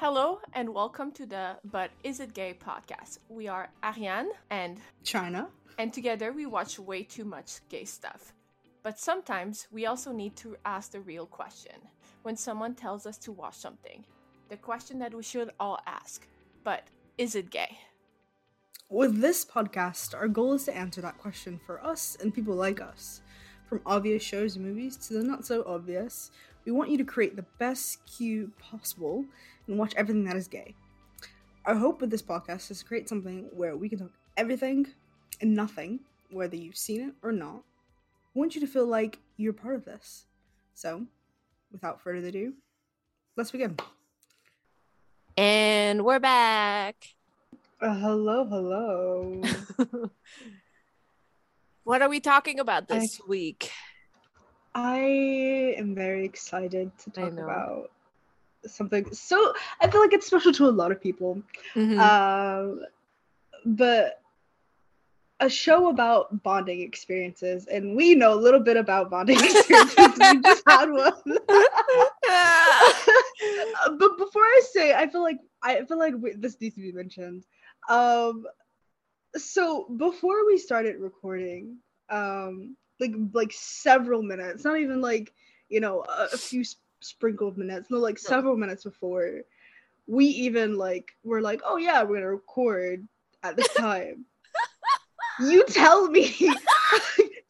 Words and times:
Hello 0.00 0.38
and 0.52 0.72
welcome 0.72 1.10
to 1.10 1.26
the 1.26 1.56
But 1.64 1.90
Is 2.04 2.20
It 2.20 2.32
Gay 2.32 2.54
podcast. 2.54 3.18
We 3.28 3.48
are 3.48 3.68
Arianne 3.82 4.28
and 4.48 4.78
China. 5.02 5.48
and 5.76 5.92
together 5.92 6.32
we 6.32 6.46
watch 6.46 6.78
way 6.78 7.02
too 7.02 7.24
much 7.24 7.58
gay 7.68 7.84
stuff. 7.84 8.32
But 8.84 9.00
sometimes 9.00 9.66
we 9.72 9.86
also 9.86 10.12
need 10.12 10.36
to 10.36 10.56
ask 10.64 10.92
the 10.92 11.00
real 11.00 11.26
question 11.26 11.72
when 12.22 12.36
someone 12.36 12.76
tells 12.76 13.06
us 13.06 13.18
to 13.18 13.32
watch 13.32 13.56
something. 13.56 14.04
The 14.50 14.56
question 14.56 15.00
that 15.00 15.12
we 15.12 15.24
should 15.24 15.50
all 15.58 15.80
ask. 15.84 16.28
But 16.62 16.84
is 17.18 17.34
it 17.34 17.50
gay? 17.50 17.78
With 18.88 19.20
this 19.20 19.44
podcast, 19.44 20.14
our 20.14 20.28
goal 20.28 20.52
is 20.52 20.62
to 20.66 20.76
answer 20.76 21.00
that 21.00 21.18
question 21.18 21.58
for 21.66 21.84
us 21.84 22.16
and 22.22 22.32
people 22.32 22.54
like 22.54 22.80
us. 22.80 23.20
From 23.68 23.80
obvious 23.84 24.22
shows 24.22 24.54
and 24.54 24.64
movies 24.64 24.96
to 25.08 25.14
the 25.14 25.24
not 25.24 25.44
so 25.44 25.64
obvious, 25.66 26.30
we 26.64 26.72
want 26.72 26.90
you 26.90 26.98
to 26.98 27.04
create 27.04 27.34
the 27.34 27.44
best 27.58 28.06
queue 28.06 28.52
possible 28.58 29.24
and 29.68 29.78
watch 29.78 29.94
everything 29.94 30.24
that 30.24 30.36
is 30.36 30.48
gay. 30.48 30.74
Our 31.64 31.74
hope 31.74 32.00
with 32.00 32.10
this 32.10 32.22
podcast 32.22 32.70
is 32.70 32.80
to 32.80 32.84
create 32.84 33.08
something 33.08 33.48
where 33.52 33.76
we 33.76 33.88
can 33.88 33.98
talk 33.98 34.10
everything 34.36 34.86
and 35.40 35.54
nothing, 35.54 36.00
whether 36.30 36.56
you've 36.56 36.76
seen 36.76 37.08
it 37.08 37.14
or 37.22 37.30
not. 37.30 37.62
We 38.34 38.40
want 38.40 38.54
you 38.54 38.60
to 38.62 38.66
feel 38.66 38.86
like 38.86 39.18
you're 39.36 39.52
part 39.52 39.74
of 39.74 39.84
this. 39.84 40.24
So, 40.74 41.06
without 41.70 42.00
further 42.00 42.28
ado, 42.28 42.54
let's 43.36 43.50
begin. 43.50 43.76
And 45.36 46.04
we're 46.04 46.18
back. 46.18 46.96
Uh, 47.80 47.94
hello, 47.94 48.44
hello. 48.44 49.42
What 51.88 52.02
are 52.02 52.08
we 52.10 52.20
talking 52.20 52.60
about 52.60 52.86
this 52.86 53.18
week? 53.26 53.70
I 54.74 54.98
am 55.78 55.94
very 55.94 56.26
excited 56.26 56.90
to 56.98 57.10
talk 57.10 57.32
about 57.32 57.90
something. 58.66 59.10
So 59.12 59.52
I 59.80 59.90
feel 59.90 60.00
like 60.00 60.12
it's 60.12 60.26
special 60.26 60.52
to 60.52 60.66
a 60.66 60.70
lot 60.70 60.92
of 60.92 61.00
people. 61.00 61.42
Mhm. 61.74 61.98
Um, 61.98 62.80
but 63.64 64.20
a 65.40 65.48
show 65.48 65.88
about 65.88 66.42
bonding 66.42 66.80
experiences, 66.80 67.66
and 67.66 67.94
we 67.94 68.14
know 68.14 68.34
a 68.34 68.40
little 68.40 68.60
bit 68.60 68.76
about 68.76 69.10
bonding 69.10 69.38
experiences. 69.42 70.18
we 70.18 70.40
just 70.42 70.62
had 70.68 70.90
one. 70.90 71.38
But 73.98 74.18
before 74.18 74.42
I 74.42 74.60
say, 74.72 74.94
I 74.94 75.08
feel 75.08 75.22
like 75.22 75.38
I 75.62 75.84
feel 75.84 75.98
like 75.98 76.14
we, 76.18 76.32
this 76.32 76.60
needs 76.60 76.74
to 76.74 76.80
be 76.80 76.92
mentioned. 76.92 77.44
Um, 77.88 78.46
so 79.36 79.86
before 79.96 80.46
we 80.46 80.58
started 80.58 80.96
recording, 80.98 81.78
um, 82.10 82.76
like 83.00 83.12
like 83.32 83.52
several 83.52 84.22
minutes, 84.22 84.64
not 84.64 84.78
even 84.78 85.00
like 85.00 85.32
you 85.68 85.80
know 85.80 86.02
a, 86.02 86.28
a 86.32 86.36
few 86.38 86.60
s- 86.62 86.76
sprinkled 87.00 87.58
minutes, 87.58 87.90
no, 87.90 87.98
like 87.98 88.18
several 88.18 88.56
minutes 88.56 88.84
before, 88.84 89.42
we 90.06 90.26
even 90.26 90.76
like 90.76 91.12
were 91.22 91.40
like, 91.40 91.60
oh 91.64 91.76
yeah, 91.76 92.02
we're 92.02 92.16
gonna 92.16 92.30
record 92.30 93.06
at 93.42 93.56
this 93.56 93.72
time. 93.76 94.24
you 95.40 95.64
tell 95.66 96.08
me, 96.08 96.34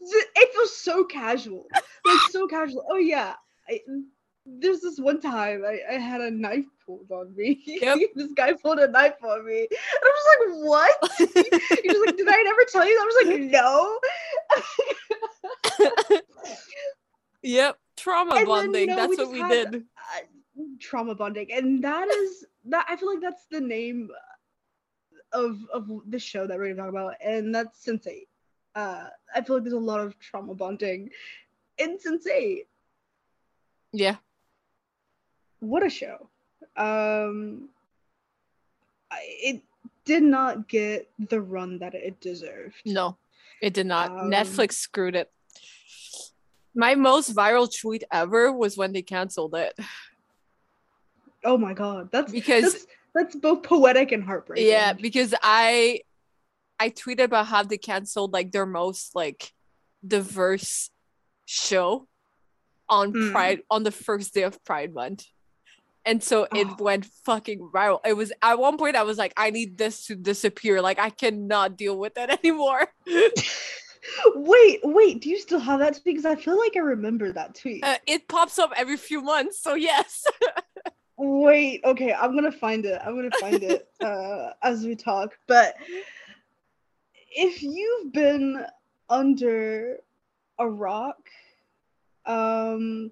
it 0.00 0.52
feels 0.52 0.76
so 0.76 1.04
casual, 1.04 1.66
like 2.04 2.18
so 2.30 2.46
casual. 2.46 2.84
Oh 2.90 2.98
yeah, 2.98 3.34
I, 3.68 3.80
there's 4.44 4.80
this 4.80 4.98
one 4.98 5.20
time 5.20 5.62
I, 5.64 5.80
I 5.90 5.98
had 5.98 6.20
a 6.20 6.30
knife 6.30 6.64
pulled 6.84 7.10
on 7.10 7.34
me. 7.36 7.62
Yep. 7.66 7.98
this 8.14 8.32
guy 8.32 8.52
pulled 8.54 8.78
a 8.78 8.88
knife 8.88 9.22
on 9.22 9.46
me. 9.46 9.68
And 9.70 10.02
I'm 10.02 10.12
just 10.16 10.28
like, 10.40 10.48
what? 10.66 10.96
He 11.82 11.88
was 11.88 12.06
like, 12.06 12.16
did 12.16 12.28
I 12.28 12.42
never 12.42 12.64
tell 12.70 12.88
you? 12.88 12.98
I 12.98 13.04
was 13.04 13.16
like, 13.26 13.40
no. 13.50 13.98
yep. 17.42 17.78
Trauma 17.98 18.34
And 18.36 18.38
then, 18.38 18.40
you 18.40 18.46
bonding. 18.46 18.86
know, 18.88 18.96
That's 18.96 19.10
we 19.10 19.16
what 19.16 19.32
we 19.32 19.38
had- 19.40 19.70
did. 19.70 19.84
Uh, 19.96 20.62
trauma 20.80 21.14
bonding. 21.14 21.52
And 21.52 21.82
that 21.84 22.08
is 22.08 22.44
that 22.66 22.86
I 22.88 22.96
feel 22.96 23.10
like 23.12 23.20
that's 23.22 23.46
the 23.50 23.60
name 23.60 24.10
of 25.32 25.58
of 25.72 25.88
the 26.08 26.18
show 26.18 26.46
that 26.46 26.56
we're 26.58 26.74
gonna 26.74 26.82
talk 26.82 26.90
about, 26.90 27.14
and 27.22 27.54
that's 27.54 27.84
Sense8. 27.84 28.26
Uh 28.74 29.08
I 29.34 29.40
feel 29.42 29.56
like 29.56 29.64
there's 29.64 29.74
a 29.74 29.78
lot 29.78 30.00
of 30.00 30.18
trauma 30.18 30.54
bonding 30.54 31.10
in 31.78 31.98
Sense8. 31.98 32.66
Yeah. 33.92 34.16
what 35.60 35.84
a 35.84 35.90
show 35.90 36.28
um 36.76 37.68
it 39.10 39.62
did 40.04 40.22
not 40.22 40.68
get 40.68 41.10
the 41.30 41.40
run 41.40 41.78
that 41.78 41.94
it 41.94 42.20
deserved 42.20 42.76
No, 42.84 43.16
it 43.62 43.74
did 43.74 43.86
not. 43.86 44.10
Um, 44.10 44.30
Netflix 44.30 44.72
screwed 44.74 45.16
it. 45.16 45.30
My 46.74 46.94
most 46.94 47.34
viral 47.34 47.68
tweet 47.74 48.04
ever 48.12 48.52
was 48.52 48.76
when 48.76 48.92
they 48.92 49.02
canceled 49.02 49.54
it 49.54 49.74
oh 51.44 51.56
my 51.56 51.72
god 51.72 52.08
that's 52.10 52.32
because 52.32 52.72
that's, 52.72 52.86
that's 53.14 53.36
both 53.36 53.62
poetic 53.62 54.10
and 54.12 54.24
heartbreaking 54.24 54.66
yeah, 54.66 54.92
because 54.92 55.34
I 55.42 56.00
I 56.80 56.90
tweeted 56.90 57.24
about 57.24 57.46
how 57.46 57.62
they 57.62 57.78
canceled 57.78 58.32
like 58.32 58.52
their 58.52 58.66
most 58.66 59.14
like 59.14 59.52
diverse 60.06 60.90
show 61.46 62.06
on 62.88 63.12
Mm. 63.12 63.32
Pride 63.32 63.60
on 63.70 63.82
the 63.82 63.90
first 63.90 64.34
day 64.34 64.42
of 64.42 64.62
Pride 64.64 64.94
month. 64.94 65.24
And 66.04 66.22
so 66.22 66.46
it 66.54 66.66
Oh. 66.70 66.76
went 66.82 67.04
fucking 67.26 67.70
viral. 67.74 68.00
It 68.06 68.14
was 68.16 68.32
at 68.42 68.58
one 68.58 68.78
point 68.78 68.96
I 68.96 69.02
was 69.02 69.18
like, 69.18 69.32
I 69.36 69.50
need 69.50 69.76
this 69.76 70.06
to 70.06 70.14
disappear. 70.16 70.80
Like 70.80 70.98
I 70.98 71.10
cannot 71.10 71.76
deal 71.76 71.96
with 71.98 72.14
it 72.16 72.30
anymore. 72.44 72.86
wait 74.34 74.80
wait 74.82 75.20
do 75.20 75.28
you 75.28 75.38
still 75.38 75.58
have 75.58 75.80
that 75.80 75.94
tweet 75.94 76.04
because 76.04 76.24
i 76.24 76.34
feel 76.34 76.58
like 76.58 76.76
i 76.76 76.80
remember 76.80 77.32
that 77.32 77.54
tweet 77.54 77.84
Uh, 77.84 77.96
it 78.06 78.28
pops 78.28 78.58
up 78.58 78.72
every 78.76 78.96
few 78.96 79.20
months. 79.22 79.60
So 79.60 79.74
yes. 79.74 80.26
wait 81.16 81.80
okay 81.84 82.12
i'm 82.12 82.32
gonna 82.36 82.52
find 82.52 82.86
it 82.86 83.00
i'm 83.04 83.16
gonna 83.16 83.28
find 83.40 83.64
it 83.64 83.88
uh 84.04 84.50
as 84.62 84.84
we 84.84 84.94
talk 84.94 85.36
but 85.48 85.74
if 87.30 87.60
you've 87.60 88.12
been 88.12 88.64
under 89.10 89.96
a 90.60 90.68
rock 90.68 91.18
um 92.24 93.10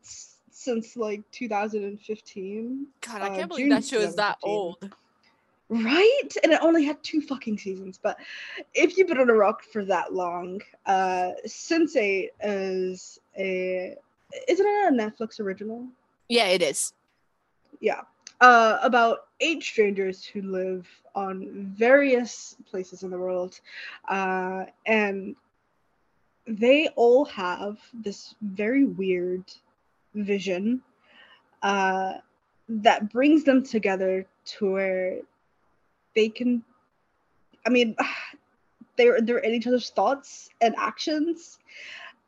since 0.53 0.97
like 0.97 1.23
2015 1.33 2.87
God, 3.01 3.23
I 3.23 3.28
uh, 3.28 3.34
can't 3.34 3.49
believe 3.49 3.65
June 3.65 3.71
that 3.71 3.84
show 3.84 3.99
is 3.99 4.15
that 4.15 4.39
old. 4.43 4.91
Right? 5.69 6.28
And 6.43 6.53
it 6.53 6.60
only 6.62 6.84
had 6.84 7.03
two 7.03 7.21
fucking 7.21 7.59
seasons 7.59 7.99
but 8.03 8.19
if 8.75 8.97
you've 8.97 9.09
been 9.09 9.19
on 9.19 9.31
a 9.31 9.34
rock 9.34 9.62
for 9.65 9.84
that 9.84 10.12
long 10.15 10.60
uh 10.87 11.31
sense8 11.47 12.28
is 12.43 13.19
a 13.38 13.97
isn't 14.49 14.66
it 14.66 14.93
a 14.93 14.97
netflix 14.97 15.41
original? 15.41 15.87
Yeah, 16.28 16.47
it 16.47 16.62
is. 16.62 16.93
yeah. 17.81 18.03
Uh 18.41 18.78
about 18.82 19.28
eight 19.41 19.62
strangers 19.62 20.25
who 20.25 20.43
live 20.43 20.87
on 21.15 21.72
various 21.77 22.56
places 22.71 23.03
in 23.03 23.10
the 23.10 23.19
world 23.19 23.59
uh 24.09 24.65
and 24.87 25.34
they 26.47 26.88
all 26.94 27.25
have 27.25 27.78
this 27.93 28.34
very 28.41 28.84
weird 28.84 29.43
vision 30.15 30.81
uh 31.62 32.15
that 32.69 33.10
brings 33.12 33.44
them 33.44 33.62
together 33.65 34.27
to 34.44 34.71
where 34.71 35.21
they 36.16 36.28
can 36.28 36.65
i 37.65 37.71
mean 37.71 37.94
they're 38.97 39.21
they're 39.21 39.38
in 39.38 39.54
each 39.54 39.66
other's 39.66 39.91
thoughts 39.91 40.49
and 40.60 40.75
actions 40.78 41.59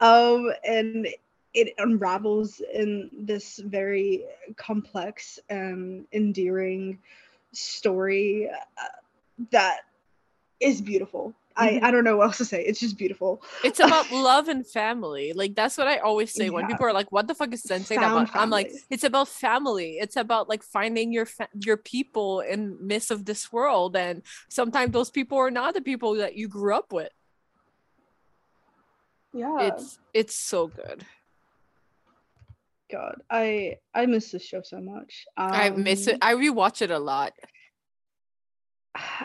um 0.01 0.53
and 0.65 1.09
it 1.55 1.75
unravels 1.79 2.61
in 2.75 3.11
this 3.13 3.59
very 3.59 4.25
complex 4.57 5.41
and 5.49 6.07
endearing 6.13 6.99
story 7.53 8.49
uh, 8.51 8.85
that 9.51 9.81
is 10.61 10.81
beautiful. 10.81 11.35
I, 11.59 11.81
I 11.83 11.91
don't 11.91 12.05
know 12.05 12.17
what 12.17 12.27
else 12.27 12.39
to 12.39 12.45
say. 12.45 12.63
It's 12.65 12.79
just 12.79 12.97
beautiful. 12.97 13.43
It's 13.65 13.81
about 13.81 14.11
love 14.13 14.47
and 14.47 14.65
family. 14.65 15.33
Like 15.33 15.57
that's 15.57 15.77
what 15.77 15.89
I 15.89 15.99
always 15.99 16.33
say 16.33 16.51
when 16.51 16.67
people 16.67 16.87
are 16.87 16.93
like, 16.93 17.11
"What 17.11 17.27
the 17.27 17.35
fuck 17.35 17.53
is 17.53 17.65
Sense8 17.65 17.97
about?" 17.97 18.35
I'm 18.35 18.49
like, 18.49 18.71
"It's 18.91 19.03
about 19.03 19.27
family. 19.27 19.99
It's 19.99 20.17
about 20.17 20.49
like 20.49 20.63
finding 20.63 21.13
your 21.13 21.27
fa- 21.27 21.49
your 21.59 21.77
people 21.77 22.41
in 22.41 22.79
midst 22.87 23.11
of 23.11 23.25
this 23.25 23.53
world, 23.53 23.97
and 23.97 24.23
sometimes 24.49 24.93
those 24.93 25.11
people 25.11 25.37
are 25.39 25.51
not 25.51 25.75
the 25.75 25.81
people 25.81 26.15
that 26.15 26.37
you 26.37 26.47
grew 26.47 26.75
up 26.75 26.93
with. 26.93 27.11
Yeah. 29.35 29.61
It's 29.63 29.99
it's 30.15 30.35
so 30.37 30.69
good. 30.69 31.05
God. 32.91 33.21
I 33.29 33.79
I 33.93 34.07
miss 34.07 34.31
this 34.31 34.45
show 34.45 34.63
so 34.63 34.81
much. 34.81 35.27
I 35.37 35.71
miss 35.71 36.07
it. 36.07 36.15
Um, 36.15 36.19
I 36.23 36.35
rewatch 36.35 36.83
it 36.83 36.91
a 36.91 36.99
lot. 36.99 37.33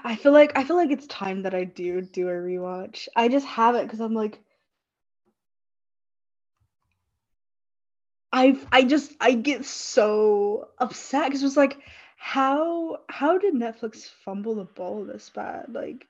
I 0.04 0.16
feel 0.16 0.32
like 0.32 0.58
I 0.58 0.64
feel 0.64 0.76
like 0.76 0.92
it's 0.92 1.08
time 1.08 1.44
that 1.44 1.54
I 1.54 1.64
do 1.64 2.02
do 2.02 2.28
a 2.28 2.32
rewatch. 2.32 3.08
I 3.16 3.28
just 3.28 3.46
have 3.46 3.76
it 3.76 3.84
because 3.84 4.00
I'm 4.00 4.14
like 4.14 4.40
I 8.32 8.58
I 8.72 8.84
just 8.84 9.14
I 9.22 9.34
get 9.34 9.66
so 9.66 10.70
upset 10.80 11.28
because 11.28 11.44
it's 11.44 11.58
like 11.58 11.78
how 12.18 13.00
how 13.10 13.38
did 13.38 13.54
Netflix 13.54 14.10
fumble 14.26 14.56
the 14.56 14.66
ball 14.66 15.06
this 15.06 15.30
bad? 15.30 15.68
Like 15.70 16.08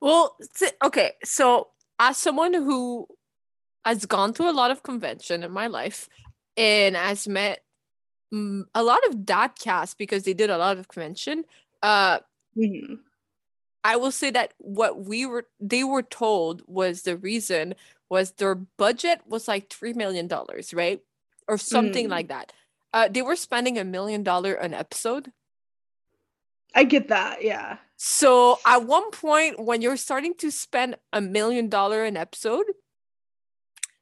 Well, 0.00 0.36
okay. 0.84 1.12
So, 1.24 1.68
as 1.98 2.16
someone 2.16 2.54
who 2.54 3.06
has 3.84 4.06
gone 4.06 4.32
through 4.32 4.50
a 4.50 4.52
lot 4.52 4.70
of 4.70 4.82
convention 4.82 5.42
in 5.42 5.50
my 5.50 5.66
life 5.66 6.08
and 6.56 6.96
has 6.96 7.26
met 7.26 7.60
mm, 8.32 8.64
a 8.74 8.82
lot 8.82 9.00
of 9.08 9.26
that 9.26 9.58
cast 9.58 9.98
because 9.98 10.24
they 10.24 10.34
did 10.34 10.50
a 10.50 10.58
lot 10.58 10.78
of 10.78 10.88
convention. 10.88 11.44
Uh, 11.82 12.18
Mhm. 12.60 13.00
I 13.84 13.96
will 13.96 14.12
say 14.12 14.30
that 14.32 14.54
what 14.58 15.04
we 15.06 15.26
were 15.26 15.48
they 15.60 15.84
were 15.84 16.02
told 16.02 16.62
was 16.66 17.02
the 17.02 17.16
reason 17.16 17.74
was 18.10 18.32
their 18.32 18.54
budget 18.56 19.22
was 19.26 19.48
like 19.48 19.70
three 19.70 19.94
million 19.94 20.28
dollars, 20.28 20.74
right? 20.74 21.00
Or 21.48 21.58
something 21.58 22.06
Mm. 22.08 22.10
like 22.10 22.28
that. 22.28 22.52
Uh, 22.92 23.08
they 23.08 23.22
were 23.22 23.36
spending 23.36 23.78
a 23.78 23.84
million 23.84 24.22
dollar 24.22 24.54
an 24.54 24.74
episode. 24.74 25.32
I 26.74 26.84
get 26.84 27.08
that. 27.08 27.42
Yeah. 27.42 27.78
So 27.96 28.58
at 28.66 28.84
one 28.84 29.10
point, 29.10 29.58
when 29.60 29.82
you're 29.82 29.96
starting 29.96 30.34
to 30.38 30.50
spend 30.50 30.96
a 31.12 31.20
million 31.20 31.68
dollar 31.68 32.04
an 32.04 32.16
episode, 32.16 32.66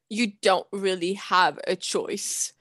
you 0.09 0.33
don't 0.43 0.67
really 0.73 1.15
have 1.15 1.59
a 1.67 1.77
choice, 1.77 2.53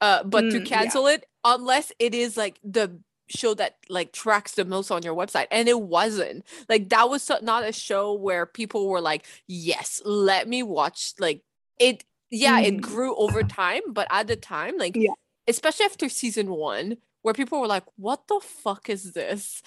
uh, 0.00 0.24
but 0.24 0.50
to 0.50 0.60
Mm, 0.60 0.60
yeah. 0.60 0.64
cancel 0.64 1.06
it 1.06 1.26
unless 1.44 1.92
it 1.98 2.14
is 2.14 2.36
like 2.36 2.58
the 2.64 3.00
show 3.28 3.54
that 3.54 3.76
like 3.88 4.12
tracks 4.12 4.52
the 4.52 4.64
most 4.64 4.90
on 4.90 5.02
your 5.02 5.14
website, 5.14 5.46
and 5.50 5.68
it 5.68 5.80
wasn't. 5.80 6.44
Like 6.68 6.88
that 6.90 7.08
was 7.08 7.30
not 7.42 7.64
a 7.64 7.72
show 7.72 8.12
where 8.12 8.46
people 8.46 8.88
were 8.88 9.00
like, 9.00 9.26
"Yes, 9.46 10.00
let 10.04 10.48
me 10.48 10.62
watch." 10.62 11.14
Like 11.18 11.42
it, 11.78 12.04
yeah, 12.30 12.60
it 12.60 12.74
Mhm. 12.76 12.80
grew 12.80 13.14
over 13.16 13.42
time, 13.42 13.82
but 13.88 14.06
at 14.10 14.26
the 14.26 14.36
time, 14.36 14.76
like 14.78 14.96
Yeah. 14.96 15.12
especially 15.48 15.86
after 15.86 16.08
season 16.08 16.50
one, 16.50 16.98
where 17.22 17.34
people 17.34 17.60
were 17.60 17.66
like, 17.66 17.84
"What 17.96 18.28
the 18.28 18.40
fuck 18.40 18.88
is 18.88 19.12
this?" 19.12 19.62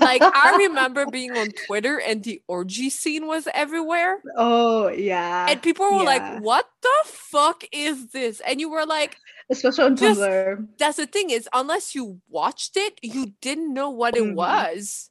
like 0.00 0.20
I 0.22 0.56
remember 0.58 1.06
being 1.06 1.36
on 1.36 1.48
Twitter 1.66 2.00
and 2.00 2.22
the 2.24 2.42
orgy 2.48 2.90
scene 2.90 3.26
was 3.26 3.46
everywhere. 3.54 4.20
Oh 4.36 4.88
yeah. 4.88 5.46
And 5.48 5.62
people 5.62 5.86
were 5.86 5.98
yeah. 5.98 6.02
like, 6.02 6.42
what 6.42 6.68
the 6.82 7.02
fuck 7.04 7.62
is 7.72 8.08
this? 8.08 8.40
And 8.40 8.60
you 8.60 8.68
were 8.70 8.84
like, 8.86 9.16
especially 9.50 9.84
on 9.84 9.96
just- 9.96 10.20
Tumblr. 10.20 10.68
that's 10.78 10.96
the 10.96 11.06
thing 11.06 11.30
is 11.30 11.48
unless 11.52 11.94
you 11.94 12.20
watched 12.28 12.76
it, 12.76 12.98
you 13.02 13.34
didn't 13.40 13.72
know 13.72 13.90
what 13.90 14.16
it 14.16 14.22
Mhm. 14.24 14.34
was. 14.34 15.10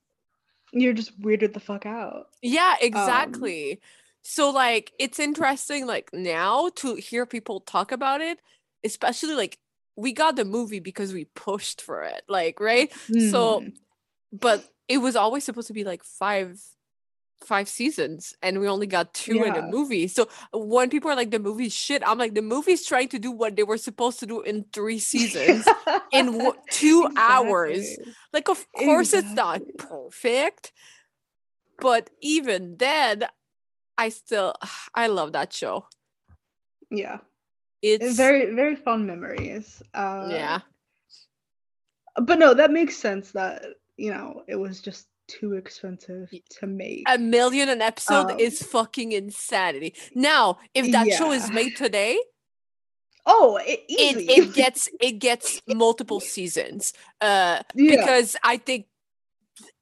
You're 0.71 0.93
just 0.93 1.19
weirded 1.21 1.53
the 1.53 1.59
fuck 1.59 1.85
out. 1.85 2.29
Yeah, 2.41 2.71
Um, 2.81 2.87
exactly. 2.87 3.79
so 4.23 4.49
like 4.49 4.91
it's 4.99 5.19
interesting 5.19 5.85
like 5.85 6.11
now 6.13 6.69
to 6.75 6.95
hear 6.95 7.25
people 7.25 7.61
talk 7.61 7.91
about 7.91 8.21
it, 8.21 8.39
especially 8.83 9.35
like 9.35 9.57
we 9.95 10.11
got 10.11 10.35
the 10.35 10.43
movie 10.43 10.79
because 10.81 11.13
we 11.13 11.25
pushed 11.35 11.81
for 11.81 12.03
it, 12.03 12.23
like, 12.27 12.59
right? 12.59 12.91
So 13.31 13.61
Mhm. 13.61 13.77
but 14.33 14.69
it 14.89 14.97
was 14.97 15.15
always 15.15 15.43
supposed 15.45 15.67
to 15.67 15.73
be 15.73 15.85
like 15.85 16.03
five 16.03 16.61
five 17.45 17.69
seasons 17.69 18.33
and 18.41 18.59
we 18.59 18.67
only 18.67 18.87
got 18.87 19.13
two 19.13 19.43
in 19.43 19.55
a 19.55 19.61
movie. 19.61 20.07
So 20.07 20.27
when 20.51 20.89
people 20.89 21.11
are 21.11 21.15
like 21.15 21.31
the 21.31 21.39
movie's 21.39 21.73
shit 21.73 22.01
i'm 22.05 22.17
like 22.17 22.33
the 22.33 22.41
movie's 22.41 22.85
trying 22.85 23.09
to 23.09 23.19
do 23.19 23.31
what 23.31 23.55
they 23.55 23.63
were 23.63 23.77
supposed 23.77 24.19
to 24.19 24.25
do 24.25 24.41
in 24.41 24.65
three 24.73 24.99
seasons 24.99 25.67
in 26.11 26.25
w- 26.27 26.53
two 26.71 27.07
hours. 27.17 27.97
Like 28.33 28.49
of 28.49 28.65
course 28.73 29.13
it's 29.13 29.31
not 29.31 29.61
perfect 29.77 30.71
but 31.79 32.09
even 32.21 32.77
then 32.77 33.25
i 33.97 34.09
still 34.09 34.53
i 34.95 35.07
love 35.07 35.33
that 35.33 35.53
show. 35.53 35.87
Yeah. 36.91 37.19
it's 37.81 38.15
very 38.17 38.53
very 38.55 38.75
fond 38.75 39.05
memories. 39.05 39.81
Uh, 39.93 40.27
yeah. 40.31 40.59
But 42.15 42.39
no, 42.39 42.53
that 42.53 42.71
makes 42.71 42.95
sense 42.97 43.31
that 43.31 43.63
you 43.97 44.11
know 44.11 44.43
it 44.47 44.55
was 44.55 44.81
just 44.81 45.07
too 45.27 45.53
expensive 45.53 46.29
to 46.49 46.67
make. 46.67 47.03
a 47.07 47.17
million 47.17 47.69
an 47.69 47.81
episode 47.81 48.31
Um, 48.31 48.39
is 48.39 48.61
fucking 48.61 49.11
insanity 49.11 49.95
now 50.13 50.59
if 50.73 50.91
that 50.91 51.11
show 51.13 51.31
is 51.31 51.49
made 51.51 51.75
today 51.75 52.19
oh, 53.25 53.57
it, 53.65 53.81
it, 53.89 54.29
it 54.29 54.53
gets 54.61 54.89
it 54.99 55.13
gets 55.13 55.61
multiple 55.67 56.19
seasons 56.19 56.93
uh 57.21 57.61
yeah. 57.73 57.95
because 57.95 58.35
i 58.43 58.57
think 58.57 58.87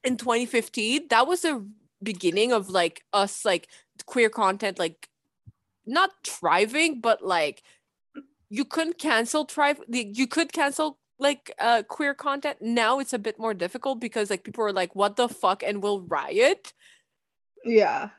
in 0.04 0.18
2015 0.18 1.08
that 1.10 1.28
was 1.28 1.42
the 1.42 1.66
beginning 2.02 2.52
of 2.52 2.70
like 2.70 3.04
us 3.14 3.46
like 3.46 3.68
queer 4.06 4.30
content 4.30 4.80
like 4.80 5.10
not 5.86 6.12
thriving 6.26 7.02
but 7.02 7.24
like 7.24 7.64
you 8.50 8.66
couldn't 8.66 8.98
cancel 8.98 9.46
thrive 9.46 9.82
you 9.90 10.28
could 10.28 10.54
cancel 10.54 11.00
like 11.24 11.52
uh 11.60 11.82
queer 11.88 12.14
content 12.14 12.58
now 12.62 13.00
it's 13.00 13.14
a 13.14 13.20
bit 13.20 13.40
more 13.40 13.54
difficult 13.56 14.00
because 14.00 14.30
like 14.30 14.44
people 14.44 14.64
are 14.64 14.72
like 14.74 14.94
what 14.96 15.16
the 15.16 15.28
fuck 15.28 15.64
and 15.64 15.82
will 15.82 16.02
riot. 16.02 16.74
Yeah. 17.66 18.10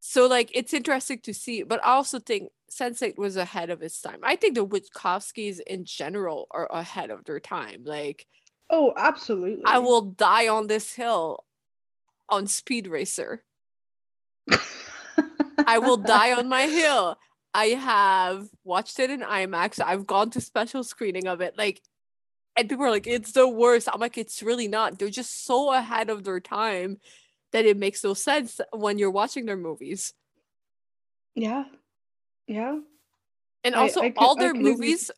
so 0.00 0.26
like 0.26 0.50
it's 0.54 0.72
interesting 0.72 1.18
to 1.20 1.34
see 1.34 1.62
but 1.64 1.80
i 1.84 1.90
also 1.90 2.18
think 2.20 2.50
sense8 2.70 3.18
was 3.18 3.36
ahead 3.36 3.70
of 3.70 3.82
its 3.82 4.00
time. 4.00 4.18
I 4.22 4.34
think 4.36 4.54
the 4.56 4.66
wachowskis 4.66 5.60
in 5.66 5.84
general 5.84 6.46
are 6.50 6.66
ahead 6.72 7.10
of 7.10 7.24
their 7.24 7.40
time 7.40 7.82
like 7.84 8.26
Oh, 8.70 8.92
absolutely. 8.96 9.62
i 9.66 9.78
will 9.78 10.00
die 10.02 10.48
on 10.48 10.66
this 10.68 10.94
hill 10.94 11.44
on 12.30 12.46
speed 12.46 12.86
racer. 12.86 13.42
I 15.66 15.78
will 15.78 15.98
die 15.98 16.32
on 16.32 16.48
my 16.48 16.62
hill. 16.80 17.16
I 17.54 17.66
have 17.66 18.48
watched 18.64 18.98
it 18.98 19.10
in 19.10 19.20
imax. 19.20 19.80
I've 19.84 20.06
gone 20.06 20.30
to 20.30 20.40
special 20.40 20.82
screening 20.82 21.26
of 21.28 21.40
it. 21.40 21.56
Like 21.56 21.80
and 22.56 22.68
people 22.68 22.84
are 22.84 22.90
like 22.90 23.06
it's 23.06 23.32
the 23.32 23.48
worst. 23.48 23.88
I'm 23.92 24.00
like 24.00 24.18
it's 24.18 24.42
really 24.42 24.68
not. 24.68 24.98
They're 24.98 25.10
just 25.10 25.44
so 25.44 25.72
ahead 25.72 26.10
of 26.10 26.24
their 26.24 26.40
time 26.40 26.98
that 27.52 27.64
it 27.66 27.76
makes 27.76 28.02
no 28.04 28.14
sense 28.14 28.60
when 28.72 28.98
you're 28.98 29.10
watching 29.10 29.46
their 29.46 29.56
movies. 29.56 30.12
Yeah. 31.34 31.64
Yeah. 32.46 32.78
and 33.64 33.74
also 33.74 34.00
I 34.02 34.10
could- 34.10 34.18
all 34.18 34.36
I 34.38 34.42
their 34.42 34.52
can 34.52 34.60
agree 34.60 34.72
movies 34.72 35.10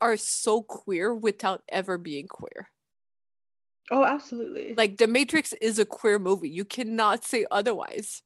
are 0.00 0.16
so 0.16 0.62
queer 0.62 1.14
without 1.14 1.62
ever 1.68 1.98
being 1.98 2.26
queer. 2.28 2.68
Oh, 3.90 4.02
absolutely. 4.04 4.74
like 4.74 4.96
the 4.96 5.06
matrix 5.06 5.52
is 5.54 5.78
a 5.78 5.84
queer 5.84 6.18
movie. 6.18 6.48
You 6.48 6.64
cannot 6.64 7.24
say 7.24 7.44
otherwise 7.50 8.22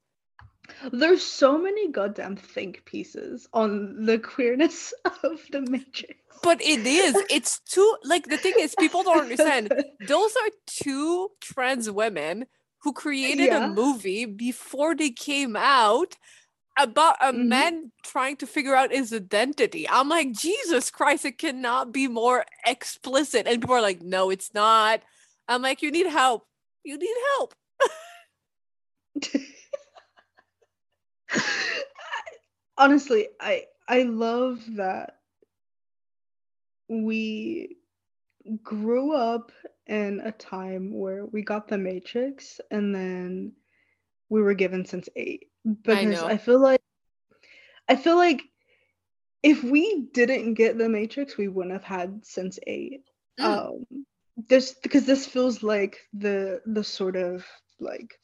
There's 0.91 1.23
so 1.23 1.57
many 1.57 1.89
goddamn 1.91 2.35
think 2.35 2.83
pieces 2.85 3.47
on 3.53 4.05
the 4.05 4.19
queerness 4.19 4.93
of 5.23 5.39
the 5.51 5.61
Matrix. 5.61 6.15
but 6.43 6.61
it 6.61 6.85
is 6.87 7.15
it's 7.29 7.59
too 7.61 7.97
like 8.03 8.25
the 8.27 8.37
thing 8.37 8.53
is 8.59 8.73
people 8.79 9.03
don't 9.03 9.19
understand 9.19 9.73
those 10.07 10.31
are 10.37 10.49
two 10.67 11.29
trans 11.41 11.89
women 11.91 12.45
who 12.83 12.93
created 12.93 13.47
Yeah. 13.47 13.65
a 13.65 13.67
movie 13.69 14.23
before 14.25 14.95
they 14.95 15.09
came 15.11 15.55
out 15.57 16.15
about 16.77 17.17
a 17.19 17.33
Mhm. 17.33 17.47
man 17.47 17.91
trying 18.03 18.37
to 18.37 18.47
figure 18.47 18.73
out 18.73 18.91
his 18.93 19.11
identity. 19.11 19.83
I'm 19.89 20.07
like, 20.07 20.31
Jesus 20.31 20.89
Christ, 20.89 21.25
it 21.25 21.37
cannot 21.37 21.91
be 21.91 22.07
more 22.07 22.45
explicit. 22.65 23.47
And 23.47 23.59
people 23.61 23.75
are 23.75 23.81
like, 23.81 24.01
no, 24.01 24.29
it's 24.29 24.53
not. 24.53 25.01
I'm 25.49 25.61
like, 25.61 25.81
you 25.81 25.91
need 25.91 26.07
help. 26.07 26.47
You 26.85 26.97
need 26.97 27.17
help. 27.35 27.53
Honestly, 32.77 33.29
I 33.39 33.65
I 33.87 34.03
love 34.03 34.63
that 34.75 35.17
we 36.87 37.77
grew 38.63 39.13
up 39.13 39.51
in 39.87 40.21
a 40.23 40.31
time 40.31 40.93
where 40.93 41.25
we 41.25 41.41
got 41.41 41.67
the 41.67 41.77
Matrix 41.77 42.59
and 42.71 42.93
then 42.93 43.53
we 44.29 44.41
were 44.41 44.53
given 44.53 44.85
Sense 44.85 45.09
8 45.15 45.47
because 45.83 46.21
know. 46.21 46.27
I 46.27 46.37
feel 46.37 46.59
like 46.59 46.81
I 47.87 47.95
feel 47.95 48.15
like 48.15 48.43
if 49.41 49.63
we 49.63 50.07
didn't 50.13 50.55
get 50.55 50.77
the 50.77 50.89
Matrix, 50.89 51.37
we 51.37 51.47
wouldn't 51.47 51.73
have 51.73 51.83
had 51.83 52.25
Sense 52.25 52.59
8. 52.65 53.01
Mm. 53.39 53.45
Um 53.45 54.05
this 54.47 54.73
because 54.73 55.05
this 55.05 55.25
feels 55.25 55.63
like 55.63 55.97
the 56.13 56.61
the 56.65 56.83
sort 56.83 57.15
of 57.15 57.45
like 57.79 58.17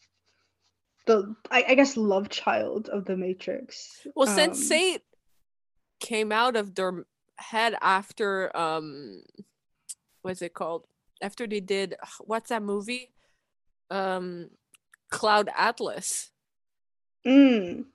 the 1.05 1.35
I, 1.51 1.65
I 1.69 1.75
guess 1.75 1.97
love 1.97 2.29
child 2.29 2.89
of 2.89 3.05
the 3.05 3.15
Matrix. 3.17 4.05
Well, 4.15 4.27
Um, 4.29 4.35
Sense8 4.37 5.01
came 5.99 6.31
out 6.31 6.55
of 6.55 6.75
their 6.75 7.05
head 7.37 7.75
after 7.81 8.55
um 8.55 9.23
what's 10.21 10.41
it 10.41 10.53
called? 10.53 10.85
After 11.21 11.47
they 11.47 11.59
did 11.59 11.95
what's 12.21 12.49
that 12.49 12.63
movie? 12.63 13.11
Um 13.89 14.49
Cloud 15.09 15.49
Atlas. 15.55 16.31
Mm, 17.25 17.85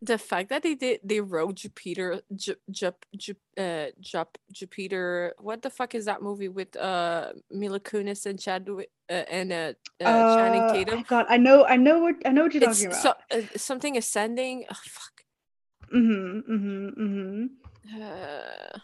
The 0.00 0.16
fact 0.16 0.48
that 0.50 0.62
they 0.62 0.74
did 0.76 1.00
they 1.02 1.20
wrote 1.20 1.56
Jupiter 1.56 2.20
Ju, 2.34 2.54
Ju, 2.70 2.92
Ju, 3.16 3.34
uh, 3.58 3.86
Jup, 4.00 4.38
Jupiter 4.52 5.34
what 5.38 5.62
the 5.62 5.70
fuck 5.70 5.94
is 5.94 6.04
that 6.04 6.22
movie 6.22 6.48
with 6.48 6.76
uh 6.76 7.32
Mila 7.50 7.80
Kunis 7.80 8.24
and 8.24 8.38
Chadwick 8.38 8.90
uh, 9.10 9.24
and 9.28 9.52
uh, 9.52 9.72
uh, 10.00 10.36
Channing 10.36 10.62
uh, 10.62 10.72
Tatum? 10.72 11.04
God, 11.08 11.26
I 11.28 11.36
know, 11.36 11.64
I 11.64 11.76
know 11.76 11.98
what 11.98 12.14
I 12.24 12.30
know 12.30 12.42
what 12.44 12.54
you're 12.54 12.62
It's 12.62 12.78
talking 12.80 12.94
so, 12.94 13.10
about. 13.30 13.44
uh, 13.44 13.58
something 13.58 13.96
ascending. 13.96 14.66
Oh, 14.70 14.76
fuck. 14.86 15.24
mm-hmm, 15.92 16.52
mm-hmm, 16.52 17.02
mm-hmm. 17.02 18.02
Uh, 18.02 18.78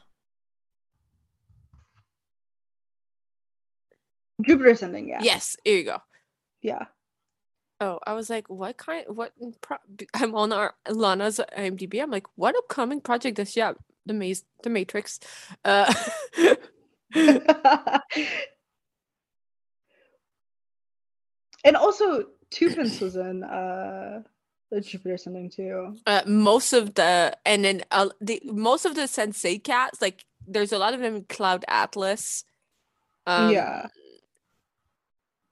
Jupiter 4.42 4.70
Ascending, 4.70 5.08
yeah, 5.08 5.20
Yes, 5.22 5.56
here 5.64 5.76
you 5.78 5.84
go. 5.84 5.98
yeah. 6.60 6.86
Oh, 7.80 7.98
I 8.06 8.12
was 8.14 8.30
like, 8.30 8.48
what 8.48 8.76
kind? 8.76 9.04
What? 9.08 9.32
Pro- 9.60 9.78
I'm 10.14 10.34
on 10.34 10.52
our 10.52 10.74
Lana's 10.88 11.40
IMDb. 11.56 12.02
I'm 12.02 12.10
like, 12.10 12.26
what 12.36 12.56
upcoming 12.56 13.00
project 13.00 13.36
does 13.36 13.52
she 13.52 13.60
have? 13.60 13.76
the 14.06 14.14
maze 14.14 14.44
the 14.62 14.70
Matrix. 14.70 15.20
Uh 15.64 15.92
and 21.64 21.76
also 21.76 22.26
Tuppence 22.50 23.00
was 23.00 23.16
in 23.16 23.44
uh 23.44 24.22
the 24.70 24.80
Jupiter 24.80 25.16
something 25.16 25.50
too. 25.50 25.96
uh, 26.06 26.22
most 26.26 26.72
of 26.72 26.94
the 26.94 27.36
and 27.46 27.64
then 27.64 27.82
uh, 27.90 28.08
the 28.20 28.40
most 28.44 28.84
of 28.84 28.94
the 28.94 29.02
Sense8 29.02 29.62
cats 29.62 30.02
like 30.02 30.24
there's 30.46 30.72
a 30.72 30.78
lot 30.78 30.94
of 30.94 31.00
them 31.00 31.16
in 31.16 31.24
cloud 31.24 31.64
atlas 31.68 32.44
um, 33.26 33.52
yeah. 33.52 33.86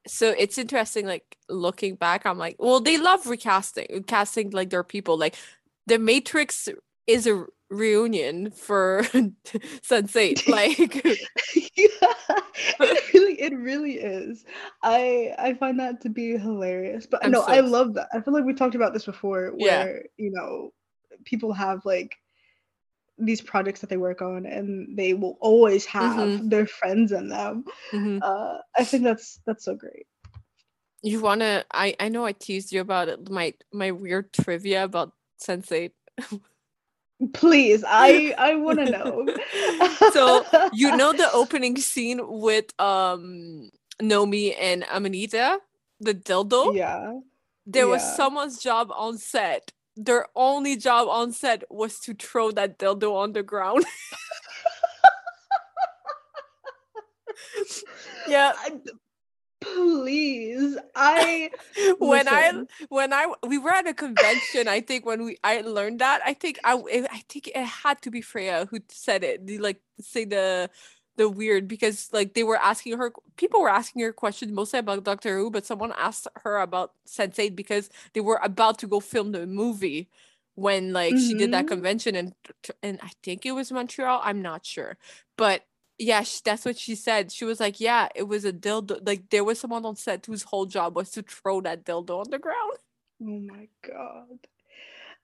So 0.07 0.35
it's 0.37 0.59
interesting 0.59 1.07
like 1.07 1.37
looking 1.49 1.95
back 1.97 2.25
i'm 2.25 2.39
like 2.39 2.57
well 2.59 2.81
they 2.81 2.97
love 2.99 3.27
recasting 3.27 4.05
casting 4.07 4.51
like 4.51 4.71
their 4.71 4.83
people 4.83 5.19
like 5.19 5.37
the 5.87 5.99
matrix 5.99 6.69
is 7.07 7.27
a 7.27 7.45
reunion 7.69 8.51
for 8.51 9.03
Sense8 9.13 10.49
like 10.49 10.79
yeah, 11.77 12.13
it 12.81 13.15
really 13.15 13.41
it 13.41 13.55
really 13.57 13.95
is. 13.95 14.45
I 14.83 15.35
I 15.39 15.55
find 15.55 15.79
that 15.81 16.01
to 16.03 16.09
be 16.11 16.37
hilarious. 16.37 17.07
But 17.07 17.25
I'm 17.25 17.31
no, 17.33 17.41
so 17.41 17.47
I 17.53 17.61
love 17.61 17.95
that. 17.95 18.09
I 18.13 18.21
feel 18.21 18.35
like 18.35 18.45
we 18.45 18.55
talked 18.55 18.75
about 18.75 18.93
this 18.93 19.07
before 19.07 19.53
Yeah. 19.57 19.85
where, 19.85 20.05
you 20.17 20.31
know, 20.31 20.73
people 21.25 21.53
have 21.53 21.85
like 21.85 22.17
these 23.25 23.41
projects 23.41 23.81
that 23.81 23.91
they 23.91 23.97
work 23.97 24.21
on 24.23 24.47
and 24.47 24.97
they 24.99 25.15
will 25.15 25.37
always 25.41 25.87
have 25.87 26.13
Mhm. 26.17 26.51
their 26.51 26.67
friends 26.67 27.13
in 27.13 27.29
them. 27.29 27.65
Mhm. 27.93 28.19
Uh 28.23 28.59
I 28.77 28.85
think 28.85 29.05
that's 29.05 29.41
that's 29.47 29.65
so 29.65 29.75
great. 29.75 30.07
you 31.05 31.19
want 31.21 31.41
to 31.43 31.67
i 31.75 31.97
i 31.99 32.07
know 32.09 32.23
i 32.25 32.31
teased 32.31 32.71
you 32.73 32.81
about 32.81 33.09
it 33.11 33.19
my 33.29 33.51
my 33.75 33.91
weird 33.91 34.31
trivia 34.33 34.85
about 34.87 35.11
Sense8 35.43 35.91
Please, 37.35 37.85
I 37.87 38.35
I 38.39 38.55
want 38.57 38.79
to 38.83 38.91
know. 38.91 39.27
So, 40.13 40.45
you 40.75 40.91
know 40.97 41.13
the 41.13 41.31
opening 41.33 41.77
scene 41.79 42.19
with 42.47 42.67
um 42.83 43.71
Nomi 44.03 44.55
and 44.59 44.85
Amanita, 44.91 45.61
the 46.01 46.15
dildo? 46.15 46.75
yeah. 46.75 47.19
there 47.67 47.87
was 47.87 48.03
someone's 48.17 48.59
job 48.59 48.91
on 48.95 49.19
set. 49.19 49.71
Their 49.97 50.27
only 50.35 50.77
job 50.77 51.09
on 51.09 51.33
set 51.33 51.65
was 51.71 51.99
to 52.01 52.15
throw 52.15 52.51
that 52.53 52.79
dildo 52.79 53.15
on 53.15 53.33
the 53.33 53.43
ground. 53.43 53.85
yeah, 58.29 58.53
I- 58.57 58.81
please. 59.61 60.77
I 60.95 61.51
when 61.99 62.29
I 62.29 62.53
when 62.89 63.13
I 63.13 63.33
we 63.47 63.59
were 63.59 63.71
at 63.71 63.87
a 63.87 63.95
convention, 63.95 64.69
I 64.69 64.81
think 64.81 65.07
when 65.07 65.25
we 65.25 65.39
I 65.45 65.61
learned 65.61 66.01
that, 66.01 66.21
I 66.25 66.35
think 66.35 66.59
I 66.65 66.75
I 67.11 67.23
think 67.29 67.49
it 67.49 67.57
had 67.65 68.01
to 68.03 68.11
be 68.11 68.23
Freema 68.23 68.69
who 68.69 68.81
said 68.89 69.25
it. 69.25 69.47
The 69.47 69.59
like 69.59 69.81
say 70.01 70.25
the 70.25 70.71
the 71.23 71.29
weird 71.29 71.69
because 71.69 72.09
like 72.13 72.35
they 72.35 72.43
were 72.45 72.57
asking 72.59 72.99
her 72.99 73.13
people 73.37 73.61
were 73.63 73.69
asking 73.81 74.03
her 74.03 74.13
questions 74.13 74.53
mostly 74.53 74.79
about 74.81 75.05
Doctor 75.05 75.39
Who, 75.39 75.51
but 75.51 75.67
someone 75.67 75.93
asked 75.97 76.29
her 76.45 76.59
about 76.59 76.93
Sense8 77.07 77.55
because 77.57 77.91
they 78.15 78.21
were 78.21 78.41
about 78.43 78.79
to 78.81 78.87
go 78.87 79.01
film 79.01 79.33
the 79.33 79.47
movie 79.47 80.09
when 80.55 80.93
like 80.93 81.17
she 81.19 81.35
did 81.35 81.51
that 81.53 81.67
Mhm. 81.67 81.69
convention 81.69 82.15
and 82.17 82.35
and 82.83 82.99
I 83.03 83.11
think 83.23 83.47
it 83.47 83.53
was 83.53 83.73
Montreal. 83.73 84.21
I'm 84.23 84.43
not 84.43 84.67
sure, 84.67 84.99
but 85.37 85.65
yeah, 85.99 86.23
sh- 86.23 86.41
that's 86.41 86.65
what 86.65 86.77
she 86.79 86.95
said. 86.97 87.31
She 87.33 87.45
was 87.45 87.61
like, 87.61 87.79
"Yeah, 87.81 88.09
it 88.15 88.25
was 88.25 88.45
a 88.45 88.53
dildo. 88.53 89.07
Like 89.07 89.31
there 89.31 89.45
was 89.45 89.61
someone 89.61 89.85
on 89.87 89.97
set 89.97 90.27
whose 90.27 90.43
whole 90.45 90.67
job 90.67 90.97
was 90.97 91.11
to 91.13 91.23
throw 91.23 91.61
that 91.63 91.85
dildo 91.85 92.21
on 92.21 92.31
the 92.31 92.39
ground." 92.39 92.79
Oh 93.23 93.39
my 93.41 93.69
god. 93.87 94.39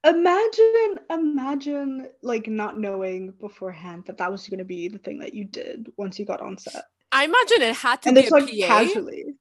Imagine, 0.05 0.99
imagine 1.11 2.09
like 2.23 2.47
not 2.49 2.78
knowing 2.78 3.33
beforehand 3.33 4.05
that 4.07 4.19
that 4.19 4.31
was 4.31 4.49
going 4.49 4.59
to 4.59 4.64
be 4.64 4.88
the 4.88 4.99
thing 4.99 5.19
that 5.21 5.35
you 5.35 5.45
did 5.45 5.93
once 5.97 6.19
you 6.19 6.25
got 6.25 6.40
on 6.40 6.57
set. 6.59 6.87
I 7.12 7.25
imagine 7.25 7.62
it 7.62 7.76
had 7.76 8.02
to 8.02 8.12
And 8.12 8.17
be 8.17 8.19
it's 8.19 8.31
like 8.33 8.59
PA, 8.61 8.61
casually. 8.61 9.37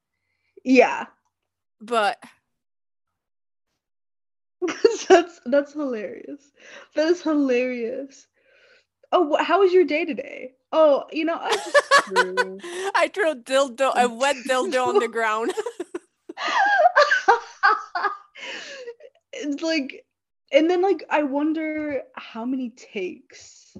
Yeah. 0.63 1.07
but 1.81 2.17
that's 5.09 5.39
that's 5.45 5.73
hilarious. 5.73 6.51
That 6.95 7.07
is 7.09 7.21
hilarious. 7.21 8.27
Oh, 9.11 9.37
how 9.43 9.61
was 9.61 9.73
your 9.73 9.85
day 9.85 10.05
today? 10.05 10.53
Oh, 10.71 11.05
you 11.11 11.25
know, 11.25 11.37
I 11.39 11.57
just 11.57 11.85
threw. 12.05 12.63
I 12.95 13.09
threw 13.13 13.35
dildo, 13.35 13.93
a 13.95 14.07
wet 14.09 14.45
dildo 14.47 14.87
on 14.87 14.99
the 14.99 15.07
ground. 15.09 15.53
it's 19.33 19.61
like 19.61 20.05
and 20.51 20.69
then 20.69 20.81
like 20.81 21.03
I 21.09 21.23
wonder 21.23 22.01
how 22.15 22.45
many 22.45 22.69
takes 22.69 23.75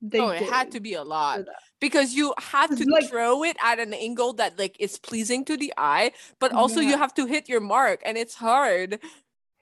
they 0.00 0.20
oh, 0.20 0.28
it 0.28 0.42
had 0.42 0.70
to 0.72 0.80
be 0.80 0.94
a 0.94 1.02
lot 1.02 1.40
because 1.80 2.14
you 2.14 2.34
have 2.38 2.76
to 2.76 2.84
Like- 2.84 3.08
throw 3.08 3.42
it 3.42 3.56
at 3.62 3.78
an 3.78 3.94
angle 3.94 4.34
that 4.34 4.58
like 4.58 4.76
is 4.78 4.98
pleasing 4.98 5.44
to 5.46 5.56
the 5.56 5.72
eye, 5.78 6.12
but 6.38 6.52
also 6.52 6.80
you 6.80 6.96
have 6.98 7.14
to 7.14 7.26
hit 7.26 7.48
your 7.48 7.60
mark, 7.60 8.02
and 8.04 8.18
it's 8.18 8.34
hard. 8.34 9.00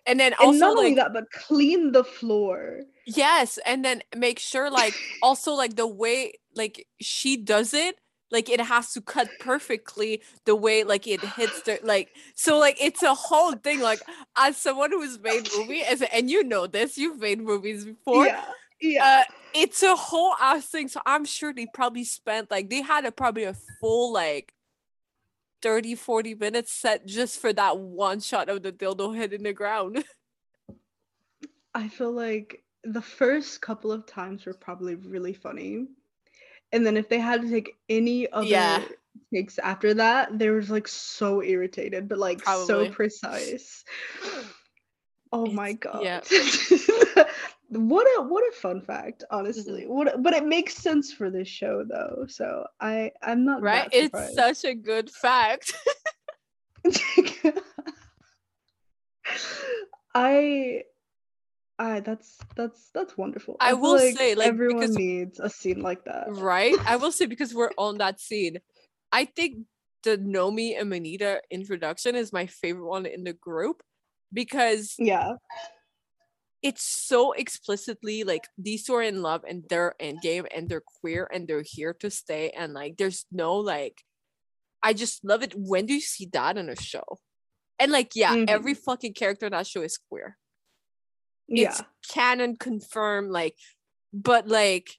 And 0.04 0.18
then 0.18 0.32
And 0.32 0.48
also 0.48 0.58
not 0.58 0.76
only 0.76 0.86
like 0.86 0.96
that, 0.96 1.12
but 1.12 1.30
clean 1.30 1.92
the 1.92 2.02
floor. 2.02 2.80
Yes, 3.06 3.58
and 3.64 3.84
then 3.84 4.02
make 4.16 4.40
sure 4.40 4.68
like 4.68 4.94
also 5.22 5.52
like 5.54 5.76
the 5.76 5.86
way 5.86 6.34
like 6.56 6.88
she 7.00 7.36
does 7.36 7.72
it, 7.72 7.98
like 8.32 8.48
it 8.48 8.60
has 8.60 8.92
to 8.94 9.00
cut 9.00 9.28
perfectly 9.38 10.22
the 10.46 10.56
way 10.56 10.82
like 10.82 11.06
it 11.06 11.20
hits 11.20 11.62
the 11.62 11.78
like 11.84 12.08
so 12.34 12.58
like 12.58 12.76
it's 12.80 13.02
a 13.02 13.14
whole 13.14 13.52
thing. 13.52 13.80
Like 13.80 14.00
as 14.36 14.56
someone 14.56 14.90
who's 14.90 15.20
made 15.20 15.48
movie 15.56 15.82
as 15.82 16.02
and 16.02 16.30
you 16.30 16.42
know 16.42 16.66
this, 16.66 16.98
you've 16.98 17.20
made 17.20 17.40
movies 17.40 17.84
before. 17.84 18.26
yeah. 18.26 18.44
Yeah. 18.80 19.04
Uh, 19.04 19.32
it's 19.54 19.82
a 19.84 19.94
whole 19.94 20.34
ass 20.40 20.66
thing. 20.66 20.88
So 20.88 21.00
I'm 21.06 21.24
sure 21.24 21.52
they 21.52 21.68
probably 21.72 22.02
spent 22.04 22.50
like 22.50 22.68
they 22.68 22.82
had 22.82 23.04
a 23.04 23.12
probably 23.12 23.44
a 23.44 23.54
full 23.80 24.12
like 24.12 24.52
30 25.62 25.94
40 25.94 26.34
minutes 26.34 26.72
set 26.72 27.06
just 27.06 27.40
for 27.40 27.52
that 27.52 27.78
one 27.78 28.18
shot 28.18 28.48
of 28.48 28.62
the 28.62 28.72
dildo 28.72 29.14
hitting 29.14 29.44
the 29.44 29.52
ground. 29.52 30.04
I 31.74 31.88
feel 31.88 32.10
like 32.10 32.64
the 32.84 33.00
first 33.00 33.60
couple 33.60 33.92
of 33.92 34.06
times 34.06 34.44
were 34.44 34.54
probably 34.54 34.96
really 34.96 35.32
funny. 35.32 35.86
And 36.72 36.84
then 36.86 36.96
if 36.96 37.08
they 37.08 37.18
had 37.20 37.42
to 37.42 37.50
take 37.50 37.76
any 37.88 38.30
other 38.32 38.46
Yeah. 38.46 38.82
takes 39.32 39.58
after 39.58 39.94
that, 39.94 40.38
they 40.38 40.48
were 40.48 40.62
like 40.62 40.88
so 40.88 41.42
irritated, 41.42 42.08
but 42.08 42.18
like 42.18 42.38
Probably. 42.42 42.66
so 42.66 42.90
precise. 42.90 43.84
Oh 45.34 45.46
my 45.46 45.72
god. 45.72 46.02
yeah. 46.04 46.20
what 47.70 48.06
a 48.18 48.22
what 48.22 48.44
a 48.46 48.52
fun 48.52 48.82
fact, 48.82 49.22
Mm-hmm. 49.22 49.38
honestly. 49.38 49.86
What 49.86 50.14
a- 50.14 50.18
but 50.18 50.34
it 50.34 50.44
makes 50.44 50.74
sense 50.76 51.10
for 51.10 51.30
this 51.30 51.48
show 51.48 51.84
though. 51.88 52.26
So 52.28 52.66
I 52.80 53.12
I'm 53.22 53.46
not 53.46 53.62
right? 53.62 53.88
It's 53.92 54.34
such 54.34 54.64
a 54.66 54.74
good 54.74 55.08
fact. 55.10 55.72
I 60.14 60.82
I 61.82 62.00
that's 62.00 62.38
that's 62.54 62.90
that's 62.94 63.16
wonderful. 63.18 63.56
I 63.58 63.70
feel 63.70 63.80
will 63.80 63.98
say, 63.98 64.34
like, 64.36 64.46
everyone 64.48 64.80
because- 64.80 64.96
needs 64.96 65.40
a 65.40 65.50
scene 65.50 65.80
like 65.82 66.04
that. 66.04 66.26
right? 66.30 66.76
I 66.86 66.96
will 66.96 67.10
say 67.18 67.26
because 67.26 67.52
we're 67.54 67.74
on 67.76 67.98
that 67.98 68.20
scene. 68.20 68.58
I 69.10 69.24
think 69.24 69.66
the 70.04 70.16
Nomi 70.18 70.78
and 70.78 70.88
Manita 70.90 71.40
introduction 71.50 72.14
is 72.14 72.32
my 72.32 72.46
favorite 72.46 72.86
one 72.86 73.06
in 73.06 73.24
the 73.24 73.32
group 73.32 73.82
because 74.32 74.94
Yeah. 74.98 75.32
it's 76.62 76.82
so 76.84 77.32
explicitly 77.32 78.22
like 78.24 78.46
these 78.56 78.84
two 78.84 78.94
are 78.94 79.02
in 79.02 79.22
love 79.22 79.42
and 79.48 79.64
they're 79.68 79.94
endgame 80.00 80.46
and 80.54 80.68
they're 80.68 80.82
queer 81.00 81.28
and 81.32 81.46
they're 81.48 81.64
here 81.66 81.94
to 82.00 82.10
stay 82.10 82.50
and 82.50 82.72
like 82.74 82.96
there's 82.96 83.26
no 83.32 83.56
like 83.56 84.02
I 84.84 84.92
just 84.94 85.24
love 85.24 85.42
it. 85.42 85.54
When 85.56 85.86
do 85.86 85.94
you 85.94 86.00
see 86.00 86.26
that 86.32 86.56
in 86.58 86.68
a 86.68 86.74
show? 86.74 87.04
And 87.78 87.92
like, 87.92 88.12
yeah, 88.16 88.34
Mhm. 88.34 88.48
every 88.48 88.74
fucking 88.74 89.14
character 89.14 89.46
in 89.46 89.52
that 89.52 89.66
show 89.68 89.82
is 89.82 89.96
queer. 89.98 90.38
Yeah. 91.48 91.68
it's 91.68 91.82
canon 92.08 92.56
confirmed 92.56 93.30
like 93.30 93.56
but 94.12 94.48
like 94.48 94.90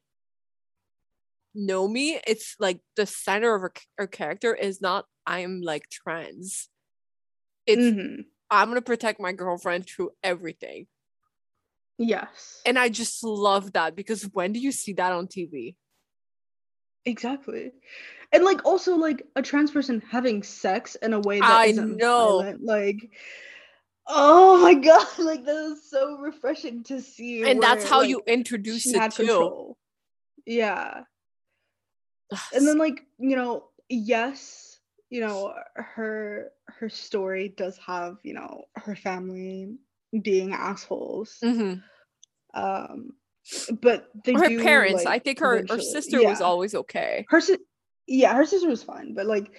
Nomi, 1.55 2.19
it's 2.25 2.55
like 2.59 2.79
the 2.95 3.05
center 3.05 3.53
of 3.53 3.61
her, 3.61 3.73
her 3.99 4.07
character 4.07 4.55
is 4.55 4.81
not 4.81 5.05
I'm 5.25 5.61
like 5.61 5.89
trans. 5.89 6.69
It's 7.65 7.81
Mhm. 7.81 8.25
I'm 8.49 8.67
gonna 8.69 8.81
protect 8.81 9.19
my 9.19 9.31
girlfriend 9.33 9.85
through 9.87 10.11
everything. 10.23 10.87
Yes. 11.97 12.61
And 12.65 12.77
I 12.77 12.89
just 12.89 13.23
love 13.23 13.73
that 13.73 13.95
because 13.95 14.23
when 14.33 14.51
do 14.51 14.59
you 14.59 14.71
see 14.71 14.93
that 14.93 15.11
on 15.11 15.27
TV? 15.27 15.75
Exactly. 17.05 17.71
And 18.31 18.43
like 18.43 18.65
also 18.65 18.95
like 18.95 19.23
a 19.35 19.41
trans 19.41 19.71
person 19.71 20.01
having 20.09 20.41
sex 20.43 20.95
in 20.95 21.13
a 21.13 21.19
way 21.19 21.39
that 21.39 21.49
I 21.49 21.65
isn't 21.67 21.97
know. 21.97 22.37
violent, 22.39 22.63
like 22.63 23.11
oh 24.07 24.57
my 24.61 24.73
god, 24.89 25.07
like 25.19 25.45
that 25.45 25.71
is 25.71 25.89
so 25.89 26.17
refreshing 26.17 26.83
to 26.85 27.01
see. 27.01 27.43
And 27.43 27.61
that's 27.61 27.87
how 27.87 27.99
like, 27.99 28.09
you 28.09 28.21
introduce 28.27 28.85
it 28.85 29.11
too. 29.11 29.25
control. 29.25 29.77
Yeah. 30.45 31.03
And 32.53 32.67
then 32.67 32.77
like, 32.77 33.05
you 33.19 33.35
know, 33.35 33.65
yes, 33.89 34.79
you 35.09 35.21
know, 35.21 35.53
her 35.75 36.51
her 36.67 36.89
story 36.89 37.49
does 37.49 37.77
have, 37.77 38.17
you 38.23 38.33
know, 38.33 38.65
her 38.75 38.95
family 38.95 39.77
being 40.21 40.53
assholes. 40.53 41.37
Mhm. 41.43 41.83
Um 42.53 43.13
but 43.81 44.09
they 44.23 44.33
her 44.33 44.47
do, 44.47 44.61
parents. 44.61 45.03
like, 45.03 45.15
I 45.15 45.19
think 45.19 45.39
her 45.39 45.65
her 45.69 45.79
sister 45.79 46.23
was 46.23 46.39
always 46.39 46.73
okay. 46.73 47.25
her 47.29 47.41
si- 47.41 47.57
yeah 48.07 48.33
her 48.33 48.45
sister 48.45 48.69
was 48.69 48.83
fine 48.83 49.13
but 49.13 49.25
like 49.25 49.51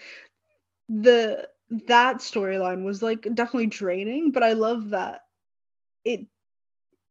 the 0.89 1.49
that 1.87 2.19
storyline 2.19 2.85
was 2.85 3.03
like 3.03 3.23
definitely 3.35 3.67
draining 3.67 4.31
but 4.31 4.43
i 4.43 4.53
love 4.53 4.91
that 4.91 5.23
it 6.05 6.27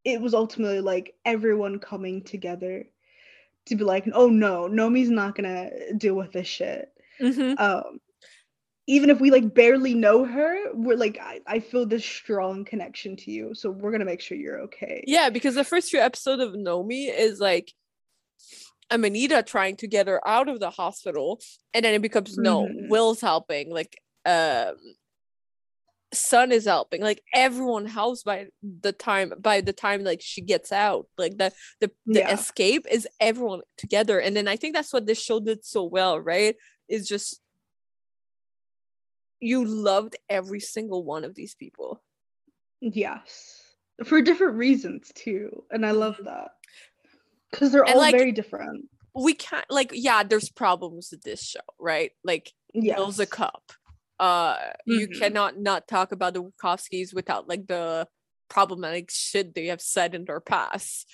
it 0.04 0.22
was 0.22 0.34
ultimately 0.34 0.82
like 0.82 1.16
everyone 1.26 1.80
coming 1.80 2.24
together 2.24 2.86
to 3.66 3.76
be 3.76 3.84
like 3.84 4.06
oh 4.14 4.30
no 4.30 4.68
nomi's 4.68 5.10
not 5.10 5.36
gonna 5.36 5.70
deal 5.98 6.16
with 6.16 6.32
this 6.32 6.48
shit 6.48 6.92
Mhm. 7.20 7.60
um 7.60 8.00
even 8.86 9.10
if 9.10 9.22
we 9.22 9.32
like 9.32 9.54
barely 9.54 9.94
know 9.94 10.26
her 10.26 10.74
we're 10.74 10.98
like 10.98 11.18
i, 11.22 11.40
I 11.48 11.60
feel 11.60 11.86
this 11.86 12.06
strong 12.06 12.66
connection 12.66 13.16
to 13.18 13.32
you 13.32 13.56
so 13.56 13.70
we're 13.72 13.92
gonna 13.92 14.06
make 14.06 14.22
sure 14.22 14.38
you're 14.38 14.62
okay 14.62 15.04
Yeah, 15.08 15.30
because 15.30 15.56
the 15.56 15.64
first 15.64 15.90
few 15.90 16.00
episodes 16.00 16.42
of 16.44 16.54
Nomi 16.54 17.10
is 17.14 17.40
like 17.40 17.74
Amanita 18.92 19.42
trying 19.44 19.78
to 19.78 19.88
get 19.88 20.08
her 20.08 20.26
out 20.28 20.48
of 20.50 20.60
the 20.60 20.70
hospital, 20.70 21.40
and 21.74 21.84
then 21.84 21.94
it 21.96 22.02
becomes 22.02 22.38
no, 22.38 22.68
Mhm. 22.68 22.90
Will's 22.90 23.22
helping, 23.22 23.72
like 23.72 24.00
um 24.26 24.76
Sun 26.14 26.52
is 26.52 26.66
helping, 26.66 27.02
like 27.02 27.24
everyone 27.34 27.88
helps 27.88 28.22
by 28.22 28.46
the 28.62 28.92
time 28.92 29.34
by 29.40 29.62
the 29.62 29.74
time 29.74 30.04
like 30.04 30.22
she 30.22 30.42
gets 30.42 30.72
out. 30.72 31.08
Like 31.18 31.38
the 31.40 31.52
the, 31.80 31.90
the 32.06 32.20
Yeah. 32.20 32.34
escape 32.34 32.86
is 32.92 33.08
everyone 33.20 33.62
together. 33.78 34.20
And 34.20 34.36
then 34.36 34.48
I 34.48 34.56
think 34.56 34.76
that's 34.76 34.94
what 34.94 35.08
this 35.08 35.20
show 35.20 35.40
did 35.40 35.66
so 35.66 35.84
well, 35.84 36.20
right? 36.20 36.56
Is 36.88 37.08
just 37.08 37.42
you 39.40 39.66
loved 39.66 40.16
every 40.30 40.60
single 40.60 41.04
one 41.04 41.24
of 41.24 41.34
these 41.36 41.56
people. 41.56 42.02
yes 42.82 43.62
for 44.04 44.22
different 44.22 44.56
reasons 44.56 45.12
too 45.16 45.64
and 45.72 45.86
i 45.86 45.92
love 45.92 46.18
Mhm. 46.18 46.26
that 46.26 46.52
because 47.50 47.72
they're 47.72 47.86
And, 47.86 47.94
all 47.96 48.02
like, 48.02 48.16
very 48.16 48.32
different 48.32 48.90
we 49.16 49.34
can't 49.34 49.66
like 49.70 49.92
yeah 49.94 50.24
there's 50.24 50.50
problems 50.50 51.10
with 51.12 51.22
this 51.24 51.42
show 51.42 51.60
right 51.80 52.12
like 52.26 52.52
yes. 52.74 52.98
Will's 52.98 53.20
a 53.20 53.26
cup 53.26 53.72
uh 54.20 54.58
you 54.86 55.08
Mhm. 55.08 55.20
cannot 55.20 55.58
not 55.58 55.88
talk 55.88 56.12
about 56.12 56.34
the 56.34 56.44
Wachowskis 56.44 57.14
without 57.14 57.48
like 57.48 57.68
the 57.68 58.08
problematic 58.50 59.10
shit 59.10 59.56
they 59.56 59.68
have 59.68 59.82
said 59.82 60.14
in 60.14 60.26
their 60.26 60.40
past 60.40 61.10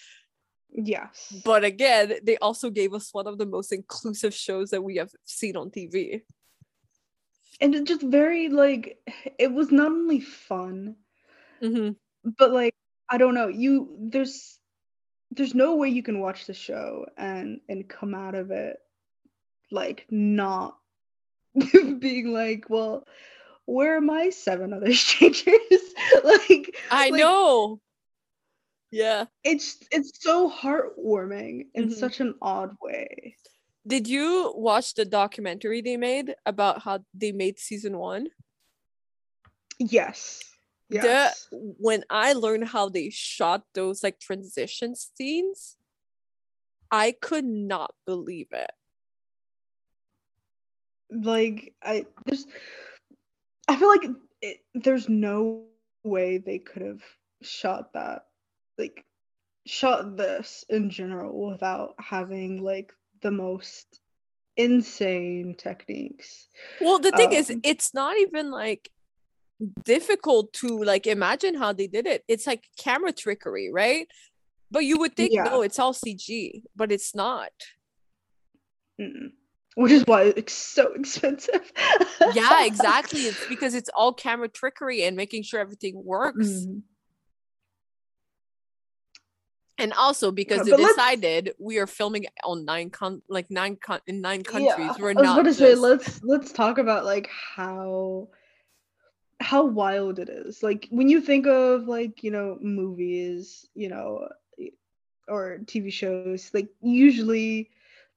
Yes. 0.71 1.33
but 1.45 1.63
again 1.63 2.19
they 2.23 2.37
also 2.37 2.69
gave 2.69 2.93
us 2.93 3.13
one 3.13 3.25
of 3.27 3.37
the 3.37 3.45
most 3.45 3.71
inclusive 3.71 4.33
shows 4.33 4.69
that 4.71 4.83
we 4.83 4.97
have 4.97 5.11
seen 5.25 5.55
on 5.55 5.69
tv 5.71 6.21
and 7.61 7.73
it 7.75 7.85
just 7.85 8.01
very 8.01 8.49
like 8.49 8.97
it 9.37 9.51
was 9.51 9.71
not 9.71 9.91
only 9.91 10.19
fun, 10.21 10.95
Mhm. 11.61 11.95
but 12.37 12.51
like 12.51 12.73
I 13.09 13.17
don't 13.17 13.33
know, 13.33 13.47
you 13.47 13.97
there's 13.99 14.59
there's 15.31 15.53
no 15.55 15.75
way 15.75 15.89
you 15.89 16.03
can 16.03 16.19
watch 16.19 16.45
the 16.45 16.53
show 16.53 17.05
and 17.17 17.59
and 17.67 17.87
come 17.89 18.15
out 18.15 18.35
of 18.35 18.51
it 18.51 18.77
like 19.71 20.05
not 20.09 20.77
being 21.99 22.31
like, 22.33 22.65
well, 22.69 23.05
where 23.65 23.97
are 23.97 24.01
my 24.01 24.29
seven 24.29 24.73
other 24.73 24.93
strangers? 25.05 25.53
like 26.23 26.75
i 26.91 27.09
like, 27.09 27.19
know 27.19 27.79
yeah 28.91 29.25
it's 29.43 29.77
it's 29.91 30.11
so 30.23 30.49
heartwarming 30.49 31.67
in 31.75 31.89
Mhm. 31.89 31.93
such 31.93 32.19
an 32.19 32.33
odd 32.41 32.75
way. 32.81 33.35
did 33.85 34.07
you 34.07 34.51
watch 34.55 34.95
the 34.95 35.05
documentary 35.05 35.81
they 35.81 35.97
made 35.97 36.33
about 36.45 36.81
how 36.81 36.99
they 37.13 37.31
made 37.31 37.59
season 37.59 37.97
one 37.97 38.27
Yes. 39.79 40.43
the 40.89 40.97
Yes. 40.97 41.47
when 41.51 42.03
I 42.09 42.33
learned 42.33 42.67
how 42.69 42.89
they 42.89 43.09
shot 43.11 43.63
those 43.73 44.03
like 44.03 44.19
transition 44.19 44.95
scenes, 44.95 45.77
I 46.91 47.13
could 47.13 47.45
not 47.45 47.93
believe 48.05 48.47
it. 48.51 48.71
Like 51.11 51.73
i 51.83 52.05
there's 52.25 52.45
i 53.67 53.75
feel 53.75 53.87
like 53.89 54.09
it, 54.41 54.57
there's 54.73 55.09
no 55.09 55.65
way 56.03 56.37
they 56.37 56.59
could 56.59 56.81
have 56.81 57.01
shot 57.41 57.93
that 57.93 58.25
like 58.77 59.03
shot 59.65 60.15
this 60.17 60.63
in 60.69 60.89
general 60.89 61.49
without 61.49 61.95
having 61.99 62.61
like 62.63 62.93
the 63.21 63.31
most 63.31 63.99
insane 64.57 65.55
techniques 65.57 66.47
Well, 66.81 66.99
the 66.99 67.11
thing 67.11 67.33
is, 67.33 67.49
Um, 67.49 67.61
it's 67.63 67.93
not 67.93 68.17
even 68.17 68.51
like 68.51 68.89
difficult 69.83 70.53
to 70.53 70.83
like 70.83 71.07
imagine 71.07 71.55
how 71.55 71.73
they 71.73 71.87
did 71.87 72.07
it. 72.07 72.23
It's 72.27 72.47
like 72.47 72.63
camera 72.77 73.11
trickery, 73.11 73.69
right? 73.71 74.07
But 74.71 74.85
you 74.85 74.97
would 74.99 75.15
think, 75.15 75.33
Yeah. 75.33 75.43
no, 75.43 75.61
it's 75.61 75.79
all 75.79 75.93
CG, 75.93 76.63
but 76.75 76.91
it's 76.91 77.13
not. 77.15 77.51
Mm. 79.01 79.31
Which 79.79 79.93
is 79.93 80.03
why 80.05 80.23
it's 80.35 80.51
so 80.51 80.91
expensive 80.93 81.71
Yeah, 82.35 82.65
exactly. 82.71 83.21
It's 83.21 83.45
because 83.47 83.73
it's 83.73 83.89
all 83.95 84.13
camera 84.13 84.49
trickery 84.49 85.03
and 85.03 85.15
making 85.15 85.43
sure 85.43 85.59
everything 85.61 86.03
works. 86.03 86.47
Mhm. 86.47 86.81
And 89.77 89.93
also 89.93 90.31
because 90.31 90.67
Yeah, 90.67 90.75
they 90.75 90.83
let's- 90.83 90.95
decided 90.95 91.53
we 91.57 91.77
are 91.77 91.87
filming 91.87 92.25
on 92.43 92.65
nine 92.65 92.89
con 92.89 93.21
like 93.29 93.49
nine 93.49 93.77
con 93.77 94.01
in 94.07 94.19
nine 94.19 94.43
countries. 94.43 94.75
Yeah, 94.77 94.95
We're 94.99 95.11
I 95.11 95.13
was 95.13 95.23
not 95.23 95.43
to 95.45 95.53
say 95.53 95.73
let's 95.75 96.21
let's 96.23 96.51
talk 96.51 96.77
about 96.79 97.05
like 97.05 97.29
how 97.29 98.27
how 99.39 99.63
wild 99.63 100.19
it 100.19 100.27
is. 100.27 100.61
Like 100.61 100.89
when 100.91 101.07
you 101.07 101.21
think 101.21 101.47
of 101.47 101.87
like 101.87 102.21
you 102.23 102.31
know 102.31 102.57
movies, 102.59 103.65
you 103.73 103.87
know, 103.87 104.27
or 105.29 105.59
TV 105.63 105.89
shows, 105.93 106.51
like 106.53 106.67
usually 106.81 107.69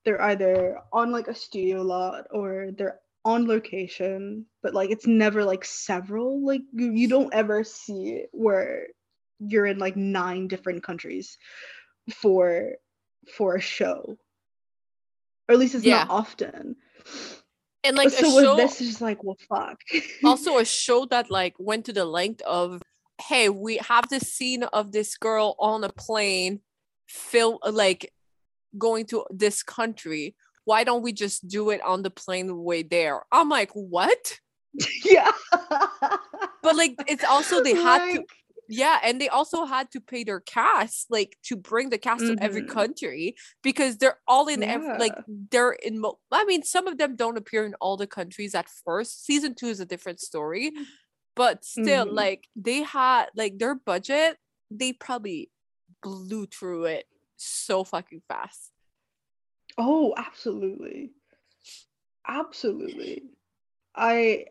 they're 0.04 0.20
either 0.22 0.78
on 0.92 1.12
like 1.12 1.28
a 1.28 1.34
studio 1.34 1.82
lot 1.82 2.24
or 2.30 2.70
they're 2.76 3.00
on 3.24 3.46
location, 3.46 4.46
but 4.62 4.74
like 4.74 4.90
it's 4.90 5.06
never 5.06 5.44
like 5.44 5.64
several. 5.64 6.44
Like 6.44 6.62
you, 6.72 6.92
you 6.92 7.08
don't 7.08 7.32
ever 7.32 7.62
see 7.64 8.24
where 8.32 8.86
you're 9.38 9.66
in 9.66 9.78
like 9.78 9.96
nine 9.96 10.48
different 10.48 10.82
countries 10.82 11.38
for 12.12 12.72
for 13.36 13.56
a 13.56 13.60
show. 13.60 14.16
Or 15.48 15.54
at 15.54 15.58
least 15.58 15.74
it's 15.74 15.84
Yeah. 15.84 15.98
not 16.04 16.10
often. 16.10 16.76
and 17.84 17.96
like 17.96 18.10
so 18.10 18.42
show 18.42 18.56
this 18.56 18.80
is 18.80 19.00
like, 19.00 19.22
well 19.22 19.38
fuck. 19.48 19.80
also 20.24 20.58
a 20.58 20.64
show 20.64 21.06
that 21.06 21.30
like 21.30 21.54
went 21.58 21.84
to 21.86 21.92
the 21.92 22.04
length 22.04 22.42
of 22.42 22.82
hey 23.28 23.48
we 23.48 23.76
have 23.76 24.08
this 24.08 24.32
scene 24.32 24.62
of 24.64 24.90
this 24.92 25.16
girl 25.16 25.54
on 25.58 25.84
a 25.84 25.88
plane 25.88 26.60
film 27.06 27.58
like 27.70 28.12
going 28.78 29.06
to 29.06 29.24
this 29.30 29.62
country 29.62 30.34
why 30.64 30.84
don't 30.84 31.02
we 31.02 31.12
just 31.12 31.46
do 31.48 31.70
it 31.70 31.80
on 31.82 32.02
the 32.02 32.10
plane 32.10 32.62
way 32.62 32.82
there 32.82 33.22
i'm 33.32 33.48
like 33.48 33.70
what 33.72 34.38
yeah. 35.04 35.30
but 36.62 36.76
like 36.76 36.94
it's 37.06 37.24
also 37.24 37.62
they 37.62 37.74
had 37.74 38.14
to 38.14 38.24
yeah 38.68 38.98
and 39.02 39.20
they 39.20 39.28
also 39.28 39.64
had 39.66 39.90
to 39.90 40.00
pay 40.00 40.24
their 40.24 40.40
cast 40.40 41.10
like 41.10 41.36
to 41.42 41.56
bring 41.56 41.90
the 41.90 41.98
cast 41.98 42.24
to 42.24 42.36
every 42.40 42.62
Mhm. 42.62 42.68
country 42.68 43.34
because 43.62 43.98
they're 43.98 44.18
all 44.26 44.46
in 44.48 44.62
every 44.62 44.96
like 44.98 45.14
they're 45.50 45.72
in 45.72 45.98
mo- 46.00 46.18
i 46.30 46.44
mean 46.44 46.62
some 46.62 46.86
of 46.86 46.96
them 46.96 47.16
don't 47.16 47.36
appear 47.36 47.66
in 47.66 47.74
all 47.80 47.96
the 47.96 48.06
countries 48.06 48.54
at 48.54 48.68
first 48.84 49.26
season 49.26 49.54
two 49.54 49.66
is 49.66 49.80
a 49.80 49.84
different 49.84 50.20
story 50.20 50.70
but 51.34 51.64
still 51.64 52.06
Mhm. 52.06 52.14
like 52.14 52.48
they 52.56 52.82
had 52.82 53.26
like 53.34 53.58
their 53.58 53.74
budget 53.74 54.38
they 54.70 54.92
probably 54.94 55.50
blew 56.02 56.46
through 56.46 56.84
it 56.86 57.04
so 57.44 57.84
fucking 57.84 58.22
fast 58.28 58.72
Oh, 59.76 60.14
absolutely. 60.16 61.12
Absolutely. 62.26 63.22
I 63.94 64.46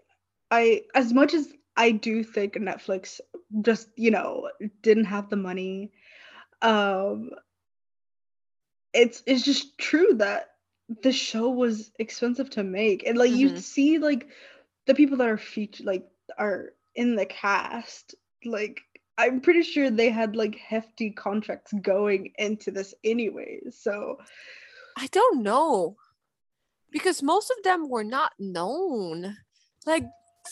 I 0.52 0.84
as 0.96 1.14
much 1.14 1.34
as 1.34 1.54
I 1.78 1.92
do 1.92 2.24
think 2.24 2.56
Netflix 2.56 3.22
just, 3.62 3.90
you 3.98 4.12
know, 4.12 4.50
didn't 4.82 5.06
have 5.06 5.30
the 5.30 5.38
money, 5.38 5.94
um 6.62 7.32
it's 8.94 9.24
it's 9.26 9.44
just 9.44 9.78
true 9.78 10.14
that 10.16 10.50
the 11.04 11.12
show 11.12 11.50
was 11.50 11.92
expensive 12.00 12.50
to 12.52 12.64
make. 12.64 13.06
And 13.08 13.18
like 13.18 13.32
you 13.32 13.50
Mhm. 13.50 13.58
see 13.58 13.98
like 13.98 14.28
the 14.88 14.96
people 14.96 15.18
that 15.18 15.28
are 15.30 15.38
featured 15.38 15.86
like 15.86 16.08
are 16.38 16.74
in 16.96 17.16
the 17.16 17.26
cast, 17.26 18.16
like 18.44 18.82
I'm 19.22 19.42
pretty 19.42 19.62
sure 19.62 19.90
they 19.90 20.10
had 20.10 20.36
like 20.36 20.56
hefty 20.56 21.12
contracts 21.12 21.74
going 21.82 22.34
into 22.38 22.72
this 22.72 22.94
anyways. 23.04 23.78
So 23.80 24.18
i 24.98 25.08
don't 25.08 25.42
know 25.42 25.96
because 26.92 27.24
most 27.24 27.50
of 27.50 27.64
them 27.64 27.90
were 27.90 28.04
not 28.04 28.34
known 28.40 29.38
like 29.86 30.06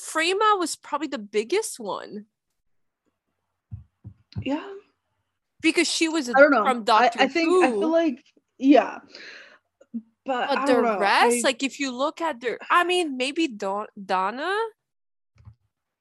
Freema 0.07 0.57
was 0.57 0.75
probably 0.75 1.07
the 1.07 1.17
biggest 1.19 1.79
one 1.79 2.25
yeah. 4.41 4.69
because 5.61 5.87
she 5.87 6.07
was 6.07 6.29
I 6.29 6.33
don't 6.33 6.51
know. 6.51 6.63
from 6.63 6.79
I, 6.79 6.83
Doctor 6.83 7.19
I 7.21 7.27
think 7.27 7.63
I 7.63 7.71
feel 7.71 7.89
like 7.89 8.23
yeah, 8.57 8.99
but, 10.25 10.49
but 10.49 10.65
the 10.65 10.81
know. 10.81 10.99
rest, 10.99 11.37
I, 11.37 11.41
like 11.43 11.63
if 11.63 11.79
you 11.79 11.95
look 11.95 12.19
at 12.19 12.41
their, 12.41 12.59
I 12.69 12.83
mean, 12.83 13.15
maybe 13.15 13.47
Don- 13.47 13.87
Doona 13.97 14.53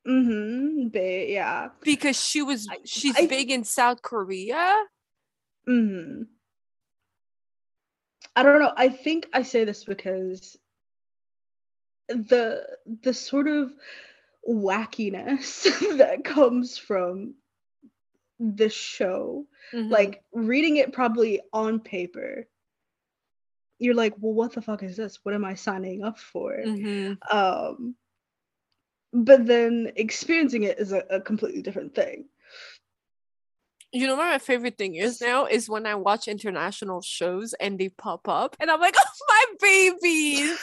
mm-hmm, 0.08 0.88
ba- 0.88 1.30
yeah, 1.30 1.68
because 1.82 2.22
she 2.22 2.42
was 2.42 2.66
she's 2.84 3.16
I- 3.16 3.26
big 3.26 3.50
in 3.50 3.64
South 3.64 4.02
Korea. 4.02 4.84
Mm. 5.68 5.88
Hmm. 6.16 6.22
I 8.36 8.42
don't 8.42 8.60
know. 8.60 8.72
I 8.76 8.88
think 8.88 9.26
I 9.32 9.42
say 9.42 9.64
this 9.64 9.84
because 9.84 10.56
the 12.08 12.64
the 13.02 13.12
sort 13.12 13.48
of 13.48 13.72
wackiness 14.48 15.64
that 15.98 16.24
comes 16.24 16.78
from 16.78 17.34
this 18.38 18.72
show, 18.72 19.46
Mhm. 19.74 19.90
like 19.90 20.22
reading 20.32 20.76
it 20.76 20.92
probably 20.92 21.40
on 21.52 21.80
paper, 21.80 22.46
you're 23.80 23.94
like, 23.94 24.14
well, 24.18 24.32
what 24.32 24.52
the 24.52 24.62
fuck 24.62 24.82
is 24.84 24.96
this? 24.96 25.18
What 25.24 25.34
am 25.34 25.44
I 25.44 25.54
signing 25.54 26.02
up 26.04 26.18
for? 26.18 26.56
Mhm. 26.56 27.18
Um, 27.32 27.96
but 29.12 29.46
then 29.46 29.92
experiencing 29.96 30.64
it 30.64 30.78
is 30.78 30.92
a, 30.92 31.04
a 31.10 31.20
completely 31.20 31.62
different 31.62 31.94
thing. 31.94 32.26
You 33.90 34.06
know 34.06 34.16
what 34.16 34.26
my 34.26 34.38
favorite 34.38 34.76
thing 34.76 34.96
is 34.96 35.20
now 35.20 35.46
is 35.46 35.70
when 35.70 35.86
I 35.86 35.94
watch 35.94 36.28
international 36.28 37.00
shows 37.00 37.54
and 37.54 37.78
they 37.78 37.88
pop 37.88 38.28
up 38.28 38.54
and 38.60 38.70
I'm 38.70 38.80
like, 38.80 38.96
oh 39.00 39.10
my 39.28 39.44
babies. 39.60 40.62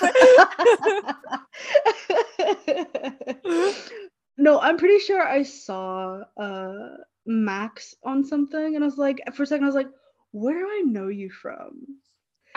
no, 4.37 4.59
I'm 4.59 4.77
pretty 4.77 4.99
sure 4.99 5.27
I 5.27 5.41
saw 5.41 6.21
uh 6.37 6.97
Max 7.25 7.95
on 8.03 8.23
something 8.23 8.75
and 8.75 8.83
I 8.83 8.87
was 8.87 8.99
like 8.99 9.19
for 9.33 9.41
a 9.41 9.47
second 9.47 9.63
I 9.63 9.67
was 9.67 9.75
like, 9.75 9.89
where 10.31 10.59
do 10.59 10.67
I 10.67 10.83
know 10.85 11.07
you 11.07 11.31
from? 11.31 11.87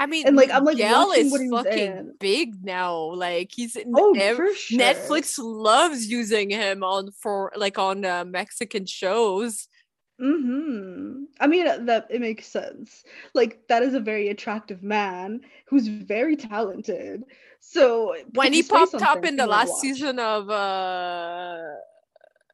I 0.01 0.07
mean, 0.07 0.27
And, 0.29 0.37
like, 0.37 0.51
I'm, 0.53 0.65
like, 0.65 0.77
Miguel 0.77 1.11
is 1.11 1.33
fucking 1.51 1.73
in. 1.99 2.15
big 2.21 2.65
now. 2.65 2.95
Like 3.15 3.51
he's 3.53 3.75
in 3.75 3.93
Oh, 3.97 4.15
ev- 4.17 4.37
sure. 4.57 4.79
Netflix 4.79 5.35
loves 5.43 6.07
using 6.07 6.51
him 6.51 6.85
on 6.85 7.11
for 7.21 7.53
like 7.57 7.79
on 7.79 8.05
uh, 8.05 8.25
Mexican 8.25 8.87
shows. 8.87 9.67
Mm-hmm. 10.21 11.25
I 11.41 11.47
mean 11.47 11.67
uh, 11.67 11.79
that 11.87 12.07
it 12.11 12.21
makes 12.21 12.47
sense. 12.47 13.03
Like 13.35 13.61
that 13.69 13.83
is 13.83 13.95
a 13.95 14.01
very 14.01 14.29
attractive 14.29 14.83
man 14.85 15.41
who's 15.69 15.87
very 15.89 16.37
talented. 16.37 17.25
So 17.61 18.15
When 18.35 18.53
he 18.53 18.63
popped 18.63 18.95
up 19.03 19.25
in 19.25 19.37
the 19.37 19.47
last 19.47 19.71
watch. 19.71 19.81
season 19.81 20.19
of 20.21 20.49
uh 20.51 21.59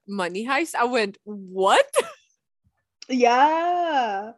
Money 0.08 0.46
Heist, 0.46 0.74
I 0.74 0.84
went, 0.84 1.16
"What?" 1.24 1.86
Yeah. 3.08 4.32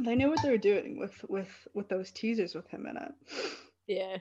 They 0.00 0.14
knew 0.14 0.28
what 0.30 0.42
they 0.42 0.50
were 0.50 0.58
doing 0.58 0.98
with 0.98 1.24
with 1.28 1.48
with 1.74 1.88
those 1.88 2.10
teasers 2.12 2.54
with 2.54 2.68
him 2.68 2.86
in 2.86 2.96
it. 2.96 3.12
Yeah. 3.86 4.18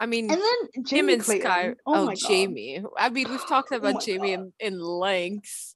I 0.00 0.06
mean, 0.06 0.30
And 0.30 0.40
then 0.40 0.58
him 0.74 0.84
Jamie 0.84 1.12
and 1.14 1.22
Clayton. 1.22 1.42
Sky. 1.46 1.74
Oh, 1.86 1.94
Oh, 1.94 2.06
my 2.06 2.14
god. 2.14 2.28
Jamie. 2.28 2.82
I 2.96 3.08
mean, 3.10 3.28
we've 3.30 3.46
talked 3.48 3.70
Oh 3.72 3.76
about 3.76 3.94
my 3.94 4.00
Jamie 4.00 4.36
God. 4.36 4.52
in, 4.60 4.74
in 4.74 4.80
lengths. 4.80 5.74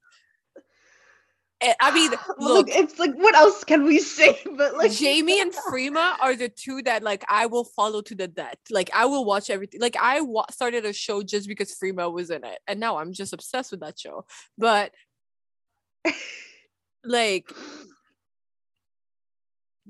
Eh, 1.61 1.75
I 1.81 1.93
mean, 1.93 2.11
Well, 2.39 2.55
look, 2.55 2.69
it's 2.71 2.99
like 2.99 3.15
what 3.15 3.35
else 3.37 3.63
can 3.65 3.85
we 3.85 3.99
say? 4.01 4.39
But 4.57 4.77
like 4.77 4.93
Jamie 4.93 5.41
and 5.41 5.53
Freema 5.71 6.15
are 6.21 6.35
the 6.35 6.49
two 6.49 6.83
that 6.83 7.03
like 7.05 7.25
I 7.29 7.47
will 7.47 7.65
follow 7.65 8.01
to 8.03 8.15
the 8.17 8.27
death. 8.29 8.59
Like 8.71 8.91
I 8.93 9.07
will 9.07 9.25
watch 9.25 9.49
everything. 9.51 9.81
Like 9.81 9.97
I 10.01 10.21
wa- 10.23 10.47
started 10.51 10.85
a 10.85 10.93
show 10.93 11.23
just 11.23 11.47
because 11.49 11.73
Freema 11.81 12.13
was 12.13 12.31
in 12.31 12.45
it, 12.45 12.59
and 12.67 12.81
now 12.81 12.99
I'm 12.99 13.13
just 13.13 13.33
obsessed 13.33 13.71
with 13.71 13.81
that 13.81 13.99
show. 13.99 14.25
But 14.59 14.93
like, 17.05 17.49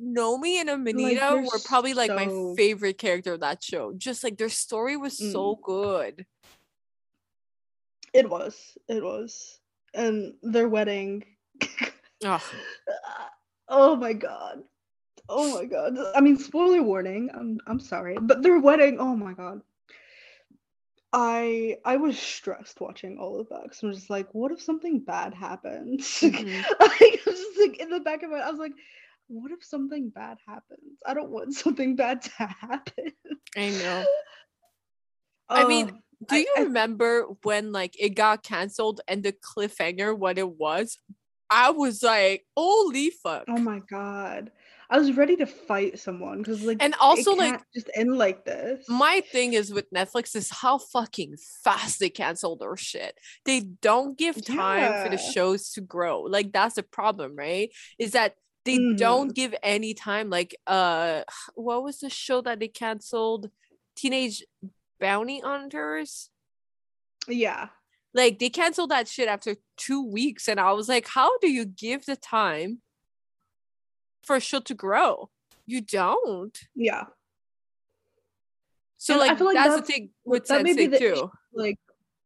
Nomi 0.01 0.57
and 0.57 0.71
Amanita 0.71 1.21
they're 1.21 1.43
were 1.43 1.59
probably 1.65 1.95
like 1.95 2.11
my 2.11 2.55
favorite 2.57 2.99
character 2.99 3.35
of 3.35 3.41
that 3.41 3.63
show. 3.63 3.93
Just 3.97 4.25
like 4.25 4.39
their 4.39 4.49
story 4.49 4.97
was 4.97 5.17
so 5.19 5.59
good. 5.63 6.27
It 8.13 8.29
was. 8.29 8.77
It 8.89 9.03
was. 9.03 9.59
And 9.95 10.35
their 10.43 10.69
wedding. 10.69 11.25
Ugh. 12.25 12.41
oh 13.69 13.97
my 13.97 14.13
god. 14.13 14.63
Oh 15.29 15.55
my 15.55 15.65
god. 15.65 15.97
I 16.15 16.21
mean, 16.21 16.39
spoiler 16.39 16.83
warning. 16.83 17.31
I'm 17.35 17.59
I'm 17.67 17.81
sorry, 17.81 18.17
but 18.21 18.43
their 18.43 18.59
wedding. 18.59 18.99
Oh 18.99 19.15
my 19.17 19.33
god. 19.35 19.61
I 21.13 21.77
I 21.85 21.97
was 21.97 22.19
stressed 22.19 22.81
watching 22.81 23.19
all 23.19 23.39
of 23.39 23.49
that 23.51 23.65
because 23.65 23.83
I'm 23.83 23.93
just 23.93 24.09
like, 24.11 24.29
what 24.33 24.51
if 24.53 24.63
something 24.63 25.01
bad 25.01 25.35
happens? 25.35 26.07
Mhm. 26.23 26.65
like, 26.81 26.81
I 26.81 27.19
was 27.27 27.39
just 27.39 27.59
like 27.61 27.77
in 27.79 27.91
the 27.91 28.01
back 28.01 28.23
of 28.23 28.31
my, 28.31 28.39
I 28.39 28.51
was 28.51 28.59
like, 28.59 28.73
what 29.33 29.51
if 29.51 29.65
something 29.65 30.11
bad 30.11 30.39
happens? 30.47 30.99
I 31.07 31.15
don't 31.15 31.31
want 31.31 31.55
something 31.65 31.97
bad 31.97 32.23
to 32.23 32.31
happen. 32.47 33.13
I 33.57 33.71
know. 33.71 34.05
I 35.49 35.67
mean, 35.67 35.91
Oh, 35.93 36.27
Do 36.29 36.37
you 36.37 36.55
I- 36.57 36.63
remember 36.63 37.27
when 37.43 37.73
like 37.73 37.97
it 37.99 38.11
got 38.11 38.43
canceled 38.45 39.01
and 39.09 39.23
the 39.23 39.33
cliffhanger 39.33 40.17
what 40.17 40.39
it 40.39 40.49
was? 40.49 40.99
I 41.51 41.71
was 41.71 42.03
like, 42.03 42.47
holy 42.57 43.11
fuck. 43.11 43.45
Oh 43.49 43.59
my 43.59 43.81
god. 43.91 44.53
I 44.89 44.99
was 44.99 45.17
ready 45.17 45.37
to 45.37 45.47
fight 45.47 45.99
someone 45.99 46.39
because 46.39 46.63
like 46.63 46.83
And 46.83 46.95
also, 47.01 47.35
like, 47.35 47.61
just 47.75 47.91
end 47.95 48.17
like 48.19 48.45
this. 48.45 48.85
My 48.89 49.23
thing 49.33 49.55
is 49.55 49.73
with 49.73 49.91
Netflix 49.91 50.37
is 50.37 50.51
how 50.51 50.77
fucking 50.79 51.37
fast 51.65 51.99
they 51.99 52.11
cancel 52.11 52.57
their 52.57 52.77
shit. 52.77 53.17
They 53.47 53.61
don't 53.61 54.17
give 54.19 54.45
time 54.45 55.03
for 55.03 55.09
the 55.11 55.17
shows 55.17 55.71
to 55.73 55.81
grow. 55.81 56.23
Like 56.23 56.53
that's 56.53 56.75
the 56.75 56.83
problem, 56.83 57.35
right? 57.37 57.71
Is 57.99 58.13
that 58.13 58.35
they 58.65 58.79
Mhm. 58.79 58.97
don't 58.97 59.35
give 59.35 59.55
any 59.63 59.95
time. 59.95 60.31
Like 60.31 60.55
uh 60.67 61.23
what 61.55 61.83
was 61.83 62.01
the 62.01 62.11
show 62.11 62.41
that 62.43 62.61
they 62.61 62.69
canceled? 62.69 63.51
Teenage 63.97 64.45
Bounty 65.01 65.41
Hunters? 65.41 66.31
yeah. 67.29 67.69
Like 68.15 68.39
they 68.39 68.51
canceled 68.51 68.91
that 68.91 69.09
shit 69.09 69.27
after 69.29 69.57
two 69.77 70.05
weeks, 70.07 70.47
and 70.49 70.61
I 70.61 70.73
was 70.73 70.89
like, 70.89 71.07
how 71.09 71.39
do 71.39 71.51
you 71.51 71.65
give 71.65 72.05
the 72.05 72.15
time 72.17 72.83
for 74.23 74.37
a 74.37 74.41
show 74.41 74.61
to 74.61 74.75
grow? 74.75 75.31
You 75.67 75.81
don't. 75.81 76.59
Yeah. 76.75 77.05
So 78.99 79.21
And 79.21 79.31
I 79.31 79.35
feel 79.35 79.47
like 79.47 79.55
that's, 79.55 79.69
that's- 79.71 79.87
the 79.87 79.93
thing 79.93 80.11
with 80.25 80.47
that 80.47 80.65
Sense8 80.65 80.91
the 80.91 80.99
too. 80.99 81.31
Like 81.55 81.79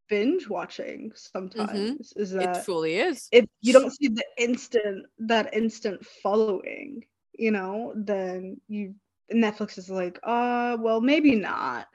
binge 0.08 0.48
watching 0.48 1.12
sometimes 1.14 2.12
is 2.16 2.32
Mm-hmm. 2.34 2.42
It 2.42 2.56
that 2.56 2.66
fully 2.66 2.96
is. 2.96 3.32
if 3.32 3.46
you 3.62 3.72
don't 3.72 3.92
see 3.92 4.08
the 4.08 4.24
instant 4.38 5.06
that 5.18 5.54
instant 5.54 6.04
following, 6.04 6.98
you 7.28 7.50
know, 7.50 7.92
then 7.96 8.60
you 8.68 8.94
Netflix 9.32 9.78
is 9.78 9.90
like, 9.90 10.18
uh, 10.22 10.76
well, 10.80 11.00
maybe 11.00 11.34
not. 11.36 11.86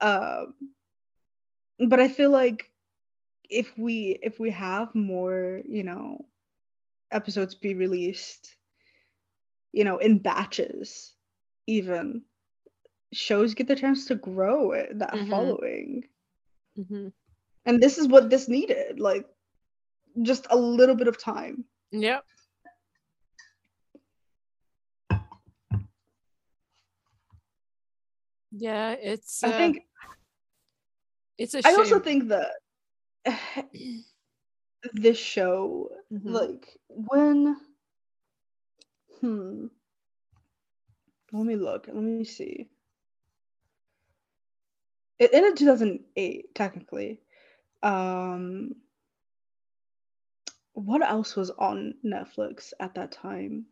Um, 0.00 0.54
but 1.88 2.00
I 2.00 2.08
feel 2.08 2.30
like 2.30 2.70
if 3.50 3.76
we 3.78 4.18
if 4.22 4.38
we 4.40 4.50
have 4.50 4.94
more, 4.94 5.60
you 5.68 5.84
know, 5.84 6.26
episodes 7.12 7.54
be 7.54 7.74
released, 7.74 8.56
you 9.72 9.84
know, 9.84 9.98
in 9.98 10.18
batches, 10.18 11.14
even 11.66 12.22
shows 13.12 13.54
get 13.54 13.68
the 13.68 13.76
chance 13.76 14.06
to 14.06 14.14
grow 14.16 14.72
it, 14.72 14.98
that 14.98 15.18
Mhm. 15.18 15.28
following. 15.28 16.04
Mhm. 16.76 17.12
And 17.68 17.82
this 17.82 17.98
is 17.98 18.08
what 18.08 18.30
this 18.30 18.48
needed, 18.48 18.98
like 18.98 19.26
just 20.22 20.46
a 20.50 20.56
little 20.56 20.94
bit 20.94 21.06
of 21.06 21.18
time. 21.22 21.66
Yep. 21.92 22.24
Yeah, 28.52 28.92
it's. 28.92 29.44
I 29.44 29.48
uh, 29.48 29.56
think 29.58 29.82
it's 31.36 31.52
a 31.52 31.58
I 31.58 31.62
shame. 31.70 31.78
also 31.78 32.00
think 32.00 32.28
that 32.28 32.52
this 34.94 35.18
show, 35.18 35.90
Mhm. 36.10 36.24
like 36.24 36.78
when, 36.88 37.56
hmm, 39.20 39.66
let 41.32 41.44
me 41.44 41.56
look. 41.56 41.86
Let 41.86 41.96
me 42.02 42.24
see. 42.24 42.70
It 45.18 45.34
ended 45.34 45.58
2008, 45.58 46.54
technically. 46.54 47.20
Um, 47.82 48.74
what 50.72 51.02
else 51.02 51.36
was 51.36 51.50
on 51.50 51.94
Netflix 52.04 52.72
at 52.80 52.94
that 52.94 53.12
time? 53.12 53.66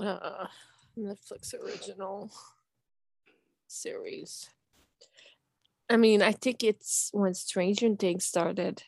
uh, 0.00 0.46
Netflix 0.98 1.54
original 1.54 2.30
series. 3.68 4.48
I 5.88 5.96
mean, 5.96 6.22
I 6.22 6.32
think 6.32 6.64
it's 6.64 7.10
when 7.12 7.34
Stranger 7.34 7.94
Things 7.94 8.24
started. 8.24 8.82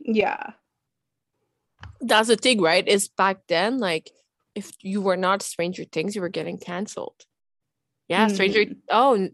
Yeah, 0.00 0.52
That's 2.00 2.28
the 2.28 2.36
thing, 2.36 2.60
right? 2.60 2.86
Is 2.86 3.08
back 3.08 3.46
then, 3.46 3.78
like, 3.78 4.10
if 4.54 4.72
you 4.80 5.02
were 5.02 5.16
not 5.18 5.42
Stranger 5.42 5.84
Things, 5.84 6.16
you 6.16 6.22
were 6.22 6.30
getting 6.30 6.58
canceled. 6.58 7.26
Yeah, 8.08 8.26
Stranger. 8.28 8.64
Mhm. 8.64 8.76
Oh, 8.90 9.28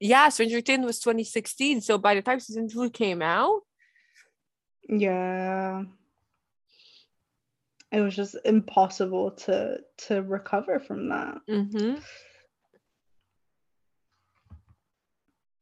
yeah, 0.00 0.28
Stranger 0.28 0.60
Things 0.60 0.84
was 0.84 1.00
2016. 1.00 1.80
So 1.80 1.98
by 1.98 2.14
the 2.14 2.22
time 2.22 2.40
season 2.40 2.68
two 2.68 2.90
came 2.90 3.22
out, 3.22 3.62
yeah. 4.88 5.82
It 7.92 8.00
was 8.00 8.16
just 8.16 8.36
impossible 8.44 9.30
to 9.46 9.78
to 10.08 10.22
recover 10.22 10.80
from 10.80 11.08
that. 11.10 11.36
mm-hmm. 11.48 12.00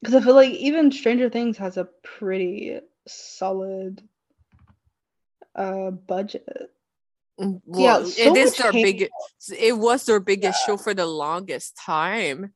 Because 0.01 0.15
I 0.15 0.21
feel 0.21 0.35
like 0.35 0.51
even 0.51 0.91
Stranger 0.91 1.29
Things 1.29 1.59
has 1.59 1.77
a 1.77 1.89
pretty 2.03 2.81
solid 3.07 4.03
uh 5.55 5.91
budget. 5.91 6.71
Mm, 7.39 7.61
Yeah, 7.67 8.03
so 8.05 8.33
it 8.33 8.37
is 8.37 8.57
their 8.57 8.73
biggest. 8.73 9.13
It 9.57 9.77
was 9.77 10.07
their 10.07 10.21
biggest 10.21 10.65
show 10.65 10.77
for 10.77 10.95
the 10.95 11.07
longest 11.07 11.77
time. 11.77 12.55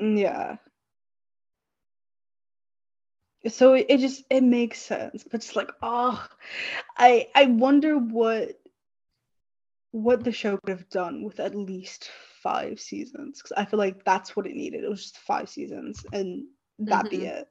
Mm, 0.00 0.18
Yeah. 0.18 0.56
So 3.48 3.74
it, 3.74 3.86
it 3.88 3.98
just 3.98 4.24
it 4.30 4.42
makes 4.42 4.80
sense, 4.80 5.24
but 5.24 5.34
it's 5.34 5.56
like, 5.56 5.70
oh, 5.82 6.26
I 6.96 7.28
I 7.34 7.46
wonder 7.46 7.98
what 7.98 8.60
what 9.92 10.24
the 10.24 10.32
show 10.32 10.56
could 10.58 10.70
have 10.70 10.88
done 10.88 11.22
with 11.22 11.38
at 11.40 11.54
least 11.54 12.10
five 12.42 12.80
seasons 12.80 13.38
because 13.40 13.52
I 13.52 13.64
feel 13.64 13.78
like 13.78 14.04
that's 14.04 14.34
what 14.36 14.46
it 14.46 14.54
needed. 14.54 14.84
It 14.84 14.90
was 14.90 15.02
just 15.02 15.18
five 15.18 15.48
seasons 15.48 16.06
and 16.12 16.46
that 16.78 17.10
be 17.10 17.18
Mhm. 17.18 17.26
it. 17.26 17.48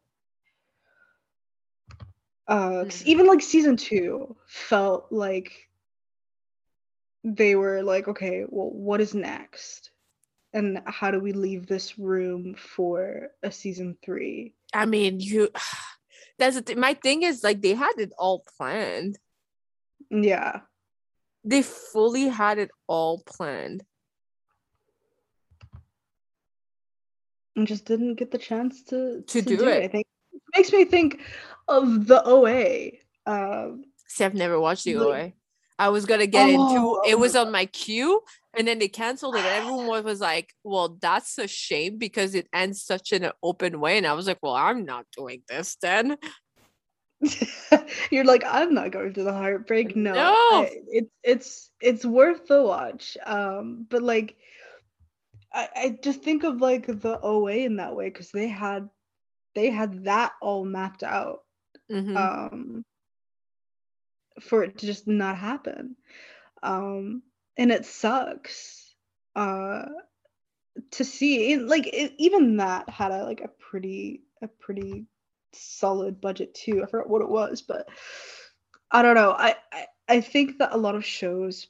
Uh, 2.48 2.86
Mhm. 2.86 3.06
even 3.06 3.28
like 3.28 3.42
season 3.42 3.78
two 3.78 4.36
felt 4.48 5.12
like 5.12 5.70
they 7.24 7.56
were 7.56 7.84
like, 7.84 8.08
okay, 8.08 8.46
well, 8.50 8.70
what 8.72 9.02
is 9.02 9.14
next? 9.14 9.92
And 10.54 10.82
how 10.86 11.12
do 11.12 11.20
we 11.20 11.34
leave 11.34 11.68
this 11.68 11.98
room 12.00 12.56
for 12.56 13.30
a 13.44 13.52
season 13.52 13.98
three? 14.04 14.56
I 14.74 14.86
mean, 14.86 15.20
you. 15.20 15.50
That's 16.40 16.56
the 16.56 16.62
thing. 16.64 16.80
My 16.80 16.94
thing 16.96 17.22
is 17.24 17.44
like 17.44 17.62
they 17.62 17.74
had 17.76 17.94
it 17.98 18.12
all 18.18 18.44
planned. 18.58 19.20
Yeah. 20.10 20.62
They 21.44 21.62
fully 21.62 22.28
had 22.30 22.58
it 22.58 22.72
all 22.88 23.22
planned. 23.26 23.84
and 27.56 27.68
just 27.68 27.86
didn't 27.86 28.16
get 28.16 28.32
the 28.32 28.38
chance 28.38 28.82
to 28.84 29.22
To 29.28 29.42
do 29.42 29.68
it. 29.68 29.84
I 29.84 29.88
think 29.88 30.08
it 30.34 30.42
makes 30.56 30.72
me 30.72 30.86
think 30.86 31.20
of 31.68 32.08
the 32.08 32.24
OA. 32.26 32.92
Um, 33.26 33.84
See, 34.08 34.24
I've 34.24 34.34
never 34.34 34.60
watched 34.60 34.86
the 34.86 34.96
Like- 34.96 35.08
OA. 35.08 35.34
I 35.78 35.90
was 35.90 36.06
gonna 36.06 36.28
get 36.28 36.50
into 36.50 37.02
it 37.06 37.16
Oh. 37.16 37.18
was 37.18 37.36
on 37.36 37.52
my 37.52 37.66
queue 37.66 38.22
and 38.58 38.68
then 38.68 38.80
they 38.80 38.88
canceled 38.88 39.36
it. 39.36 39.46
Everyone 39.46 39.88
was- 39.88 40.04
was 40.12 40.20
like, 40.22 40.54
Well, 40.64 40.98
that's 41.02 41.38
a 41.38 41.48
shame 41.48 41.98
because 41.98 42.36
it 42.36 42.48
ends 42.54 42.82
such 42.84 43.12
in 43.14 43.24
an 43.24 43.32
open 43.42 43.80
way. 43.80 43.98
And 43.98 44.08
I 44.08 44.14
was 44.14 44.28
like, 44.28 44.40
Well, 44.42 44.54
I'm 44.56 44.86
not 44.86 45.06
doing 45.16 45.44
this 45.48 45.78
then. 45.82 46.18
you're 48.12 48.26
like, 48.26 48.44
I'm 48.48 48.74
not 48.74 48.92
going 48.92 49.14
through 49.14 49.26
the 49.26 49.34
heartbreak. 49.34 49.96
No, 49.96 50.14
No. 50.14 50.34
I- 50.64 50.82
it's 50.88 51.12
it's 51.24 51.72
it's 51.82 52.06
worth 52.06 52.48
the 52.48 52.62
watch. 52.64 53.18
Um, 53.26 53.86
but 53.90 54.02
like, 54.02 54.38
I 55.54 55.70
I 55.76 56.00
just 56.04 56.22
think 56.24 56.44
of 56.44 56.62
like 56.62 56.88
the 56.88 57.20
OA 57.22 57.58
in 57.58 57.76
that 57.78 57.96
way 57.96 58.10
because 58.10 58.32
they 58.32 58.48
had 58.48 58.90
they 59.56 59.70
had 59.70 60.06
that 60.06 60.34
all 60.42 60.66
mapped 60.66 61.04
out. 61.04 61.40
Mhm. 61.92 62.16
um 62.16 62.86
for 64.40 64.64
it 64.64 64.78
to 64.78 64.86
just 64.86 65.08
not 65.10 65.38
happen 65.38 65.98
um 66.64 67.22
and 67.58 67.72
it 67.72 67.86
sucks 67.86 68.94
uh 69.36 69.86
to 70.92 71.04
see 71.04 71.58
like 71.58 71.88
it, 71.88 72.14
even 72.18 72.58
that 72.58 72.88
had 72.90 73.12
a 73.12 73.24
like 73.24 73.42
a 73.42 73.48
pretty 73.48 74.22
a 74.42 74.48
pretty 74.48 75.06
solid 75.54 76.22
budget 76.22 76.54
too. 76.54 76.84
I 76.84 76.88
forgot 76.88 77.10
what 77.10 77.22
it 77.22 77.30
was 77.30 77.62
but 77.62 77.90
i 78.92 79.02
don't 79.02 79.16
know. 79.16 79.32
I 79.32 79.56
i, 79.72 79.88
I 80.08 80.22
think 80.22 80.60
that 80.60 80.74
a 80.74 80.78
lot 80.78 80.96
of 80.96 81.06
shows 81.06 81.68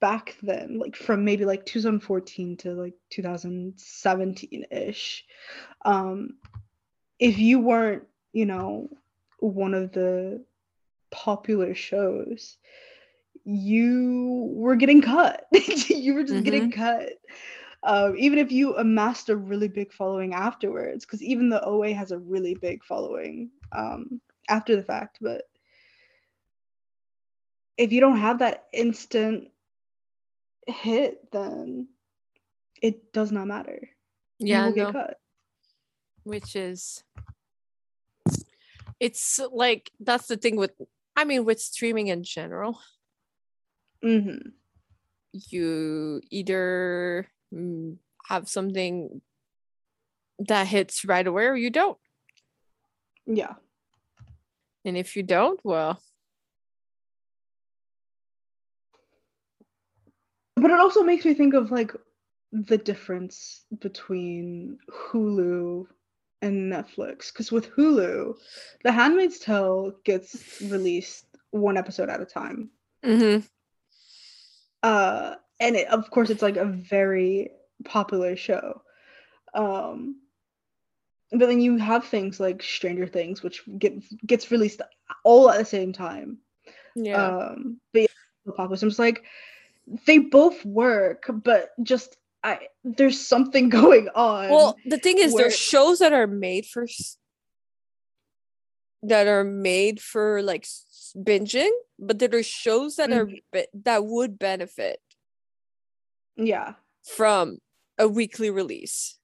back 0.00 0.36
then 0.42 0.78
like 0.78 0.96
from 0.96 1.24
maybe 1.24 1.44
like 1.44 1.66
2014 1.66 2.56
to 2.58 2.72
like 2.72 2.94
2017ish 3.12 5.20
um 5.84 6.30
if 7.18 7.38
you 7.38 7.60
weren't 7.60 8.04
you 8.32 8.46
know 8.46 8.88
one 9.40 9.74
of 9.74 9.92
the 9.92 10.42
popular 11.10 11.74
shows 11.74 12.56
you 13.54 14.50
were 14.54 14.76
getting 14.76 15.02
cut 15.02 15.46
you 15.88 16.14
were 16.14 16.24
just 16.24 16.44
getting 16.44 16.70
cut 16.70 17.08
um, 17.82 18.14
even 18.16 18.38
if 18.38 18.52
you 18.52 18.76
amassed 18.76 19.28
a 19.28 19.36
really 19.36 19.68
big 19.68 19.92
following 19.92 20.34
afterwards 20.34 21.04
because 21.04 21.22
even 21.22 21.48
the 21.48 21.62
oa 21.64 21.92
has 21.92 22.12
a 22.12 22.18
really 22.18 22.54
big 22.54 22.84
following 22.84 23.50
um, 23.72 24.20
after 24.48 24.76
the 24.76 24.82
fact 24.82 25.18
but 25.20 25.42
if 27.76 27.92
you 27.92 28.00
don't 28.00 28.18
have 28.18 28.38
that 28.38 28.66
instant 28.72 29.48
hit 30.66 31.30
then 31.32 31.88
it 32.82 33.12
does 33.12 33.32
not 33.32 33.46
matter 33.46 33.88
yeah, 34.38 34.60
you 34.60 34.70
will 34.70 34.76
no. 34.76 34.84
get 34.84 34.92
cut 34.92 35.20
which 36.24 36.54
is 36.54 37.02
it's 39.00 39.40
like 39.50 39.90
that's 39.98 40.26
the 40.26 40.36
thing 40.36 40.56
with 40.56 40.72
I 41.16 41.24
mean 41.24 41.44
with 41.44 41.60
streaming 41.60 42.08
in 42.08 42.22
general. 42.22 42.78
Hmm 44.02 44.36
you 45.32 46.20
either 46.30 47.28
have 48.26 48.48
something 48.48 49.20
that 50.38 50.66
hits 50.66 51.04
right 51.04 51.26
away 51.26 51.44
or 51.44 51.56
you 51.56 51.70
don't. 51.70 51.98
yeah. 53.26 53.54
And 54.84 54.96
if 54.96 55.14
you 55.16 55.22
don't, 55.22 55.60
well, 55.62 56.00
but 60.56 60.70
it 60.70 60.80
also 60.80 61.02
makes 61.02 61.24
me 61.24 61.34
think 61.34 61.54
of 61.54 61.70
like 61.70 61.92
the 62.52 62.78
difference 62.78 63.64
between 63.80 64.78
Hulu 64.90 65.86
and 66.42 66.72
Netflix. 66.72 67.32
Because 67.32 67.52
with 67.52 67.70
Hulu, 67.70 68.34
The 68.84 68.92
Handmaid's 68.92 69.38
Tale 69.38 69.92
gets 70.04 70.60
released 70.60 71.26
one 71.50 71.76
episode 71.76 72.08
at 72.08 72.20
a 72.20 72.26
time. 72.26 72.70
mhm, 73.04 73.46
Uh 74.82 75.34
and 75.58 75.76
it, 75.76 75.88
of 75.88 76.10
course 76.10 76.30
it's 76.30 76.42
like 76.42 76.56
a 76.56 76.64
very 76.64 77.50
popular 77.84 78.36
show. 78.36 78.82
Um 79.54 80.16
but 81.32 81.46
then 81.48 81.60
you 81.60 81.76
have 81.76 82.04
things 82.06 82.40
like 82.40 82.62
Stranger 82.62 83.06
Things 83.06 83.42
which 83.42 83.62
get 83.78 83.94
gets 84.26 84.50
released 84.50 84.82
all 85.24 85.50
at 85.50 85.58
the 85.58 85.64
same 85.64 85.92
time. 85.92 86.38
yeah. 86.96 87.26
Um, 87.26 87.80
but 87.92 88.02
yeah, 88.02 88.52
popular. 88.56 88.76
So 88.76 88.86
I'm 88.86 88.90
just 88.90 88.98
like, 88.98 89.22
they 90.06 90.18
both 90.18 90.64
work, 90.64 91.26
but 91.32 91.70
just 91.82 92.16
I 92.42 92.66
there's 92.82 93.20
something 93.24 93.68
going 93.80 94.08
on. 94.14 94.50
well, 94.50 94.76
the 94.86 94.98
thing 94.98 95.18
is, 95.18 95.32
where- 95.32 95.44
there's 95.44 95.56
shows 95.56 95.98
that 96.00 96.12
are 96.12 96.26
made 96.26 96.66
for 96.66 96.86
that 99.02 99.26
are 99.26 99.44
made 99.44 100.00
for 100.00 100.42
like 100.42 100.66
binging, 101.14 101.70
but 101.98 102.18
there 102.18 102.34
are 102.34 102.42
shows 102.42 102.96
that 102.96 103.12
are 103.12 103.26
be- 103.26 103.66
that 103.74 104.04
would 104.04 104.38
benefit 104.38 105.00
yeah, 106.36 106.74
from 107.04 107.58
a 107.98 108.08
weekly 108.08 108.50
release. 108.50 109.18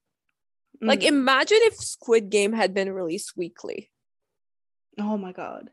Like, 0.83 1.01
mhm. 1.01 1.09
imagine 1.09 1.59
if 1.63 1.75
Squid 1.77 2.29
Game 2.31 2.53
had 2.53 2.75
been 2.75 2.93
released 2.93 3.37
weekly. 3.37 3.91
oh 4.99 5.17
my 5.17 5.33
god, 5.33 5.71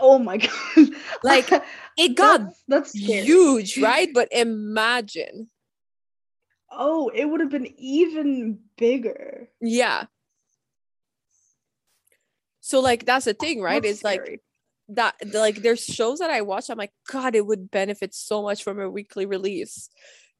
oh 0.00 0.18
my 0.18 0.36
god, 0.76 0.88
Like, 1.22 1.48
It 1.96 2.16
got 2.16 2.40
that's, 2.40 2.62
that's 2.68 2.92
huge, 2.92 3.78
right? 3.78 4.08
But 4.12 4.28
imagine, 4.32 5.48
Oh, 6.70 7.08
it 7.14 7.24
would 7.24 7.40
have 7.40 7.50
been 7.50 7.72
even 7.78 8.58
bigger. 8.76 9.48
yeah. 9.60 10.06
So, 12.60 12.80
like, 12.80 13.06
that's 13.06 13.26
the 13.26 13.34
thing, 13.34 13.62
right? 13.62 13.80
That's 13.80 13.98
it's 13.98 14.04
like 14.04 14.22
scary. 14.22 14.40
That 14.88 15.14
like 15.32 15.56
there's 15.62 15.84
shows 15.84 16.20
that 16.20 16.30
I 16.30 16.42
watch, 16.42 16.70
I'm 16.70 16.78
like, 16.78 16.92
God, 17.10 17.34
it 17.34 17.46
would 17.46 17.70
benefit 17.70 18.14
so 18.14 18.42
much 18.42 18.62
from 18.62 18.78
a 18.80 18.90
weekly 18.90 19.26
release. 19.26 19.88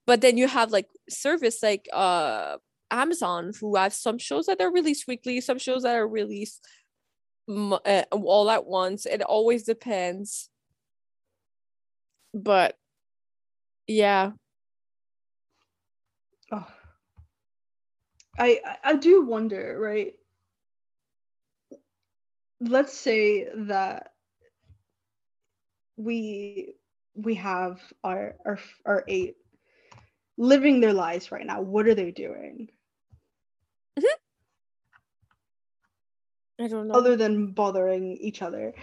But 0.06 0.20
then 0.20 0.36
you 0.38 0.46
have 0.48 0.70
like 0.70 0.88
service 1.08 1.62
like 1.62 1.88
uh 1.92 2.56
Amazon 2.90 3.52
who 3.60 3.74
have 3.76 3.92
some 3.92 4.18
shows 4.18 4.46
that 4.46 4.60
are 4.60 4.72
released 4.72 5.08
weekly, 5.08 5.40
some 5.40 5.58
shows 5.58 5.82
that 5.82 5.96
are 5.96 6.06
released 6.08 6.64
uh, 7.48 8.04
all 8.12 8.50
at 8.50 8.66
once. 8.66 9.06
It 9.06 9.22
always 9.22 9.64
depends. 9.64 10.48
But 12.34 12.76
yeah, 13.86 14.32
Oh. 16.52 16.66
I 18.38 18.60
I- 18.64 18.78
I 18.90 18.96
do 18.96 19.24
wonder, 19.24 19.76
right? 19.80 20.14
Let's 22.60 22.94
say 22.96 23.48
that 23.54 24.12
we 25.96 26.74
we 27.14 27.34
have 27.34 27.80
our 28.04 28.34
our 28.44 28.58
our 28.84 29.04
eight 29.08 29.36
living 30.38 30.80
their 30.80 30.92
lives 30.92 31.32
right 31.32 31.46
now. 31.46 31.60
What 31.60 31.86
are 31.86 31.94
they 31.94 32.10
doing 32.10 32.68
I 36.60 36.68
don't 36.68 36.88
know. 36.88 36.94
other 36.94 37.16
than 37.16 37.48
bothering 37.48 38.16
each 38.16 38.42
other? 38.42 38.74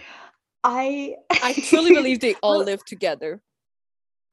I 0.62 1.16
I 1.30 1.52
truly 1.52 1.90
believe 1.94 2.20
they 2.20 2.34
all 2.42 2.62
live 2.64 2.84
together. 2.84 3.42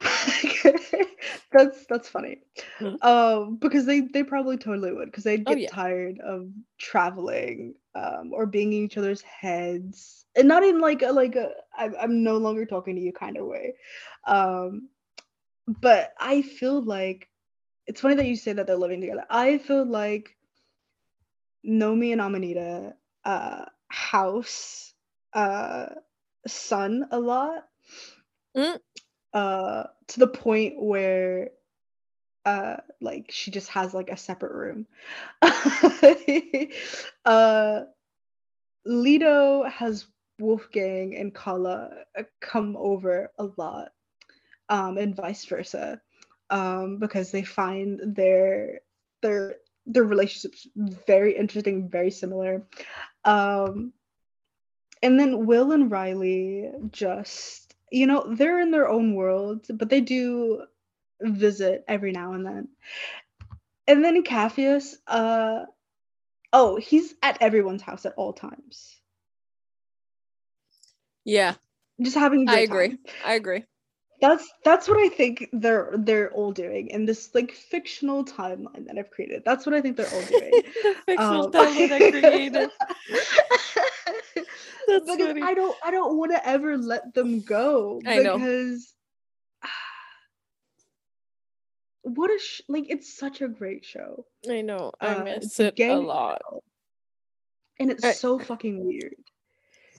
that's 1.51 1.85
that's 1.87 2.09
funny. 2.09 2.39
Mhm. 2.79 2.97
Um, 3.01 3.57
because 3.57 3.85
they 3.85 4.01
they 4.01 4.23
probably 4.23 4.57
totally 4.57 4.91
would 4.93 5.05
because 5.07 5.23
they'd 5.23 5.45
Oh, 5.45 5.55
get 5.55 5.57
yeah. 5.57 5.69
tired 5.69 6.19
of 6.19 6.49
traveling 6.79 7.75
um 7.95 8.31
or 8.33 8.45
being 8.45 8.73
in 8.73 8.83
each 8.83 8.97
other's 8.97 9.21
heads 9.21 10.25
and 10.35 10.47
not 10.47 10.63
in 10.63 10.79
like 10.79 11.01
a 11.01 11.11
like 11.11 11.35
a 11.35 11.51
I'm, 11.77 11.95
I'm 11.99 12.23
no 12.23 12.37
longer 12.37 12.65
talking 12.65 12.95
to 12.95 13.01
you 13.01 13.11
kind 13.13 13.37
of 13.37 13.45
way. 13.45 13.75
Um, 14.25 14.89
but 15.67 16.13
I 16.19 16.41
feel 16.41 16.81
like 16.83 17.29
it's 17.87 18.01
funny 18.01 18.15
that 18.15 18.27
you 18.27 18.35
say 18.35 18.53
that 18.53 18.67
they're 18.67 18.75
living 18.77 19.01
together. 19.01 19.25
I 19.29 19.57
feel 19.57 19.85
like 19.85 20.35
Nomi 21.65 22.11
and 22.11 22.21
Amanita 22.21 22.95
uh 23.25 23.65
house 23.89 24.93
uh 25.33 25.87
Sun 26.47 27.07
a 27.11 27.19
lot. 27.19 27.67
Mm. 28.55 28.79
Uh 29.33 29.83
to 30.07 30.19
the 30.19 30.27
point 30.27 30.75
where 30.81 31.51
uh 32.45 32.77
like 32.99 33.27
she 33.31 33.51
just 33.51 33.69
has 33.69 33.93
like 33.93 34.09
a 34.09 34.17
separate 34.17 34.53
room. 34.53 34.87
uh 37.25 37.81
Lito 38.87 39.69
has 39.69 40.07
Wolfgang 40.39 41.15
and 41.15 41.33
Kala 41.33 41.91
uh, 42.17 42.23
come 42.39 42.75
over 42.77 43.31
a 43.37 43.45
lot. 43.57 43.89
Um 44.69 44.97
and 44.97 45.15
vice 45.15 45.45
versa. 45.45 46.01
Um 46.49 46.97
because 46.99 47.31
they 47.31 47.43
find 47.43 48.15
their 48.15 48.81
their 49.21 49.57
their 49.85 50.03
relationships 50.03 50.67
very 50.75 51.35
interesting, 51.37 51.89
very 51.89 52.11
similar. 52.11 52.63
Um 53.25 53.93
and 55.03 55.19
then 55.19 55.45
Will 55.45 55.71
and 55.71 55.89
Riley 55.89 56.69
just, 56.91 57.60
you 57.91 58.07
know, 58.07 58.25
they're 58.29 58.61
in 58.61 58.71
their 58.71 58.89
own 58.89 59.15
world, 59.15 59.67
but 59.73 59.89
they 59.89 60.01
do 60.01 60.63
visit 61.21 61.85
every 61.87 62.13
now 62.13 62.33
and 62.33 62.45
then. 62.45 62.69
And 63.87 64.03
then 64.05 64.23
Capheus, 64.23 64.95
uh 65.07 65.65
oh, 66.53 66.77
he's 66.77 67.15
at 67.23 67.41
everyone's 67.41 67.81
house 67.83 68.05
at 68.05 68.13
all 68.17 68.33
times. 68.33 68.95
Yeah, 71.25 71.55
Just 72.01 72.17
having 72.17 72.47
I 72.47 72.59
agree. 72.59 72.65
time. 72.65 72.99
I 73.21 73.35
agree. 73.35 73.65
That's 74.21 74.49
that's 74.63 74.87
what 74.87 74.97
I 74.99 75.09
think 75.09 75.49
they're 75.53 75.93
they're 75.97 76.31
all 76.31 76.53
doing 76.53 76.89
in 76.89 77.05
this 77.05 77.35
like 77.35 77.51
fictional 77.53 78.25
timeline 78.25 78.87
that 78.87 78.97
I've 78.97 79.11
created. 79.11 79.43
That's 79.45 79.65
what 79.65 79.75
I 79.75 79.81
think 79.81 79.97
they're 79.97 80.11
all 80.13 80.23
doing. 80.23 80.61
the 80.83 80.95
fictional 81.05 81.49
Um, 81.49 81.51
timeline 81.51 81.91
I 81.91 82.01
created. 82.03 82.71
That's 84.35 84.45
because 85.05 85.17
funny. 85.17 85.41
I 85.41 85.53
don't 85.53 85.75
I 85.83 85.91
don't 85.91 86.17
want 86.17 86.31
to 86.31 86.47
ever 86.47 86.77
let 86.77 87.13
them 87.13 87.41
go 87.41 88.01
I 88.05 88.19
know. 88.19 88.37
what 92.03 92.31
a 92.31 92.39
sh- 92.39 92.61
like 92.67 92.85
it's 92.89 93.15
such 93.15 93.41
a 93.41 93.47
great 93.47 93.85
show 93.85 94.25
I 94.49 94.61
know. 94.61 94.91
I 94.99 95.15
Uh, 95.15 95.23
miss 95.23 95.59
it 95.59 95.79
a 95.79 95.95
lot. 95.95 96.41
and 97.79 97.91
it's 97.91 98.03
I- 98.03 98.13
so 98.13 98.39
fucking 98.39 98.83
weird. 98.83 99.15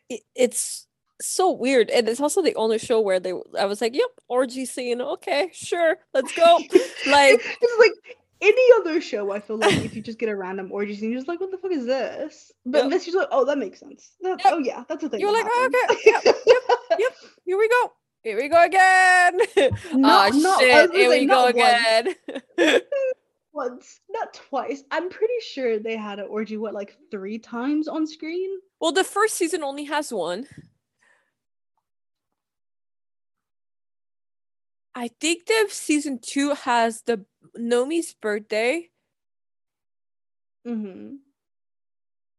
It, 0.08 0.22
it's 0.34 0.86
so 1.20 1.52
weird, 1.52 1.88
and 1.90 2.08
it's 2.08 2.20
also 2.20 2.42
the 2.42 2.56
only 2.56 2.78
show 2.78 3.00
where 3.00 3.20
they. 3.20 3.32
I 3.58 3.64
was 3.66 3.80
like, 3.80 3.94
"Yep, 3.94 4.10
orgy 4.28 4.64
scene. 4.66 5.00
Okay, 5.00 5.50
sure, 5.52 5.96
let's 6.12 6.32
go." 6.34 6.56
like, 7.06 7.40
it's 7.60 7.78
like 7.78 8.16
any 8.42 8.62
other 8.80 9.00
show. 9.00 9.30
I 9.32 9.40
feel 9.40 9.56
like 9.56 9.84
if 9.84 9.94
you 9.96 10.02
just 10.02 10.18
get 10.18 10.28
a 10.28 10.36
random 10.36 10.70
orgy 10.72 10.94
scene, 10.96 11.10
you're 11.10 11.18
just 11.20 11.28
like, 11.28 11.40
"What 11.40 11.50
the 11.50 11.58
fuck 11.58 11.72
is 11.72 11.86
this?" 11.86 12.52
But 12.66 12.82
Yep. 12.84 12.90
this, 12.90 13.06
you're 13.06 13.18
like, 13.20 13.28
"Oh, 13.30 13.44
that 13.44 13.56
makes 13.58 13.80
sense." 13.80 14.12
That- 14.20 14.40
Yep. 14.44 14.52
Oh 14.54 14.58
yeah, 14.58 14.84
that's 14.88 15.02
a 15.04 15.08
thing. 15.08 15.20
You're 15.20 15.32
like, 15.32 15.46
"Oh, 15.48 15.70
okay, 15.72 15.96
yep, 16.04 16.22
yep. 16.24 16.36
Yep, 16.98 17.12
here 17.46 17.56
we 17.58 17.68
go. 17.68 17.92
Here 18.22 18.36
we 18.36 18.48
go 18.48 18.62
again. 18.62 19.38
Not- 19.94 20.32
oh 20.34 20.38
not- 20.38 20.60
shit! 20.60 20.90
Here 20.92 21.10
say 21.10 21.20
we 21.20 21.26
go 21.26 21.50
not 21.50 21.54
once. 21.56 22.16
again. 22.58 22.80
once, 23.52 24.00
not 24.10 24.32
twice. 24.34 24.82
I'm 24.90 25.08
pretty 25.10 25.34
sure 25.40 25.78
they 25.78 25.96
had 25.96 26.18
an 26.18 26.26
orgy. 26.28 26.56
What, 26.56 26.74
like 26.74 26.96
three 27.10 27.38
times 27.38 27.86
on 27.88 28.06
screen? 28.06 28.50
well, 28.80 28.92
the 28.92 29.04
first 29.04 29.34
season 29.34 29.62
only 29.62 29.84
has 29.84 30.12
one. 30.12 30.46
I 34.94 35.08
think 35.20 35.46
the 35.46 35.66
season 35.70 36.18
two 36.22 36.54
has 36.54 37.02
the 37.02 37.24
Nomi's 37.56 38.14
birthday. 38.14 38.88
Mm-hmm. 40.66 41.16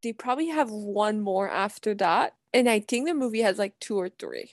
They 0.01 0.13
probably 0.13 0.47
have 0.47 0.69
one 0.69 1.21
more 1.21 1.49
after 1.49 1.93
that, 1.95 2.35
and 2.53 2.69
I 2.69 2.79
think 2.79 3.07
the 3.07 3.13
movie 3.13 3.41
has 3.41 3.57
like 3.57 3.79
two 3.79 3.97
or 3.97 4.09
three. 4.09 4.51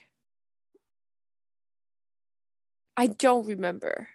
I 2.96 3.08
don't 3.08 3.46
remember. 3.46 4.08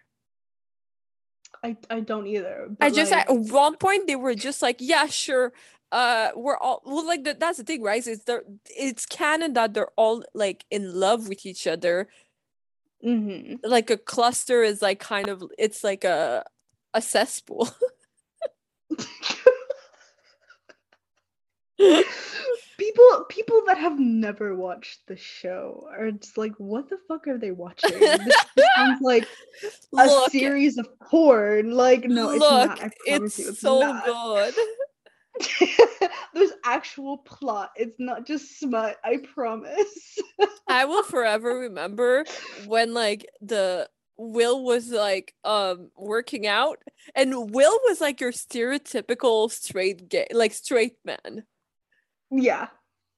I 1.64 1.76
I 1.90 2.00
don't 2.02 2.28
either. 2.28 2.70
I 2.80 2.90
just 2.90 3.12
like, 3.12 3.30
at 3.30 3.36
one 3.36 3.76
point 3.78 4.08
they 4.08 4.16
were 4.16 4.36
just 4.36 4.62
like, 4.62 4.78
yeah, 4.80 5.08
sure. 5.08 5.54
Uh, 5.92 6.30
we're 6.36 6.58
all 6.58 6.82
well, 6.86 7.06
like 7.06 7.24
that. 7.24 7.40
That's 7.40 7.58
the 7.58 7.64
thing, 7.64 7.82
right? 7.82 8.06
It's 8.06 8.24
they're 8.24 8.44
it's 8.66 9.06
canon 9.06 9.54
that 9.54 9.74
they're 9.74 9.92
all 9.96 10.24
like 10.34 10.66
in 10.70 10.94
love 10.94 11.28
with 11.28 11.46
each 11.46 11.68
other. 11.68 12.08
Mhm. 13.04 13.60
Like 13.64 13.90
a 13.90 13.98
cluster 13.98 14.64
is 14.64 14.82
like 14.82 15.00
kind 15.00 15.28
of 15.28 15.44
it's 15.58 15.84
like 15.84 16.04
a 16.04 16.44
a 16.94 17.02
cesspool. 17.02 17.70
people 22.78 23.26
people 23.30 23.62
that 23.68 23.78
have 23.78 24.00
never 24.00 24.56
watched 24.56 25.06
the 25.08 25.18
show 25.18 25.88
are 25.92 26.12
just 26.12 26.38
like, 26.38 26.54
what 26.58 26.90
the 26.90 26.98
fuck 27.08 27.28
are 27.28 27.38
they 27.38 27.52
watching? 27.52 27.92
This, 28.56 28.66
sounds 28.78 29.02
like 29.02 29.28
a 29.98 30.06
Look, 30.06 30.32
series 30.32 30.78
of 30.78 30.88
porn. 31.00 31.72
Like, 31.72 32.06
no, 32.06 32.32
it's 32.32 32.40
not. 32.40 32.72
I 32.72 32.74
promise 32.76 32.92
it's, 33.06 33.40
you, 33.40 33.50
it's 33.50 33.60
so 33.60 33.80
not. 33.80 34.06
good. 34.06 34.54
Actual 36.66 37.18
plot. 37.20 37.72
It's 37.76 37.96
not 38.00 38.26
just 38.26 38.60
smut. 38.60 38.98
I 39.04 39.18
promise. 39.34 40.18
I 40.68 40.86
will 40.86 41.04
forever 41.04 41.60
remember 41.60 42.26
when 42.66 42.94
like 42.94 43.26
the 43.42 43.90
Will 44.18 44.64
was 44.64 44.90
like 44.92 45.34
um 45.44 45.92
working 45.98 46.48
out 46.48 46.80
and 47.16 47.52
Will 47.52 47.80
was 47.86 48.02
like 48.02 48.20
your 48.22 48.32
stereotypical 48.32 49.52
straight 49.52 50.10
gay 50.10 50.28
like 50.32 50.54
straight 50.54 50.98
man. 51.06 51.44
yeah. 52.32 52.68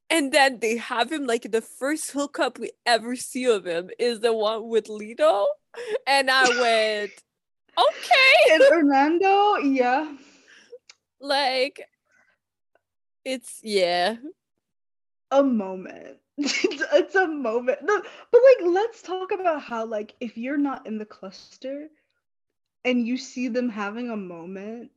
And 0.09 0.31
then 0.31 0.59
they 0.59 0.77
have 0.77 1.11
him 1.11 1.25
like 1.27 1.51
the 1.51 1.61
first 1.61 2.11
hookup 2.11 2.59
we 2.59 2.71
ever 2.85 3.15
see 3.15 3.45
of 3.45 3.65
him 3.65 3.89
is 3.99 4.21
the 4.21 4.33
one 4.33 4.69
with 4.69 4.87
Lito. 4.87 5.45
And 6.07 6.29
I 6.31 6.43
went, 6.61 7.11
okay. 7.77 8.53
And 8.53 8.63
Hernando, 8.69 9.57
yeah. 9.57 10.15
Like 11.19 11.87
it's 13.27 13.61
yeah. 13.63 14.17
a 15.31 15.43
moment. 15.43 16.19
it's, 16.37 16.83
it's 16.93 17.15
a 17.15 17.27
moment. 17.27 17.79
No, 17.83 18.01
but 18.31 18.41
like 18.45 18.73
let's 18.73 19.03
talk 19.03 19.31
about 19.31 19.61
how 19.61 19.85
like 19.85 20.15
if 20.19 20.37
you're 20.37 20.57
not 20.57 20.85
in 20.87 20.97
the 20.97 21.05
cluster 21.05 21.89
and 22.83 23.05
you 23.07 23.17
see 23.17 23.47
them 23.47 23.69
having 23.69 24.09
a 24.09 24.15
moment, 24.17 24.91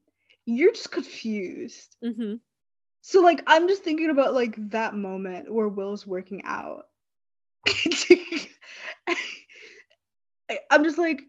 you're 0.47 0.73
just 0.73 0.91
confused. 0.93 1.97
hmm 2.03 2.35
So 3.03 3.21
like 3.21 3.43
I'm 3.47 3.69
just 3.69 3.83
thinking 3.85 4.11
about 4.11 4.35
like 4.35 4.55
that 4.71 4.95
moment 4.95 5.53
where 5.53 5.69
Will's 5.69 6.07
working 6.07 6.43
out. 6.45 6.87
I'm 10.71 10.85
just 10.85 10.99
like 10.99 11.23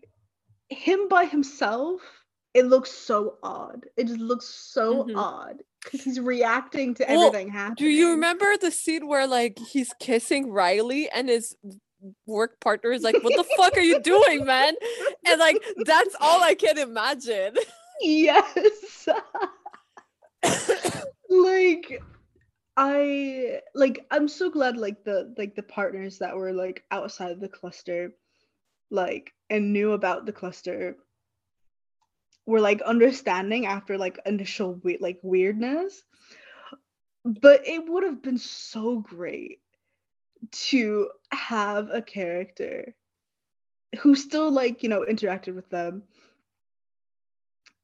him 0.69 1.07
by 1.09 1.25
himself. 1.25 2.01
It 2.53 2.65
looks 2.65 2.91
so 2.91 3.37
odd. 3.43 3.87
It 3.97 4.07
just 4.07 4.19
looks 4.19 4.45
so 4.47 5.11
Mhm. 5.11 5.15
odd 5.15 5.63
because 5.83 6.03
he's 6.03 6.19
reacting 6.19 6.93
to 6.95 7.05
Well, 7.07 7.27
everything 7.27 7.49
happening. 7.49 7.75
Do 7.75 7.87
you 7.87 8.11
remember 8.11 8.57
the 8.57 8.71
scene 8.71 9.07
where 9.07 9.27
like 9.27 9.57
he's 9.57 9.93
kissing 9.99 10.51
Riley 10.51 11.09
and 11.09 11.29
his 11.29 11.55
work 12.25 12.59
partner 12.59 12.91
is 12.91 13.03
like, 13.03 13.21
"What 13.23 13.35
the 13.35 13.45
fuck 13.57 13.77
are 13.77 13.81
you 13.81 13.99
doing, 14.01 14.45
man?" 14.45 14.75
And 15.25 15.39
like 15.39 15.57
that's 15.85 16.15
all 16.19 16.43
I 16.43 16.55
can 16.55 16.77
imagine. 16.77 17.55
Yes. 18.01 19.07
like 21.29 22.01
I 22.77 23.59
like 23.75 24.05
I'm 24.09 24.27
so 24.27 24.49
glad 24.49 24.77
like 24.77 25.03
the 25.03 25.33
like 25.37 25.55
the 25.55 25.63
partners 25.63 26.17
that 26.19 26.35
were 26.35 26.53
like 26.53 26.83
outside 26.91 27.39
the 27.39 27.49
cluster 27.49 28.13
like 28.89 29.31
and 29.49 29.71
knew 29.71 29.91
about 29.91 30.25
the 30.25 30.31
cluster 30.31 30.95
were 32.45 32.61
like 32.61 32.81
understanding 32.81 33.65
after 33.65 33.97
like 33.97 34.19
initial 34.25 34.75
we- 34.83 34.97
like 34.99 35.19
weirdness. 35.23 36.03
But 37.23 37.67
it 37.67 37.87
would 37.87 38.03
have 38.03 38.21
been 38.21 38.39
so 38.39 38.99
great 38.99 39.59
to 40.51 41.09
have 41.31 41.89
a 41.91 42.01
character 42.01 42.95
who 43.99 44.15
still 44.15 44.51
like 44.51 44.83
you 44.83 44.89
know 44.89 45.05
interacted 45.07 45.55
with 45.55 45.69
them 45.69 46.03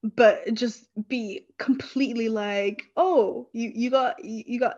but 0.04 0.54
just 0.54 0.86
be 1.08 1.46
completely 1.58 2.30
like 2.30 2.84
oh 2.96 3.50
you 3.54 3.72
you 3.74 3.90
got 3.90 4.24
you 4.24 4.60
got 4.60 4.78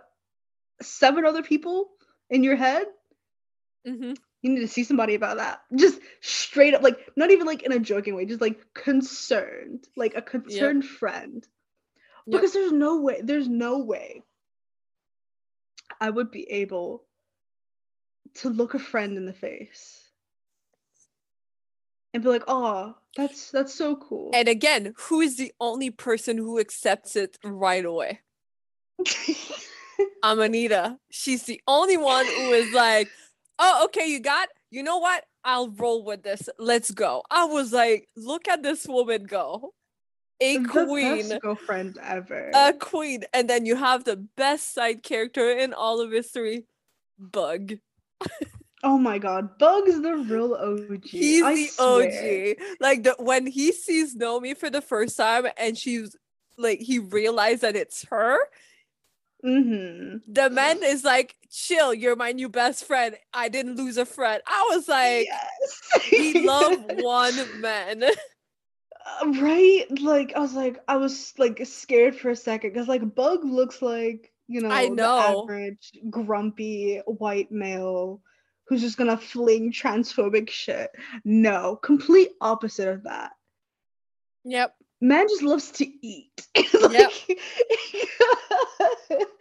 seven 0.82 1.26
other 1.26 1.44
people 1.44 1.90
in 2.30 2.44
your 2.44 2.56
head? 2.56 2.86
Hmm 3.86 4.14
You 4.42 4.52
need 4.52 4.62
to 4.62 4.68
see 4.68 4.84
somebody 4.84 5.16
about 5.16 5.38
that. 5.38 5.62
Just 5.76 6.00
straight 6.22 6.74
up, 6.74 6.82
like 6.82 6.98
not 7.16 7.32
even 7.32 7.46
like 7.46 7.64
in 7.64 7.74
a 7.74 7.80
joking 7.80 8.16
way, 8.16 8.26
just 8.26 8.42
like 8.42 8.74
concerned, 8.74 9.88
like 9.96 10.16
a 10.16 10.22
concerned 10.22 10.84
yep. 10.84 10.92
friend. 10.92 11.48
Yep. 12.26 12.42
Because 12.42 12.54
there's 12.54 12.72
no 12.72 13.02
way, 13.02 13.20
there's 13.22 13.48
no 13.50 13.80
way 13.80 14.24
I 16.00 16.10
would 16.10 16.32
be 16.32 16.50
able 16.52 17.04
to 18.36 18.50
look 18.50 18.76
a 18.76 18.80
friend 18.80 19.18
in 19.18 19.26
the 19.26 19.34
face 19.34 20.10
and 22.14 22.24
be 22.24 22.30
like, 22.30 22.44
"Oh, 22.48 22.96
that's 23.18 23.52
that's 23.52 23.74
so 23.74 23.96
cool." 23.98 24.32
And 24.34 24.48
again, 24.48 24.94
who 24.98 25.20
is 25.20 25.38
the 25.38 25.54
only 25.60 25.90
person 25.90 26.38
who 26.38 26.60
accepts 26.60 27.16
it 27.16 27.38
right 27.44 27.84
away? 27.84 28.22
Amanita. 30.24 30.98
She's 31.10 31.44
the 31.44 31.62
only 31.68 31.98
one 31.98 32.26
who 32.26 32.52
is 32.52 32.74
like, 32.74 33.10
"Oh, 33.60 33.86
okay, 33.86 34.08
you 34.08 34.20
got. 34.20 34.50
You 34.72 34.84
know 34.84 34.98
what? 34.98 35.26
I'll 35.44 35.70
roll 35.70 36.04
with 36.04 36.24
this. 36.24 36.50
Let's 36.58 36.92
go." 36.92 37.24
I 37.30 37.46
was 37.46 37.72
like, 37.74 38.10
"Look 38.16 38.48
at 38.48 38.64
this 38.64 38.88
woman 38.88 39.26
go." 39.26 39.74
A 40.42 40.58
the 40.58 40.68
queen, 40.70 41.28
best 41.30 41.42
girlfriend 41.42 41.98
ever. 42.02 42.52
A 42.56 42.72
queen, 42.74 43.26
and 43.34 43.50
then 43.50 43.66
you 43.66 43.76
have 43.76 44.06
the 44.06 44.16
best 44.16 44.74
side 44.74 45.04
character 45.04 45.52
in 45.52 45.74
all 45.74 46.00
of 46.00 46.12
history, 46.12 46.66
Bug. 47.18 47.74
Oh 48.82 48.98
my 48.98 49.18
god, 49.18 49.58
Bug's 49.58 50.02
the 50.02 50.16
real 50.16 50.54
OG. 50.54 51.04
He's 51.04 51.44
I 51.44 51.54
the 51.56 51.68
swear. 51.68 52.56
OG. 52.58 52.78
Like 52.80 53.04
the 53.04 53.16
when 53.20 53.46
he 53.46 53.74
sees 53.74 54.16
Nomi 54.16 54.56
for 54.56 54.70
the 54.70 54.82
first 54.82 55.18
time 55.18 55.48
and 55.58 55.78
she's 55.78 56.16
like 56.58 56.80
he 56.80 57.00
realized 57.00 57.62
that 57.62 57.76
it's 57.76 58.06
her. 58.06 58.38
Mm-hmm. 59.46 60.32
The 60.32 60.50
man 60.50 60.80
is 60.84 61.04
like, 61.04 61.36
chill, 61.50 61.94
you're 61.94 62.16
my 62.16 62.32
new 62.32 62.50
best 62.50 62.86
friend. 62.86 63.16
I 63.34 63.50
didn't 63.50 63.78
lose 63.78 63.98
a 63.98 64.06
friend. 64.06 64.42
I 64.46 64.70
was 64.72 64.88
like, 64.88 65.28
yes. 65.28 66.12
we 66.12 66.42
love 66.46 66.78
one 67.00 67.62
man. 67.62 68.04
Uh, 69.22 69.32
right? 69.42 69.86
Like 70.02 70.34
I 70.36 70.40
was 70.40 70.54
like, 70.54 70.84
I 70.88 70.98
was 70.98 71.34
like 71.38 71.66
scared 71.66 72.16
for 72.16 72.30
a 72.30 72.36
second 72.36 72.74
because 72.74 72.88
like 72.88 73.16
Bug 73.16 73.44
looks 73.44 73.82
like 73.82 74.32
you 74.48 74.62
know, 74.62 74.70
I 74.70 74.88
know 74.88 75.44
average 75.44 75.94
grumpy 76.10 77.02
white 77.06 77.52
male 77.52 78.22
who's 78.68 78.82
just 78.82 78.98
gonna 78.98 79.18
fling 79.18 79.72
transphobic 79.72 80.50
shit. 80.50 80.90
No, 81.24 81.78
complete 81.78 82.32
opposite 82.42 82.88
of 82.88 83.04
that. 83.04 83.32
Yep. 84.44 84.76
Man 85.02 85.28
just 85.28 85.44
loves 85.44 85.72
to 85.72 85.86
eat. 86.06 86.48
like. 86.82 87.12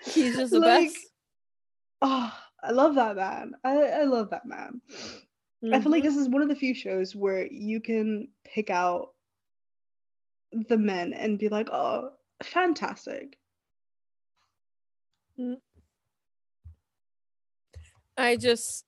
He's 0.04 0.36
just 0.36 0.52
the 0.52 0.60
like, 0.60 0.88
best. 0.88 0.96
Oh, 2.00 2.32
I 2.62 2.70
love 2.70 2.94
that 2.94 3.16
man. 3.16 3.54
I, 3.64 3.76
I 3.76 4.04
love 4.04 4.30
that 4.30 4.46
man. 4.46 4.80
Mm-hmm. 5.64 5.74
I 5.74 5.80
feel 5.80 5.90
like 5.90 6.04
mm-hmm. 6.04 6.14
this 6.14 6.16
is 6.16 6.28
one 6.28 6.42
of 6.42 6.48
the 6.48 6.54
few 6.54 6.74
shows 6.74 7.16
where 7.16 7.46
you 7.46 7.80
can 7.80 8.28
pick 8.44 8.70
out 8.70 9.10
the 10.68 10.78
men 10.78 11.12
and 11.12 11.38
be 11.38 11.48
like, 11.48 11.68
oh, 11.70 12.12
fantastic. 12.42 13.36
Mm. 15.38 15.56
I 18.16 18.36
just 18.36 18.84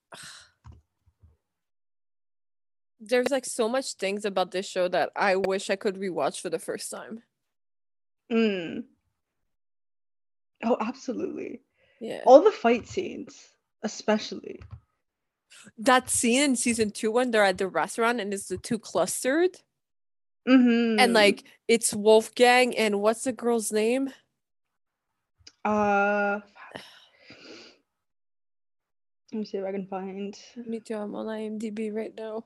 there's 3.01 3.31
like 3.31 3.45
so 3.45 3.67
much 3.67 3.93
things 3.93 4.23
about 4.25 4.51
this 4.51 4.67
show 4.67 4.87
that 4.87 5.09
I 5.15 5.35
wish 5.35 5.69
I 5.69 5.75
could 5.75 5.95
rewatch 5.95 6.39
for 6.39 6.49
the 6.49 6.59
first 6.59 6.91
time. 6.91 7.23
Mm. 8.31 8.83
Oh, 10.63 10.77
absolutely. 10.79 11.61
Yeah. 11.99 12.21
All 12.25 12.43
the 12.43 12.51
fight 12.51 12.87
scenes, 12.87 13.49
especially. 13.83 14.61
That 15.77 16.09
scene 16.09 16.41
in 16.43 16.55
season 16.55 16.91
two 16.91 17.11
when 17.11 17.31
they're 17.31 17.43
at 17.43 17.57
the 17.57 17.67
restaurant 17.67 18.21
and 18.21 18.33
it's 18.33 18.47
the 18.47 18.57
two 18.57 18.79
clustered. 18.79 19.57
Mm-hmm. 20.47 20.99
And 20.99 21.13
like 21.13 21.43
it's 21.67 21.93
Wolfgang 21.93 22.75
and 22.77 23.01
what's 23.01 23.23
the 23.23 23.33
girl's 23.33 23.71
name? 23.71 24.11
Uh 25.65 26.39
let 29.31 29.39
me 29.39 29.45
see 29.45 29.57
if 29.57 29.65
I 29.65 29.71
can 29.71 29.87
find. 29.87 30.35
Me 30.65 30.79
too. 30.79 30.95
I'm 30.95 31.15
on 31.15 31.27
IMDb 31.27 31.93
right 31.93 32.13
now. 32.17 32.45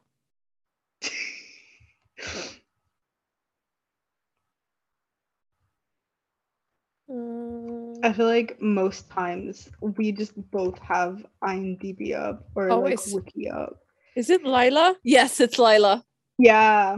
I 8.04 8.14
feel 8.14 8.28
like 8.28 8.62
most 8.62 9.10
times 9.10 9.70
we 9.82 10.12
just 10.12 10.34
both 10.52 10.78
have 10.80 11.26
IMDb 11.44 12.16
up 12.16 12.48
or 12.56 12.70
oh, 12.70 12.80
like 12.80 13.00
wiki 13.12 13.50
up. 13.50 13.78
Is 14.16 14.30
it 14.30 14.44
Lila? 14.44 14.96
Yes, 15.04 15.40
it's 15.40 15.60
Lila. 15.60 16.04
Yeah. 16.38 16.98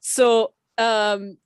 So 0.00 0.52
um 0.78 1.38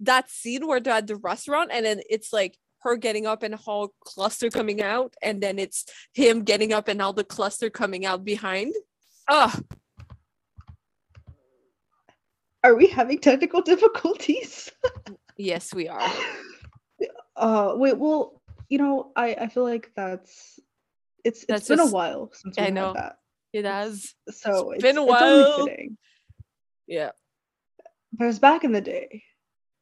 that 0.00 0.30
scene 0.30 0.66
where 0.66 0.80
they're 0.80 0.94
at 0.94 1.06
the 1.06 1.16
restaurant 1.16 1.70
and 1.72 1.86
then 1.86 2.00
it's 2.08 2.32
like 2.32 2.58
her 2.84 2.96
getting 2.96 3.26
up 3.26 3.42
and 3.42 3.54
whole 3.54 3.94
cluster 4.04 4.50
coming 4.50 4.82
out, 4.82 5.14
and 5.22 5.42
then 5.42 5.58
it's 5.58 5.86
him 6.12 6.42
getting 6.42 6.72
up 6.72 6.86
and 6.86 7.00
all 7.00 7.14
the 7.14 7.24
cluster 7.24 7.70
coming 7.70 8.04
out 8.06 8.24
behind. 8.24 8.74
Ah. 9.28 9.58
Are 12.64 12.74
we 12.74 12.86
having 12.86 13.18
technical 13.18 13.62
difficulties? 13.72 14.72
yes, 15.36 15.72
we 15.72 15.88
are. 15.88 16.00
Uh 17.36 17.74
wait, 17.74 17.98
well, 17.98 18.40
you 18.68 18.78
know, 18.78 19.10
I 19.16 19.34
I 19.34 19.48
feel 19.48 19.64
like 19.64 19.90
that's 19.96 20.60
it's 21.24 21.40
it's 21.40 21.46
that's 21.46 21.68
been 21.68 21.78
just, 21.78 21.90
a 21.90 21.92
while 21.92 22.30
since 22.32 22.56
we 22.56 22.62
I 22.62 22.70
know. 22.70 22.92
that. 22.92 23.18
It 23.52 23.64
has. 23.64 24.14
So 24.30 24.70
it's, 24.70 24.74
it's 24.74 24.82
been 24.84 24.98
a 24.98 25.04
while. 25.04 25.68
Yeah. 26.86 27.10
But 28.12 28.24
it 28.24 28.26
was 28.28 28.38
back 28.38 28.62
in 28.62 28.70
the 28.70 28.80
day 28.80 29.24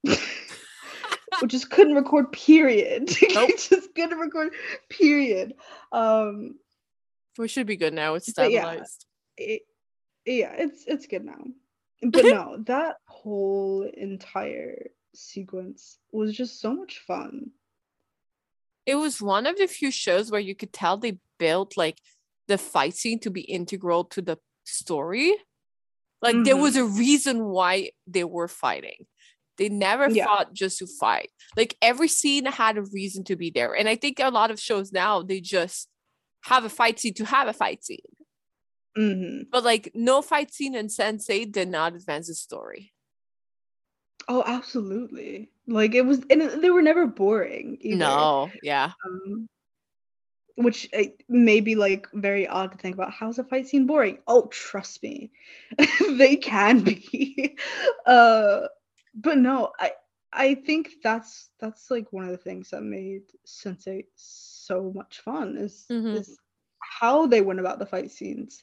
which 0.04 1.50
just 1.50 1.70
couldn't 1.70 1.94
record 1.94 2.32
period 2.32 3.14
nope. 3.34 3.50
just 3.50 3.94
couldn't 3.94 4.18
record 4.18 4.52
period 4.88 5.54
um 5.92 6.54
we 7.38 7.48
should 7.48 7.66
be 7.66 7.76
good 7.76 7.92
now 7.94 8.14
it's 8.14 8.30
stabilized 8.30 9.06
yeah, 9.38 9.46
it, 9.46 9.62
yeah 10.24 10.52
it's 10.56 10.84
it's 10.86 11.06
good 11.06 11.24
now 11.24 11.44
but 12.02 12.24
no 12.24 12.56
that 12.66 12.96
whole 13.06 13.88
entire 13.94 14.90
sequence 15.14 15.98
was 16.10 16.34
just 16.34 16.60
so 16.60 16.74
much 16.74 16.98
fun 17.00 17.50
it 18.84 18.96
was 18.96 19.22
one 19.22 19.46
of 19.46 19.56
the 19.56 19.66
few 19.66 19.90
shows 19.90 20.30
where 20.30 20.40
you 20.40 20.54
could 20.54 20.72
tell 20.72 20.96
they 20.96 21.18
built 21.38 21.76
like 21.76 21.98
the 22.48 22.58
fight 22.58 22.94
scene 22.94 23.18
to 23.20 23.30
be 23.30 23.42
integral 23.42 24.04
to 24.04 24.20
the 24.20 24.38
story 24.64 25.34
like 26.20 26.34
mm-hmm. 26.34 26.44
there 26.44 26.56
was 26.56 26.76
a 26.76 26.84
reason 26.84 27.44
why 27.44 27.90
they 28.06 28.24
were 28.24 28.48
fighting 28.48 29.06
they 29.58 29.68
never 29.68 30.08
yeah. 30.08 30.24
fought 30.24 30.52
just 30.52 30.78
to 30.78 30.86
fight. 30.86 31.30
Like 31.56 31.76
every 31.82 32.08
scene 32.08 32.46
had 32.46 32.78
a 32.78 32.82
reason 32.82 33.24
to 33.24 33.36
be 33.36 33.50
there. 33.50 33.74
And 33.74 33.88
I 33.88 33.96
think 33.96 34.18
a 34.18 34.30
lot 34.30 34.50
of 34.50 34.58
shows 34.58 34.92
now, 34.92 35.22
they 35.22 35.40
just 35.40 35.88
have 36.42 36.64
a 36.64 36.68
fight 36.68 36.98
scene 36.98 37.14
to 37.14 37.24
have 37.24 37.48
a 37.48 37.52
fight 37.52 37.84
scene. 37.84 37.98
Mm-hmm. 38.96 39.44
But 39.50 39.64
like 39.64 39.90
no 39.94 40.22
fight 40.22 40.52
scene 40.52 40.74
in 40.74 40.88
Sense8 40.88 41.52
did 41.52 41.68
not 41.68 41.94
advance 41.94 42.28
the 42.28 42.34
story. 42.34 42.92
Oh, 44.28 44.42
absolutely. 44.46 45.50
Like 45.66 45.94
it 45.94 46.02
was, 46.02 46.20
and 46.30 46.62
they 46.62 46.70
were 46.70 46.82
never 46.82 47.06
boring. 47.06 47.78
Either. 47.80 47.96
No, 47.96 48.50
yeah. 48.62 48.92
Um, 49.04 49.48
which 50.56 50.88
uh, 50.96 51.04
may 51.28 51.60
be 51.60 51.74
like 51.74 52.06
very 52.12 52.46
odd 52.46 52.72
to 52.72 52.78
think 52.78 52.94
about. 52.94 53.12
How's 53.12 53.38
a 53.38 53.44
fight 53.44 53.68
scene 53.68 53.86
boring? 53.86 54.18
Oh, 54.26 54.46
trust 54.48 55.02
me, 55.02 55.30
they 56.10 56.36
can 56.36 56.80
be. 56.80 57.56
uh, 58.06 58.60
but 59.14 59.38
no, 59.38 59.72
I 59.78 59.92
I 60.32 60.54
think 60.54 60.90
that's 61.02 61.50
that's 61.60 61.90
like 61.90 62.12
one 62.12 62.24
of 62.24 62.30
the 62.30 62.36
things 62.36 62.70
that 62.70 62.82
made 62.82 63.22
Sense8 63.46 64.04
so 64.16 64.92
much 64.94 65.20
fun 65.20 65.56
is 65.58 65.84
mm-hmm. 65.90 66.16
is 66.16 66.38
how 67.00 67.26
they 67.26 67.40
went 67.40 67.60
about 67.60 67.78
the 67.78 67.86
fight 67.86 68.10
scenes. 68.10 68.62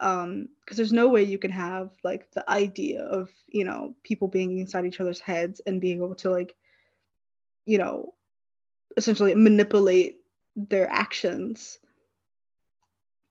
Um, 0.00 0.48
because 0.60 0.76
there's 0.76 0.92
no 0.92 1.08
way 1.08 1.22
you 1.22 1.38
can 1.38 1.50
have 1.50 1.90
like 2.02 2.30
the 2.32 2.48
idea 2.50 3.02
of, 3.02 3.30
you 3.48 3.64
know, 3.64 3.94
people 4.02 4.28
being 4.28 4.58
inside 4.58 4.86
each 4.86 5.00
other's 5.00 5.20
heads 5.20 5.60
and 5.66 5.80
being 5.80 5.98
able 5.98 6.14
to 6.16 6.30
like, 6.30 6.54
you 7.66 7.78
know, 7.78 8.14
essentially 8.96 9.34
manipulate 9.34 10.18
their 10.56 10.90
actions 10.90 11.78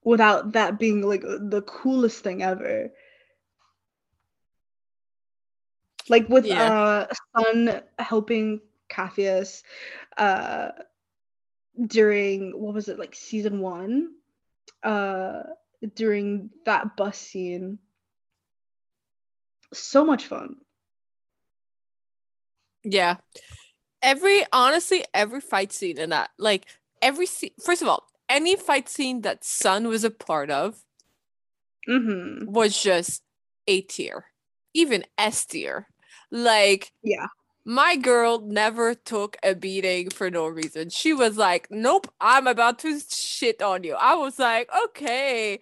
without 0.04 0.54
that 0.54 0.80
being 0.80 1.02
like 1.02 1.22
the 1.22 1.64
coolest 1.66 2.24
thing 2.24 2.44
ever. 2.44 2.92
like 6.10 6.28
with 6.30 6.46
yeah. 6.46 6.72
uh 6.72 7.08
Sun 7.38 7.82
helping 8.00 8.62
Capheus 8.90 9.64
uh 10.18 10.70
during 11.88 12.52
what 12.52 12.74
was 12.74 12.88
it 12.88 13.00
like 13.00 13.16
season 13.16 13.60
one 13.60 14.12
uh 14.84 15.44
during 15.96 16.50
that 16.66 16.96
bus 16.96 17.18
scene 17.18 17.80
so 19.74 20.06
much 20.06 20.26
fun 20.28 20.56
yeah 22.84 23.18
every 24.02 24.46
honestly 24.52 25.04
every 25.14 25.42
fight 25.42 25.72
scene 25.72 25.98
in 25.98 26.10
that 26.10 26.30
like 26.38 26.66
every 27.02 27.26
scene 27.26 27.52
first 27.64 27.82
of 27.82 27.88
all 27.88 28.08
any 28.30 28.56
fight 28.56 28.90
scene 28.90 29.22
that 29.22 29.44
sun 29.44 29.88
was 29.88 30.04
a 30.04 30.12
part 30.12 30.50
of 30.50 30.84
Mm-hmm. 31.88 32.52
was 32.52 32.82
just 32.82 33.24
A 33.68 33.82
tier, 33.82 34.26
even 34.74 35.04
S 35.18 35.46
tier. 35.46 35.88
Like, 36.32 36.92
Yeah. 37.04 37.28
My 37.66 37.96
girl 37.96 38.40
never 38.42 38.94
took 38.94 39.38
a 39.44 39.56
beating 39.56 40.10
for 40.10 40.30
no 40.30 40.48
reason. 40.48 40.90
She 40.90 41.14
was 41.14 41.38
like, 41.38 41.68
Nope, 41.72 42.08
I'm 42.20 42.48
about 42.48 42.80
to 42.80 43.00
shit 43.00 43.62
on 43.62 43.84
you. 43.84 43.96
I 43.96 44.16
was 44.16 44.40
like, 44.40 44.70
Okay. 44.86 45.60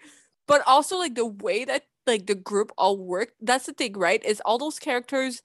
But 0.47 0.61
also, 0.67 0.97
like, 0.97 1.15
the 1.15 1.25
way 1.25 1.65
that 1.65 1.85
like 2.07 2.25
the 2.25 2.35
group 2.35 2.71
all 2.77 2.97
worked, 2.97 3.33
that's 3.41 3.67
the 3.67 3.73
thing, 3.73 3.93
right? 3.93 4.23
Is 4.25 4.41
all 4.45 4.57
those 4.57 4.79
characters 4.79 5.41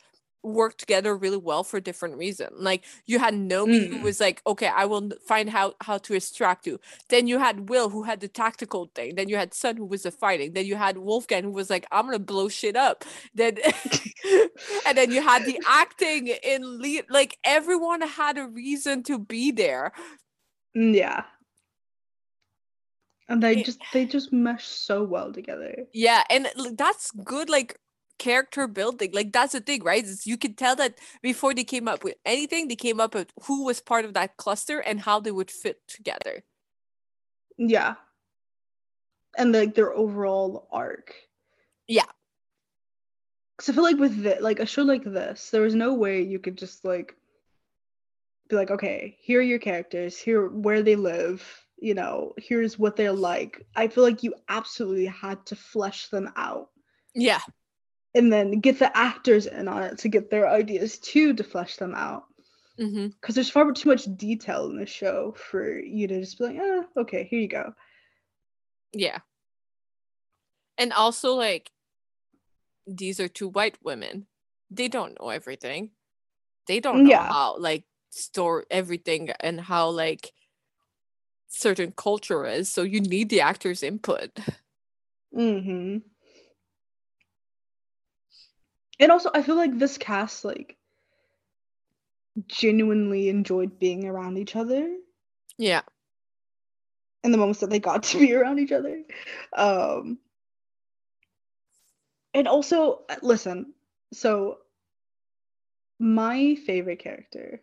work 0.46 0.76
together 0.78 1.16
really 1.16 1.36
well 1.36 1.64
for 1.64 1.80
different 1.80 2.16
reasons. 2.16 2.52
Like 2.58 2.84
you 3.06 3.18
had 3.18 3.34
Nomi 3.34 3.88
who 3.88 3.96
Mm. 3.98 4.02
was 4.02 4.20
like, 4.20 4.40
okay, 4.46 4.68
I 4.68 4.84
will 4.84 5.10
find 5.26 5.50
how 5.50 5.74
how 5.80 5.98
to 5.98 6.14
extract 6.14 6.66
you. 6.66 6.78
Then 7.08 7.26
you 7.26 7.38
had 7.38 7.68
Will 7.68 7.88
who 7.90 8.02
had 8.04 8.20
the 8.20 8.28
tactical 8.28 8.90
thing. 8.94 9.14
Then 9.16 9.28
you 9.28 9.36
had 9.36 9.52
Sun 9.54 9.76
who 9.76 9.84
was 9.86 10.02
the 10.04 10.10
fighting. 10.10 10.52
Then 10.52 10.66
you 10.66 10.76
had 10.76 10.98
Wolfgang 10.98 11.42
who 11.44 11.50
was 11.50 11.68
like, 11.70 11.86
I'm 11.90 12.04
gonna 12.06 12.18
blow 12.18 12.48
shit 12.48 12.76
up. 12.76 13.04
Then 13.34 13.58
and 14.86 14.96
then 14.96 15.10
you 15.10 15.20
had 15.22 15.44
the 15.44 15.60
acting 15.68 16.28
in 16.28 16.80
lead. 16.80 17.04
Like 17.10 17.38
everyone 17.44 18.00
had 18.02 18.38
a 18.38 18.46
reason 18.46 19.02
to 19.04 19.18
be 19.18 19.50
there. 19.50 19.92
Mm, 20.76 20.94
Yeah. 20.94 21.24
And 23.28 23.42
they 23.42 23.56
It- 23.56 23.66
just 23.66 23.80
they 23.92 24.04
just 24.06 24.32
mesh 24.32 24.64
so 24.66 25.02
well 25.02 25.32
together. 25.32 25.86
Yeah, 25.92 26.22
and 26.30 26.46
that's 26.78 27.10
good. 27.10 27.50
Like 27.50 27.78
character 28.18 28.66
building 28.66 29.10
like 29.12 29.32
that's 29.32 29.52
the 29.52 29.60
thing 29.60 29.82
right 29.84 30.04
is 30.04 30.26
you 30.26 30.36
can 30.36 30.54
tell 30.54 30.76
that 30.76 30.98
before 31.22 31.54
they 31.54 31.64
came 31.64 31.88
up 31.88 32.04
with 32.04 32.16
anything 32.24 32.68
they 32.68 32.76
came 32.76 33.00
up 33.00 33.14
with 33.14 33.32
who 33.44 33.64
was 33.64 33.80
part 33.80 34.04
of 34.04 34.14
that 34.14 34.36
cluster 34.36 34.80
and 34.80 35.00
how 35.00 35.20
they 35.20 35.30
would 35.32 35.50
fit 35.50 35.80
together 35.88 36.42
Yeah. 37.58 37.94
And 39.38 39.52
like 39.52 39.74
their 39.74 39.92
overall 39.94 40.68
arc. 40.72 41.14
Yeah. 41.88 42.10
Cause 43.58 43.70
I 43.70 43.72
feel 43.72 43.84
like 43.84 43.98
with 43.98 44.22
the, 44.22 44.36
like 44.40 44.60
a 44.60 44.66
show 44.66 44.82
like 44.82 45.04
this, 45.04 45.50
there 45.50 45.62
was 45.62 45.74
no 45.74 45.94
way 45.94 46.22
you 46.22 46.38
could 46.38 46.58
just 46.58 46.84
like 46.84 47.14
be 48.48 48.56
like, 48.56 48.70
okay, 48.70 49.16
here 49.20 49.40
are 49.40 49.42
your 49.42 49.58
characters, 49.58 50.16
here 50.18 50.48
where 50.48 50.82
they 50.82 50.96
live, 50.96 51.42
you 51.78 51.94
know, 51.94 52.34
here's 52.38 52.78
what 52.78 52.96
they're 52.96 53.12
like. 53.12 53.66
I 53.74 53.88
feel 53.88 54.04
like 54.04 54.22
you 54.22 54.34
absolutely 54.48 55.06
had 55.06 55.44
to 55.46 55.56
flesh 55.56 56.08
them 56.08 56.30
out 56.36 56.68
yeah 57.14 57.40
and 58.16 58.32
then 58.32 58.58
get 58.60 58.78
the 58.80 58.96
actors 58.96 59.46
in 59.46 59.68
on 59.68 59.84
it 59.84 59.98
to 59.98 60.08
get 60.08 60.30
their 60.30 60.48
ideas 60.48 60.98
too 60.98 61.34
to 61.34 61.44
flesh 61.44 61.76
them 61.76 61.94
out. 61.94 62.24
Because 62.76 63.34
there's 63.34 63.50
far 63.50 63.70
too 63.72 63.88
much 63.88 64.04
detail 64.16 64.66
in 64.70 64.76
the 64.78 64.86
show 64.86 65.32
for 65.32 65.78
you 65.78 66.08
to 66.08 66.20
just 66.20 66.38
be 66.38 66.44
like, 66.44 66.56
eh, 66.56 66.82
okay, 66.96 67.24
here 67.24 67.40
you 67.40 67.48
go. 67.48 67.72
yeah 68.92 69.18
and 70.78 70.92
also 70.92 71.34
like 71.34 71.70
these 72.86 73.18
are 73.20 73.28
two 73.28 73.48
white 73.48 73.78
women 73.82 74.26
they 74.70 74.88
don't 74.88 75.18
know 75.20 75.28
everything 75.30 75.90
they 76.66 76.80
don't 76.80 77.02
know 77.02 77.10
Yeah. 77.10 77.28
how 77.28 77.56
like 77.58 77.84
store 78.10 78.64
everything 78.70 79.30
and 79.40 79.60
how 79.60 79.88
like 79.88 80.32
certain 81.48 81.92
culture 81.92 82.46
is 82.46 82.70
so 82.70 82.82
you 82.82 83.00
need 83.00 83.28
the 83.28 83.40
actors 83.40 83.82
input 83.82 84.30
Mm-hmm. 85.36 85.98
And 88.98 89.12
also, 89.12 89.30
I 89.34 89.42
feel 89.42 89.56
like 89.56 89.78
this 89.78 89.98
cast 89.98 90.44
like 90.44 90.76
genuinely 92.48 93.28
enjoyed 93.28 93.78
being 93.78 94.04
around 94.04 94.36
each 94.36 94.56
other 94.56 94.94
yeah 95.56 95.80
in 97.24 97.32
the 97.32 97.38
moments 97.38 97.60
that 97.60 97.70
they 97.70 97.78
got 97.78 98.02
to 98.10 98.18
be 98.18 98.32
around 98.34 98.58
each 98.58 98.72
other. 98.72 99.02
Um, 99.52 100.18
and 102.34 102.46
also, 102.46 103.02
listen. 103.22 103.72
So, 104.12 104.58
my 105.98 106.54
favorite 106.54 107.00
character 107.00 107.60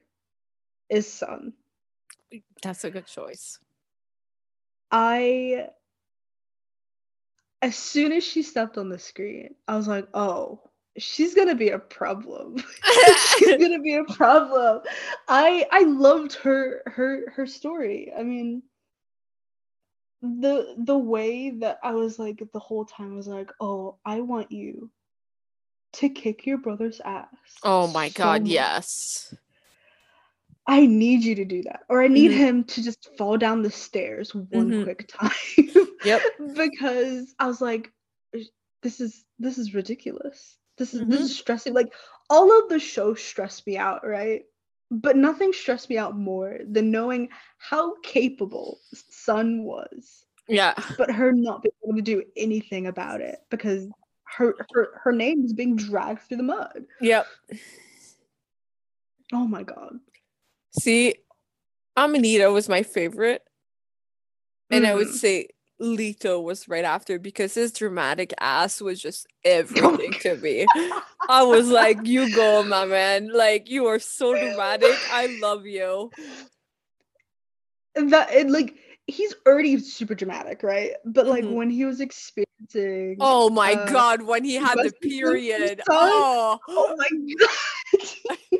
is 0.89 1.11
Sun. 1.11 1.53
that's 2.61 2.83
a 2.83 2.91
good 2.91 3.05
choice 3.07 3.59
I 4.91 5.69
as 7.61 7.77
soon 7.77 8.11
as 8.11 8.23
she 8.23 8.43
stepped 8.43 8.77
on 8.77 8.89
the 8.89 8.99
screen, 8.99 9.55
I 9.67 9.77
was 9.77 9.87
like, 9.87 10.07
"Oh, 10.13 10.69
she's 10.97 11.33
gonna 11.33 11.55
be 11.55 11.69
a 11.69 11.79
problem. 11.79 12.57
she's 13.37 13.55
gonna 13.57 13.79
be 13.81 13.95
a 13.95 14.03
problem." 14.05 14.81
I 15.27 15.65
I 15.71 15.83
loved 15.83 16.33
her 16.35 16.81
her 16.87 17.29
her 17.31 17.45
story. 17.47 18.11
I 18.17 18.23
mean, 18.23 18.63
the 20.21 20.75
the 20.85 20.97
way 20.97 21.51
that 21.51 21.79
I 21.83 21.93
was 21.93 22.19
like 22.19 22.41
the 22.53 22.59
whole 22.59 22.85
time 22.85 23.15
was 23.15 23.27
like, 23.27 23.51
"Oh, 23.59 23.97
I 24.05 24.21
want 24.21 24.51
you 24.51 24.91
to 25.93 26.09
kick 26.09 26.45
your 26.45 26.57
brother's 26.57 26.99
ass." 27.01 27.27
oh 27.63 27.87
my 27.87 28.09
so 28.09 28.09
god 28.09 28.47
much. 28.47 28.47
yes 28.47 29.33
I 30.67 30.85
need 30.85 31.23
you 31.23 31.35
to 31.35 31.45
do 31.45 31.61
that, 31.63 31.81
or 31.89 32.03
I 32.03 32.07
need 32.07 32.31
Mhm. 32.31 32.37
him 32.37 32.63
to 32.65 32.83
just 32.83 33.09
fall 33.17 33.37
down 33.37 33.61
the 33.61 33.71
stairs 33.71 34.33
one 34.35 34.71
Mhm. 34.71 34.73
quick 34.73 35.07
time. 35.07 35.31
Yep. 36.03 36.27
because 36.55 37.33
I 37.39 37.47
was 37.47 37.61
like, 37.61 37.91
this 38.81 38.99
is 38.99 39.25
this 39.39 39.57
is 39.57 39.73
ridiculous. 39.73 40.57
This 40.77 40.93
is 40.93 41.01
Mm-hmm. 41.01 41.11
this 41.11 41.21
is 41.21 41.37
stressing. 41.37 41.73
Like 41.73 41.93
all 42.29 42.51
of 42.63 42.69
the 42.69 42.79
show 42.79 43.13
stressed 43.13 43.65
me 43.67 43.77
out, 43.77 44.05
right? 44.05 44.43
But 44.91 45.17
nothing 45.17 45.53
stressed 45.53 45.89
me 45.89 45.97
out 45.97 46.15
more 46.17 46.59
than 46.69 46.91
knowing 46.91 47.29
how 47.57 47.95
capable 48.01 48.79
Sun 49.09 49.63
was, 49.63 50.25
yeah 50.47 50.73
but 50.97 51.09
her 51.09 51.31
not 51.31 51.63
being 51.63 51.73
able 51.85 51.95
to 51.95 52.01
do 52.01 52.23
anything 52.35 52.87
about 52.87 53.21
it 53.21 53.39
because 53.49 53.87
her 54.25 54.53
her 54.73 54.99
her 55.03 55.11
name 55.11 55.43
is 55.45 55.53
being 55.53 55.75
dragged 55.75 56.21
through 56.23 56.37
the 56.37 56.43
mud. 56.43 56.85
yep 57.01 57.25
Oh 59.31 59.47
my 59.47 59.63
god. 59.63 59.99
See, 60.79 61.15
Amanita 61.97 62.51
was 62.51 62.67
my 62.69 62.83
favorite. 62.83 63.43
And 64.69 64.85
I 64.87 64.95
would 64.95 65.07
Mm. 65.07 65.13
say 65.13 65.47
Lito 65.83 66.41
was 66.41 66.67
right 66.69 66.85
after 66.85 67.19
because 67.19 67.53
his 67.53 67.71
dramatic 67.73 68.33
ass 68.39 68.81
was 68.81 69.01
just 69.01 69.27
everything 69.45 70.13
to 70.21 70.37
me. 70.37 70.67
I 71.29 71.43
was 71.43 71.69
like, 71.69 72.07
you 72.07 72.27
go, 72.27 72.63
my 72.63 72.85
man. 72.85 73.29
Like, 73.33 73.69
you 73.69 73.85
are 73.87 73.99
so 73.99 74.35
dramatic. 74.35 74.95
I 75.11 75.27
love 75.27 75.65
you. 75.65 76.11
And 77.95 78.11
that 78.11 78.33
it 78.33 78.49
like 78.49 78.75
he's 79.05 79.35
already 79.45 79.77
super 79.79 80.15
dramatic, 80.15 80.63
right? 80.63 80.91
But 81.05 81.27
like 81.27 81.43
Mhm. 81.43 81.55
when 81.55 81.69
he 81.69 81.85
was 81.85 82.01
experiencing 82.01 83.17
Oh 83.19 83.49
my 83.49 83.73
uh, 83.73 83.85
god, 83.91 84.21
when 84.23 84.43
he 84.43 84.55
had 84.55 84.79
the 84.79 84.91
period. 85.01 85.81
Oh, 85.89 86.59
oh 86.67 86.95
my 86.97 87.09
god. 87.39 87.49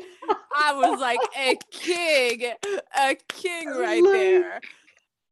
I 0.56 0.72
was 0.74 1.00
like 1.00 1.18
a 1.36 1.58
king, 1.72 2.52
a 2.96 3.16
king 3.28 3.68
right 3.78 4.02
Like, 4.04 4.12
there. 4.12 4.60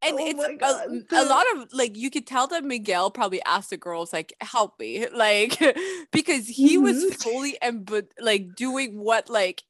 And 0.05 0.19
oh 0.19 0.27
it's 0.27 0.49
a, 0.63 0.81
a 1.15 1.25
lot 1.25 1.47
of 1.55 1.73
like 1.73 1.97
you 1.97 2.11
could 2.11 2.27
tell 2.27 2.47
that 2.49 2.65
Miguel 2.65 3.11
probably 3.11 3.43
asked 3.45 3.71
the 3.71 3.77
girls 3.77 4.13
like 4.13 4.33
help 4.41 4.79
me 4.81 5.07
like 5.15 5.59
because 6.13 6.49
he 6.49 6.79
was 6.79 7.05
Mhm. 7.05 7.13
fully 7.13 7.57
and 7.63 7.85
but 7.87 8.07
like 8.21 8.55
doing 8.55 8.99
what 8.99 9.29
like 9.31 9.63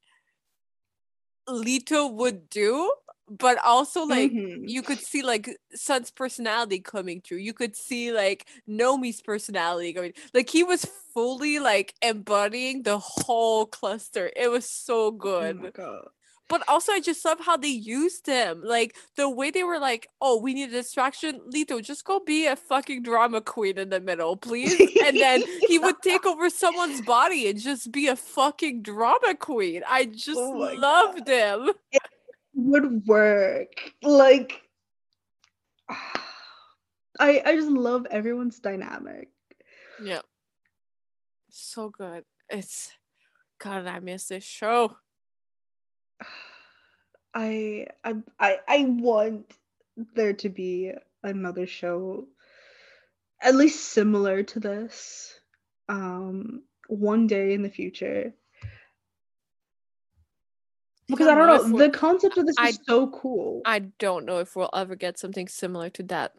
Lito 1.49 2.13
would 2.13 2.49
do, 2.49 2.93
but 3.29 3.59
also 3.65 4.05
like 4.05 4.35
Mhm. 4.35 4.65
you 4.65 4.83
could 4.83 5.01
see 5.01 5.23
like 5.23 5.49
Sun's 5.75 6.11
personality 6.11 6.79
coming 6.81 7.21
through. 7.21 7.39
You 7.39 7.53
could 7.53 7.77
see 7.77 8.13
like 8.13 8.47
Nomi's 8.69 9.21
personality 9.21 9.93
going. 9.93 10.13
Like 10.35 10.49
he 10.51 10.63
was 10.65 10.85
fully 11.15 11.59
like 11.59 11.95
embodying 12.03 12.83
the 12.85 12.99
whole 12.99 13.67
cluster. 13.67 14.31
It 14.37 14.51
was 14.51 14.69
so 14.69 15.11
Oh 15.41 15.51
good. 15.51 15.73
god. 15.73 16.09
But 16.53 16.69
also 16.69 16.93
I 16.93 17.01
just 17.01 17.25
love 17.25 17.41
how 17.41 17.57
they 17.57 17.69
used 17.69 18.27
him. 18.27 18.61
Like 18.63 18.95
the 19.17 19.31
way 19.31 19.51
they 19.51 19.65
were 19.65 19.79
like, 19.79 20.11
"Oh, 20.21 20.39
we 20.39 20.53
need 20.53 20.69
a 20.69 20.73
distraction. 20.73 21.41
Lito, 21.51 21.83
just 21.83 22.05
go 22.05 22.21
be 22.21 22.45
a 22.45 22.57
fucking 22.57 23.05
drama 23.05 23.41
queen 23.41 23.79
in 23.79 23.89
the 23.89 24.01
middle, 24.01 24.37
please." 24.37 24.79
and 25.03 25.17
then 25.17 25.43
he 25.67 25.79
would 25.79 25.95
take 26.03 26.27
over 26.27 26.51
someone's 26.51 27.01
body 27.01 27.49
and 27.49 27.59
just 27.59 27.91
be 27.91 28.07
a 28.07 28.17
fucking 28.17 28.83
drama 28.83 29.35
queen. 29.35 29.83
I 29.89 30.05
just 30.05 30.39
Oh 30.39 30.75
loved 30.77 31.27
him. 31.27 31.71
Would 32.53 33.07
work. 33.07 33.95
Like 34.03 34.61
I 35.89 37.41
I 37.47 37.57
just 37.57 37.71
love 37.71 38.07
everyone's 38.11 38.61
dynamic. 38.61 39.31
Yeah. 40.05 40.21
So 41.49 41.89
good. 41.89 42.27
It's 42.51 42.93
God, 43.59 43.87
I 43.87 44.01
miss 44.01 44.27
this 44.27 44.45
show. 44.45 44.99
I 47.35 47.87
I 48.05 48.15
I 48.39 48.59
I 48.69 48.85
want 48.85 49.57
there 49.97 50.33
to 50.35 50.49
be 50.49 50.93
another 51.23 51.67
show 51.67 52.29
at 53.41 53.55
least 53.55 53.81
similar 53.93 54.43
to 54.43 54.61
this 54.61 55.41
um 55.89 56.63
one 56.89 57.27
day 57.27 57.53
in 57.55 57.63
the 57.63 57.71
future 57.71 58.33
because 61.09 61.27
I 61.27 61.35
don't 61.35 61.47
know 61.47 61.55
if 61.57 61.63
know 61.63 61.75
we'll- 61.75 61.91
the 61.91 61.97
concept 61.97 62.37
of 62.39 62.47
this 62.47 62.57
I- 62.59 62.71
is 62.71 62.79
so 62.85 63.11
cool. 63.11 63.63
I 63.65 63.79
don't 63.81 64.25
know 64.25 64.39
if 64.39 64.57
we'll 64.57 64.71
ever 64.75 64.97
get 64.97 65.19
something 65.19 65.49
similar 65.49 65.91
to 65.91 66.03
that. 66.05 66.35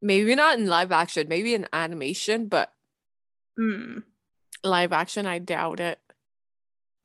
maybe 0.00 0.34
not 0.34 0.58
in 0.58 0.66
live 0.66 0.92
action, 0.92 1.28
maybe 1.28 1.54
in 1.54 1.66
animation, 1.72 2.48
but 2.48 2.72
Mm. 3.58 4.02
live 4.64 4.92
action, 4.92 5.26
I 5.26 5.38
doubt 5.38 5.80
it. 5.80 6.00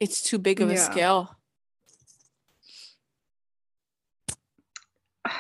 It's 0.02 0.24
too 0.24 0.40
big 0.40 0.60
of 0.62 0.70
a 0.72 0.78
scale. 0.78 1.36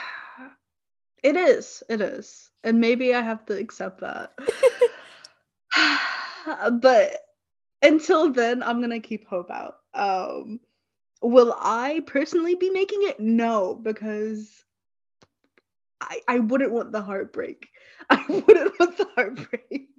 It 1.23 1.35
is. 1.35 1.83
It 1.87 2.01
is. 2.01 2.49
And 2.63 2.79
maybe 2.79 3.13
I 3.13 3.21
have 3.21 3.45
to 3.45 3.55
accept 3.55 4.01
that. 4.01 4.33
but 6.81 7.17
until 7.83 8.33
then, 8.33 8.63
I'm 8.63 8.79
going 8.79 8.89
to 8.89 8.99
keep 8.99 9.27
hope 9.27 9.51
out. 9.51 9.75
Um 9.93 10.59
will 11.21 11.55
I 11.59 12.01
personally 12.07 12.55
be 12.55 12.71
making 12.71 13.03
it? 13.03 13.19
No, 13.19 13.75
because 13.75 14.63
I 16.01 16.21
I 16.27 16.39
wouldn't 16.39 16.71
want 16.71 16.91
the 16.91 17.01
heartbreak. 17.01 17.69
I 18.09 18.23
wouldn't 18.27 18.73
want 18.79 18.97
the 18.97 19.07
heartbreak. 19.15 19.89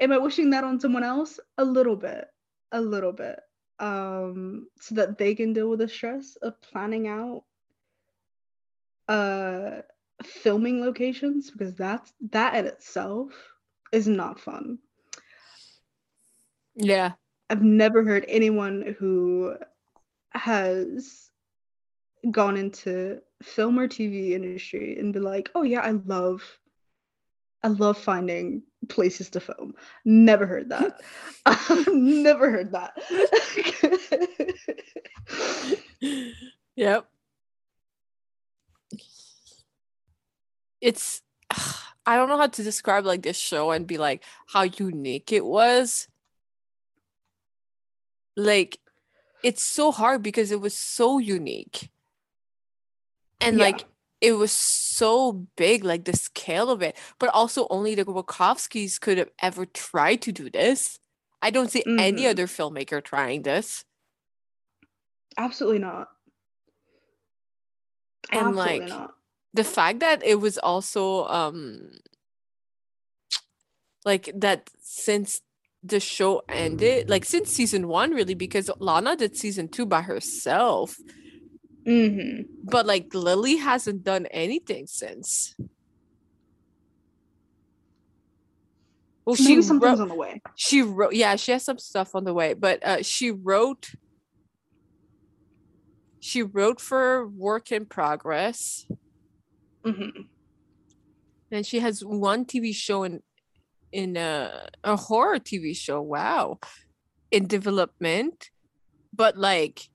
Am 0.00 0.12
I 0.12 0.18
wishing 0.18 0.50
that 0.50 0.64
on 0.64 0.80
someone 0.80 1.04
else? 1.04 1.38
A 1.58 1.64
little 1.64 1.96
bit. 1.96 2.26
A 2.72 2.80
little 2.80 3.12
bit. 3.12 3.38
Um 3.78 4.68
so 4.80 4.94
that 4.96 5.18
they 5.18 5.34
can 5.34 5.52
deal 5.52 5.70
with 5.70 5.80
the 5.80 5.88
stress 5.88 6.36
of 6.36 6.60
planning 6.62 7.08
out 7.08 7.44
uh 9.08 9.82
filming 10.22 10.80
locations 10.80 11.50
because 11.50 11.74
that's 11.74 12.12
that 12.30 12.54
in 12.54 12.66
itself 12.66 13.32
is 13.92 14.08
not 14.08 14.40
fun. 14.40 14.78
Yeah. 16.76 17.14
I've 17.50 17.62
never 17.62 18.04
heard 18.04 18.24
anyone 18.28 18.94
who 18.98 19.56
has 20.32 21.30
gone 22.30 22.56
into 22.56 23.20
film 23.42 23.78
or 23.78 23.88
TV 23.88 24.34
industry 24.34 24.98
and 24.98 25.12
be 25.12 25.20
like, 25.20 25.50
"Oh 25.54 25.62
yeah, 25.62 25.80
I 25.80 25.92
love 25.92 26.58
I 27.62 27.68
love 27.68 27.98
finding 27.98 28.62
places 28.86 29.30
to 29.30 29.40
film." 29.40 29.74
Never 30.04 30.46
heard 30.46 30.68
that. 30.70 31.00
never 31.88 32.50
heard 32.50 32.72
that. 32.72 32.94
yep. 36.76 37.06
It's 40.80 41.22
I 42.06 42.16
don't 42.16 42.28
know 42.28 42.38
how 42.38 42.46
to 42.48 42.62
describe 42.62 43.06
like 43.06 43.22
this 43.22 43.38
show 43.38 43.70
and 43.70 43.86
be 43.86 43.98
like 43.98 44.22
how 44.48 44.62
unique 44.62 45.32
it 45.32 45.44
was. 45.44 46.08
Like 48.36 48.78
it's 49.42 49.62
so 49.62 49.92
hard 49.92 50.22
because 50.22 50.50
it 50.50 50.60
was 50.60 50.74
so 50.76 51.18
unique. 51.18 51.90
And 53.40 53.58
Yeah. 53.58 53.64
like 53.64 53.84
it 54.24 54.32
was 54.32 54.52
so 54.52 55.32
big, 55.56 55.84
like 55.84 56.04
the 56.04 56.16
scale 56.16 56.70
of 56.70 56.80
it, 56.80 56.96
but 57.18 57.28
also 57.28 57.66
only 57.68 57.94
the 57.94 58.04
Wachowskis 58.06 58.98
could 58.98 59.18
have 59.18 59.30
ever 59.42 59.66
tried 59.66 60.22
to 60.22 60.32
do 60.32 60.48
this. 60.48 60.98
I 61.42 61.50
don't 61.50 61.70
see 61.70 61.84
any 61.98 62.22
Mhm. 62.22 62.30
other 62.30 62.46
filmmaker 62.46 63.04
trying 63.04 63.42
this. 63.42 63.84
Absolutely 65.36 65.80
not. 65.80 66.08
And, 68.32 68.48
Absolutely 68.48 68.86
like, 68.86 68.88
not. 68.88 69.14
the 69.52 69.64
fact 69.64 70.00
that 70.00 70.24
it 70.24 70.40
was 70.40 70.56
also 70.58 71.26
um 71.26 71.90
like 74.04 74.30
that 74.34 74.70
since 74.80 75.42
the 75.82 76.00
show 76.00 76.42
ended 76.48 77.08
like 77.10 77.24
since 77.26 77.50
season 77.50 77.88
one 77.88 78.10
really 78.12 78.34
because 78.34 78.70
lana 78.78 79.16
did 79.16 79.36
season 79.36 79.68
two 79.68 79.84
by 79.84 80.00
herself 80.00 80.96
hmm 81.84 82.40
but 82.62 82.86
like 82.86 83.12
lily 83.14 83.56
hasn't 83.56 84.02
done 84.02 84.26
anything 84.26 84.86
since. 84.86 85.54
Well 89.26 89.36
she 89.36 89.50
Maybe 89.50 89.62
something's 89.62 89.98
wrote, 89.98 90.02
on 90.02 90.08
the 90.08 90.14
way. 90.14 90.40
she 90.56 90.82
wrote 90.82 91.14
yeah 91.14 91.36
she 91.36 91.52
has 91.52 91.64
some 91.64 91.78
stuff 91.78 92.14
on 92.14 92.24
the 92.24 92.34
way 92.34 92.54
but 92.54 92.84
uh 92.84 93.02
she 93.02 93.30
wrote 93.30 93.90
she 96.20 96.42
wrote 96.42 96.80
for 96.80 97.28
work 97.28 97.70
in 97.70 97.84
progress. 97.86 98.86
Hmm 99.84 100.08
and 101.54 101.64
she 101.64 101.78
has 101.78 102.04
one 102.04 102.44
TV 102.44 102.74
show 102.74 103.04
in 103.04 103.22
in 103.92 104.16
a, 104.16 104.68
a 104.82 104.96
horror 104.96 105.38
TV 105.38 105.74
show. 105.76 106.00
Wow, 106.02 106.58
in 107.30 107.46
development, 107.46 108.50
but 109.14 109.36
like 109.38 109.88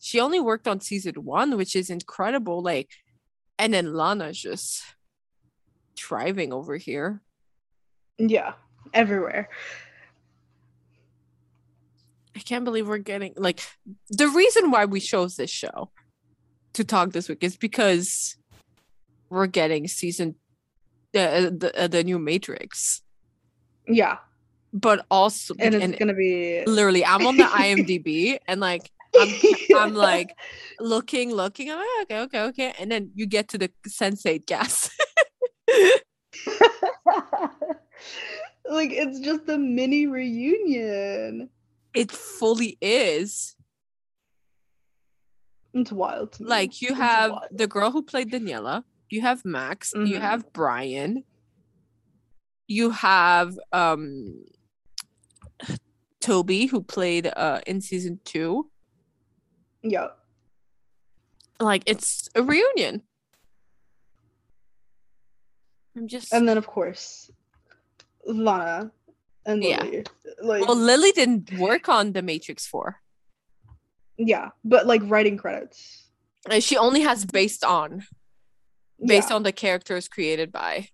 she 0.00 0.20
only 0.20 0.40
worked 0.40 0.68
on 0.68 0.80
season 0.80 1.14
one, 1.24 1.56
which 1.56 1.74
is 1.74 1.90
incredible. 1.90 2.62
Like, 2.62 2.90
and 3.58 3.72
then 3.74 3.92
Lana's 3.94 4.38
just 4.40 4.82
thriving 5.96 6.52
over 6.52 6.76
here. 6.76 7.20
Yeah, 8.18 8.54
everywhere. 8.94 9.48
I 12.36 12.40
can't 12.40 12.64
believe 12.64 12.86
we're 12.86 12.98
getting 12.98 13.34
like 13.36 13.60
the 14.08 14.28
reason 14.28 14.70
why 14.70 14.84
we 14.84 15.00
chose 15.00 15.36
this 15.36 15.50
show 15.50 15.90
to 16.74 16.84
talk 16.84 17.10
this 17.12 17.28
week 17.28 17.42
is 17.42 17.56
because 17.56 18.36
we're 19.28 19.46
getting 19.48 19.88
season 19.88 20.36
uh, 21.16 21.50
the 21.50 21.72
uh, 21.76 21.88
the 21.88 22.04
new 22.04 22.18
Matrix, 22.18 23.02
Yeah, 23.88 24.18
but 24.72 25.04
also 25.10 25.54
and 25.58 25.74
it's 25.74 25.84
and 25.84 25.98
gonna 25.98 26.14
be. 26.14 26.62
literally 26.66 27.04
i'm 27.04 27.26
on 27.26 27.36
the 27.36 27.44
imdb 27.66 28.38
and 28.46 28.60
like 28.60 28.90
I'm, 29.18 29.34
I'm 29.76 29.94
like 30.08 30.30
looking 30.80 31.30
looking 31.32 31.70
i'm 31.70 31.78
like 31.78 31.88
okay 32.02 32.18
okay 32.20 32.40
okay 32.50 32.72
and 32.78 32.90
then 32.90 33.10
you 33.14 33.26
get 33.26 33.48
to 33.48 33.58
the 33.58 33.70
Sense8 33.88 34.46
gas 34.46 34.90
like 38.70 38.90
it's 38.92 39.20
just 39.20 39.48
a 39.48 39.58
mini 39.58 40.06
reunion. 40.06 41.50
it 41.94 42.10
fully 42.12 42.78
is 42.80 43.56
It's 45.74 45.92
wild. 45.92 46.32
to 46.34 46.42
me. 46.42 46.48
like 46.48 46.80
you 46.82 46.88
It's 46.90 46.98
have 46.98 47.30
wild. 47.32 47.42
the 47.50 47.66
girl 47.66 47.90
who 47.90 48.02
played 48.02 48.30
daniela 48.30 48.84
you 49.10 49.20
have 49.22 49.44
max 49.44 49.92
you 49.94 50.18
Mhm. 50.18 50.20
have 50.20 50.52
brian 50.52 51.24
you 52.66 52.90
have 52.90 53.58
um 53.72 54.44
toby 56.20 56.66
who 56.66 56.82
played 56.82 57.26
uh 57.36 57.60
in 57.66 57.80
season 57.80 58.20
two 58.24 58.70
Yeah, 59.82 60.08
like 61.60 61.82
it's 61.86 62.28
a 62.34 62.42
reunion 62.42 63.02
i'm 65.96 66.06
just 66.08 66.32
and 66.32 66.48
then 66.48 66.58
of 66.58 66.66
course, 66.66 67.30
Lana 68.26 68.90
and 69.46 69.62
Yeah. 69.64 69.82
Lily. 69.82 70.04
Like 70.42 70.66
well 70.66 70.76
lily 70.76 71.12
didn't 71.12 71.52
work 71.58 71.88
on 71.88 72.12
the 72.12 72.22
matrix 72.22 72.66
4 72.66 73.00
yeah, 74.18 74.50
but 74.64 74.86
like 74.86 75.00
writing 75.04 75.36
credits. 75.36 76.04
and 76.50 76.62
she 76.62 76.76
only 76.76 77.00
has 77.02 77.24
based 77.24 77.64
on 77.64 78.04
based 79.04 79.30
yeah. 79.30 79.36
on 79.36 79.42
the 79.44 79.52
characters 79.52 80.08
created 80.08 80.50
by 80.52 80.88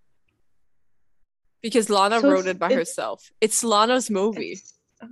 because 1.63 1.89
lana 1.91 2.21
So 2.21 2.31
wrote 2.31 2.47
it 2.47 2.59
by 2.59 2.67
it's- 2.67 2.79
herself 2.81 3.31
it's 3.41 3.65
lana's 3.65 4.09
movie 4.11 4.53
It's- 4.53 4.75
uh, 5.03 5.07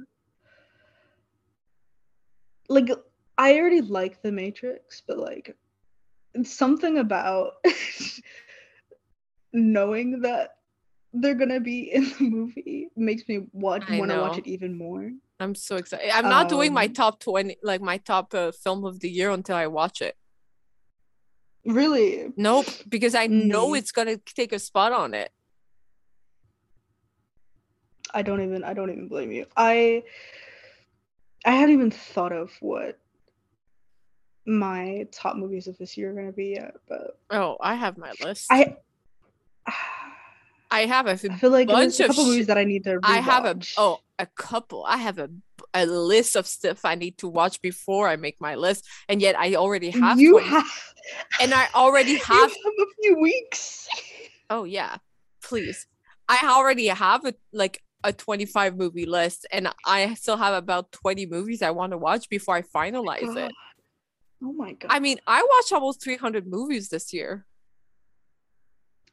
like 2.69 2.91
I 3.39 3.59
already 3.59 3.81
like 3.81 4.23
the 4.23 4.31
Matrix, 4.33 5.03
but 5.07 5.19
like 5.19 5.57
something 6.45 6.99
about 6.99 7.55
knowing 9.53 10.21
that 10.23 10.57
they're 11.13 11.35
gonna 11.35 11.61
be 11.61 11.93
in 11.93 12.05
the 12.05 12.25
movie 12.25 12.89
makes 12.97 13.29
me 13.29 13.47
watch 13.53 13.83
want 13.89 14.11
to 14.11 14.21
watch 14.21 14.39
it 14.39 14.47
even 14.47 14.77
more. 14.77 15.11
i'm 15.41 15.55
so 15.55 15.77
excited 15.77 16.09
i'm 16.11 16.29
not 16.29 16.49
doing 16.49 16.73
my 16.73 16.87
Um, 16.87 16.93
top 16.95 17.21
20 17.21 17.57
like 17.63 17.83
my 17.83 17.99
top 17.99 18.33
uh, 18.33 18.51
film 18.53 18.85
of 18.87 19.01
the 19.01 19.11
year 19.11 19.31
until 19.31 19.57
i 19.57 19.67
watch 19.67 20.01
it 20.01 20.15
Really, 21.67 22.33
nope 22.37 22.67
because 22.89 23.15
i 23.15 23.27
know 23.27 23.69
Mm. 23.73 23.79
it's 23.79 23.93
gonna 23.93 24.17
take 24.17 24.53
a 24.53 24.59
spot 24.59 24.93
on 24.93 25.13
it 25.15 25.31
I 28.15 28.23
don't 28.23 28.43
even 28.43 28.65
I 28.65 28.73
don't 28.75 28.91
even 28.91 29.09
blame 29.09 29.31
you. 29.33 29.47
I 29.57 30.03
I 31.45 31.53
hadn't 31.53 31.75
even 31.75 31.91
thought 31.91 32.33
of 32.33 32.51
what 32.61 32.99
my 34.45 35.07
top 35.13 35.37
movies 35.37 35.67
of 35.69 35.79
this 35.79 35.97
year 35.97 36.11
are 36.11 36.15
gonna 36.15 36.33
be 36.33 36.51
yet, 36.57 36.75
but 36.89 37.19
oh 37.31 37.57
i 37.61 37.75
have 37.75 37.97
my 37.97 38.13
list 38.25 38.47
I 38.51 38.77
I 40.71 40.87
have 40.87 41.07
a 41.07 41.11
I 41.11 41.17
feel 41.17 41.51
like 41.51 41.69
bunch 41.69 42.01
a 42.01 42.05
of 42.05 42.09
couple 42.09 42.25
sh- 42.25 42.29
movies 42.29 42.47
that 42.47 42.57
I 42.57 42.65
need 42.65 42.85
to. 42.85 42.99
I 43.03 43.19
have 43.19 43.45
a 43.45 43.59
oh 43.77 43.99
a 44.19 44.25
couple. 44.25 44.87
I 44.89 44.97
have 44.97 45.19
a 45.19 45.29
a 45.75 45.85
list 45.85 46.35
of 46.35 46.47
stuff 46.47 46.87
I 46.87 46.95
need 46.95 47.19
to 47.19 47.29
watch 47.29 47.61
before 47.61 48.09
I 48.09 48.17
make 48.17 48.41
my 48.41 48.55
list, 48.55 48.87
and 49.07 49.21
yet 49.21 49.39
I 49.39 49.55
already 49.57 49.91
have 49.91 50.19
you 50.19 50.33
20 50.33 50.47
have 50.49 50.65
and 51.43 51.53
I 51.53 51.69
already 51.75 52.13
you 52.13 52.19
have. 52.21 52.51
have 52.51 52.51
a 52.81 52.87
few 53.03 53.19
weeks. 53.19 53.87
Oh 54.51 54.65
yeah, 54.65 54.97
please. 55.43 55.87
I 56.29 56.41
already 56.45 56.87
have 56.89 57.25
a 57.25 57.33
like 57.55 57.83
a 58.05 58.13
twenty 58.13 58.45
five 58.45 58.77
movie 58.77 59.07
list, 59.07 59.47
and 59.51 59.69
I 59.87 60.13
still 60.15 60.37
have 60.37 60.53
about 60.53 60.93
twenty 60.93 61.25
movies 61.25 61.63
I 61.63 61.71
want 61.71 61.93
to 61.93 61.99
watch 61.99 62.29
before 62.29 62.57
I 62.57 62.63
finalize 62.63 63.35
it. 63.37 63.53
Oh 64.43 64.53
my 64.53 64.73
god, 64.73 64.89
I 64.91 64.99
mean, 64.99 65.19
I 65.27 65.43
watched 65.43 65.73
almost 65.73 66.03
three 66.03 66.17
hundred 66.17 66.47
movies 66.47 66.89
this 66.89 67.13
year. 67.13 67.47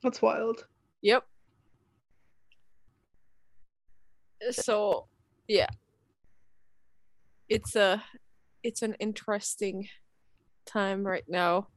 that's 0.02 0.22
wild. 0.22 0.66
Yep. 1.02 1.24
So, 4.52 5.08
yeah. 5.48 5.68
It's 7.50 7.76
a 7.76 8.04
it's 8.64 8.82
an 8.82 8.96
interesting 9.00 9.88
time 10.66 11.06
right 11.06 11.24
now 11.28 11.68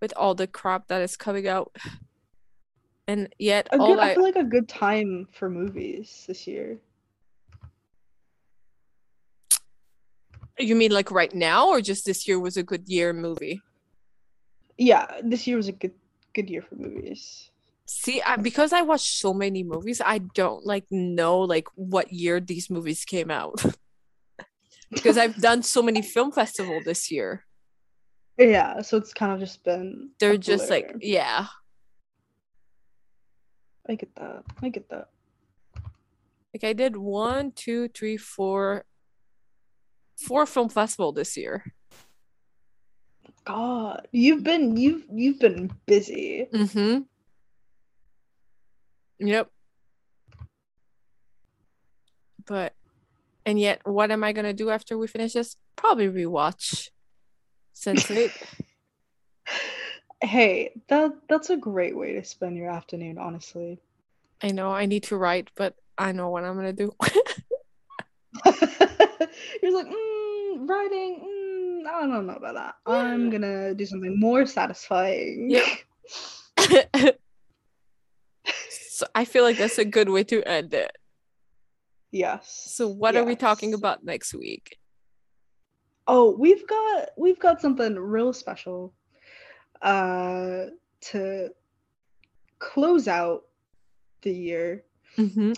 with 0.00 0.12
all 0.16 0.34
the 0.34 0.46
crap 0.46 0.88
that 0.88 1.02
is 1.02 1.16
coming 1.16 1.48
out. 1.48 1.74
And 3.08 3.34
yet 3.38 3.68
A 3.72 3.78
all 3.78 3.88
good, 3.88 3.98
I 3.98 4.10
I 4.10 4.14
feel 4.14 4.22
like 4.22 4.36
a 4.36 4.44
good 4.44 4.68
time 4.68 5.26
for 5.32 5.50
movies 5.50 6.24
this 6.28 6.46
year. 6.46 6.78
You 10.58 10.74
mean 10.76 10.92
like 10.92 11.10
right 11.10 11.34
now 11.34 11.68
or 11.68 11.80
just 11.80 12.04
this 12.04 12.28
year 12.28 12.38
was 12.38 12.56
a 12.56 12.62
good 12.62 12.88
year 12.88 13.12
movie? 13.12 13.60
Yeah, 14.78 15.06
this 15.22 15.46
year 15.46 15.56
was 15.56 15.68
a 15.68 15.72
good 15.72 15.94
good 16.34 16.48
year 16.48 16.62
for 16.62 16.76
movies. 16.76 17.50
See, 17.86 18.22
I, 18.22 18.36
because 18.36 18.72
I 18.72 18.82
watch 18.82 19.18
so 19.18 19.34
many 19.34 19.62
movies, 19.62 20.00
I 20.04 20.18
don't 20.18 20.64
like 20.64 20.86
know 20.90 21.40
like 21.40 21.66
what 21.74 22.12
year 22.12 22.40
these 22.40 22.70
movies 22.70 23.04
came 23.04 23.30
out. 23.30 23.62
because 24.90 25.18
I've 25.18 25.36
done 25.36 25.62
so 25.62 25.82
many 25.82 26.02
film 26.02 26.32
festival 26.32 26.80
this 26.84 27.10
year. 27.10 27.44
Yeah, 28.38 28.80
so 28.82 28.96
it's 28.96 29.12
kind 29.12 29.32
of 29.32 29.40
just 29.40 29.62
been. 29.64 30.10
They're 30.18 30.36
just 30.36 30.70
like, 30.70 30.94
yeah. 31.00 31.46
I 33.88 33.94
get 33.94 34.14
that. 34.16 34.44
I 34.62 34.68
get 34.68 34.88
that. 34.90 35.08
Like 36.54 36.64
I 36.64 36.72
did 36.72 36.96
one, 36.96 37.52
two, 37.52 37.88
three, 37.88 38.16
four, 38.16 38.84
four 40.16 40.46
film 40.46 40.68
festival 40.68 41.12
this 41.12 41.36
year. 41.36 41.64
God, 43.44 44.06
you've 44.12 44.44
been 44.44 44.76
you've 44.76 45.04
you've 45.12 45.40
been 45.40 45.72
busy. 45.86 46.46
Mm-hmm. 46.52 47.02
Yep. 49.18 49.50
But 52.46 52.74
and 53.44 53.58
yet 53.58 53.80
what 53.84 54.10
am 54.10 54.22
I 54.22 54.32
gonna 54.32 54.52
do 54.52 54.70
after 54.70 54.96
we 54.96 55.06
finish 55.06 55.32
this? 55.32 55.56
Probably 55.76 56.08
rewatch 56.08 56.90
Sense8. 57.74 58.30
Hey, 60.24 60.70
that 60.86 61.14
that's 61.28 61.50
a 61.50 61.56
great 61.56 61.96
way 61.96 62.12
to 62.12 62.22
spend 62.22 62.56
your 62.56 62.70
afternoon, 62.70 63.18
honestly. 63.18 63.80
I 64.40 64.52
know 64.52 64.70
I 64.70 64.86
need 64.86 65.02
to 65.04 65.16
write, 65.16 65.50
but 65.56 65.74
I 65.98 66.12
know 66.12 66.28
what 66.28 66.44
I'm 66.44 66.54
gonna 66.54 66.72
do. 66.72 66.92
You're 69.62 69.74
like, 69.74 69.86
mm, 69.86 70.68
writing. 70.68 71.20
Mm, 71.22 71.86
I 71.86 72.00
don't 72.00 72.26
know 72.26 72.34
about 72.34 72.54
that. 72.54 72.74
I'm 72.86 73.30
gonna 73.30 73.74
do 73.74 73.84
something 73.86 74.18
more 74.18 74.46
satisfying. 74.46 75.50
Yep. 75.50 75.66
so 78.70 79.06
I 79.14 79.24
feel 79.24 79.42
like 79.44 79.58
that's 79.58 79.78
a 79.78 79.84
good 79.84 80.08
way 80.08 80.24
to 80.24 80.42
end 80.44 80.74
it. 80.74 80.96
yes. 82.10 82.70
So 82.74 82.88
what 82.88 83.16
are 83.16 83.24
we 83.24 83.36
talking 83.36 83.74
about 83.74 84.04
next 84.04 84.34
week? 84.34 84.78
Oh, 86.06 86.34
we've 86.36 86.66
got 86.66 87.10
we've 87.16 87.38
got 87.38 87.60
something 87.60 87.94
real 87.96 88.32
special 88.32 88.92
uh 89.80 90.66
to 91.00 91.50
close 92.58 93.08
out 93.08 93.44
the 94.22 94.32
year. 94.32 94.84
Mm-hmm. 95.16 95.52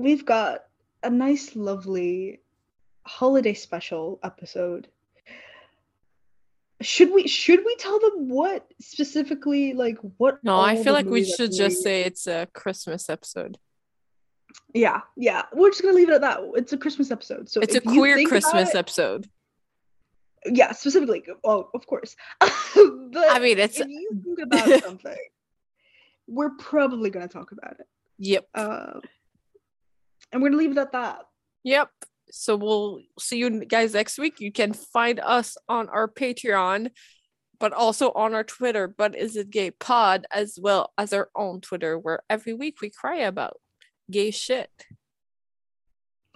We've 0.00 0.24
got 0.24 0.64
a 1.02 1.10
nice 1.10 1.54
lovely 1.54 2.40
holiday 3.06 3.52
special 3.52 4.18
episode. 4.24 4.88
Should 6.80 7.12
we 7.12 7.28
should 7.28 7.60
we 7.66 7.76
tell 7.76 8.00
them 8.00 8.30
what 8.30 8.66
specifically 8.80 9.74
like 9.74 9.98
what 10.16 10.42
No, 10.42 10.58
I 10.58 10.82
feel 10.82 10.94
like 10.94 11.04
we 11.04 11.24
should 11.30 11.52
just 11.52 11.82
say 11.82 12.00
it's 12.02 12.26
a 12.26 12.48
Christmas 12.54 13.10
episode. 13.10 13.58
Yeah, 14.72 15.02
yeah. 15.18 15.42
We're 15.52 15.68
just 15.68 15.82
gonna 15.82 15.94
leave 15.94 16.08
it 16.08 16.14
at 16.14 16.22
that. 16.22 16.40
It's 16.54 16.72
a 16.72 16.78
Christmas 16.78 17.10
episode. 17.10 17.50
So 17.50 17.60
It's 17.60 17.74
a 17.74 17.82
queer 17.82 18.24
Christmas 18.26 18.70
it- 18.70 18.76
episode. 18.76 19.28
yeah, 20.46 20.72
specifically. 20.72 21.22
Oh, 21.44 21.68
of 21.74 21.86
course. 21.86 22.16
but 22.40 22.50
I 23.30 23.38
mean, 23.38 23.58
it's 23.58 23.78
if 23.78 23.86
you 23.86 24.08
think 24.24 24.38
about 24.40 24.82
something, 24.82 25.18
we're 26.26 26.56
probably 26.58 27.10
gonna 27.10 27.28
talk 27.28 27.52
about 27.52 27.76
it. 27.78 27.86
yep, 28.16 28.48
Um, 28.54 29.02
and 30.32 30.42
we're 30.42 30.48
gonna 30.48 30.58
leave 30.58 30.72
it 30.72 30.78
at 30.78 30.92
that. 30.92 31.22
yep. 31.64 31.90
So 32.32 32.56
we'll 32.56 33.00
see 33.18 33.38
you 33.38 33.64
guys 33.64 33.94
next 33.94 34.16
week. 34.16 34.40
You 34.40 34.52
can 34.52 34.72
find 34.72 35.18
us 35.18 35.56
on 35.68 35.88
our 35.88 36.06
Patreon, 36.06 36.90
but 37.58 37.72
also 37.72 38.12
on 38.12 38.34
our 38.34 38.44
Twitter. 38.44 38.86
But 38.86 39.16
is 39.16 39.34
it 39.36 39.50
gay 39.50 39.72
pod 39.72 40.26
as 40.30 40.56
well 40.60 40.92
as 40.96 41.12
our 41.12 41.28
own 41.34 41.60
Twitter, 41.60 41.98
where 41.98 42.22
every 42.30 42.54
week 42.54 42.80
we 42.80 42.88
cry 42.88 43.16
about 43.16 43.56
gay 44.10 44.30
shit. 44.30 44.70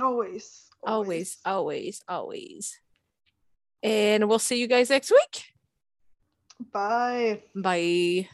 Always. 0.01 0.69
Always, 0.83 1.39
always, 1.45 2.03
always. 2.09 2.79
And 3.83 4.29
we'll 4.29 4.39
see 4.39 4.61
you 4.61 4.67
guys 4.67 4.91
next 4.91 5.11
week. 5.11 5.45
Bye. 6.73 7.43
Bye. 7.55 8.29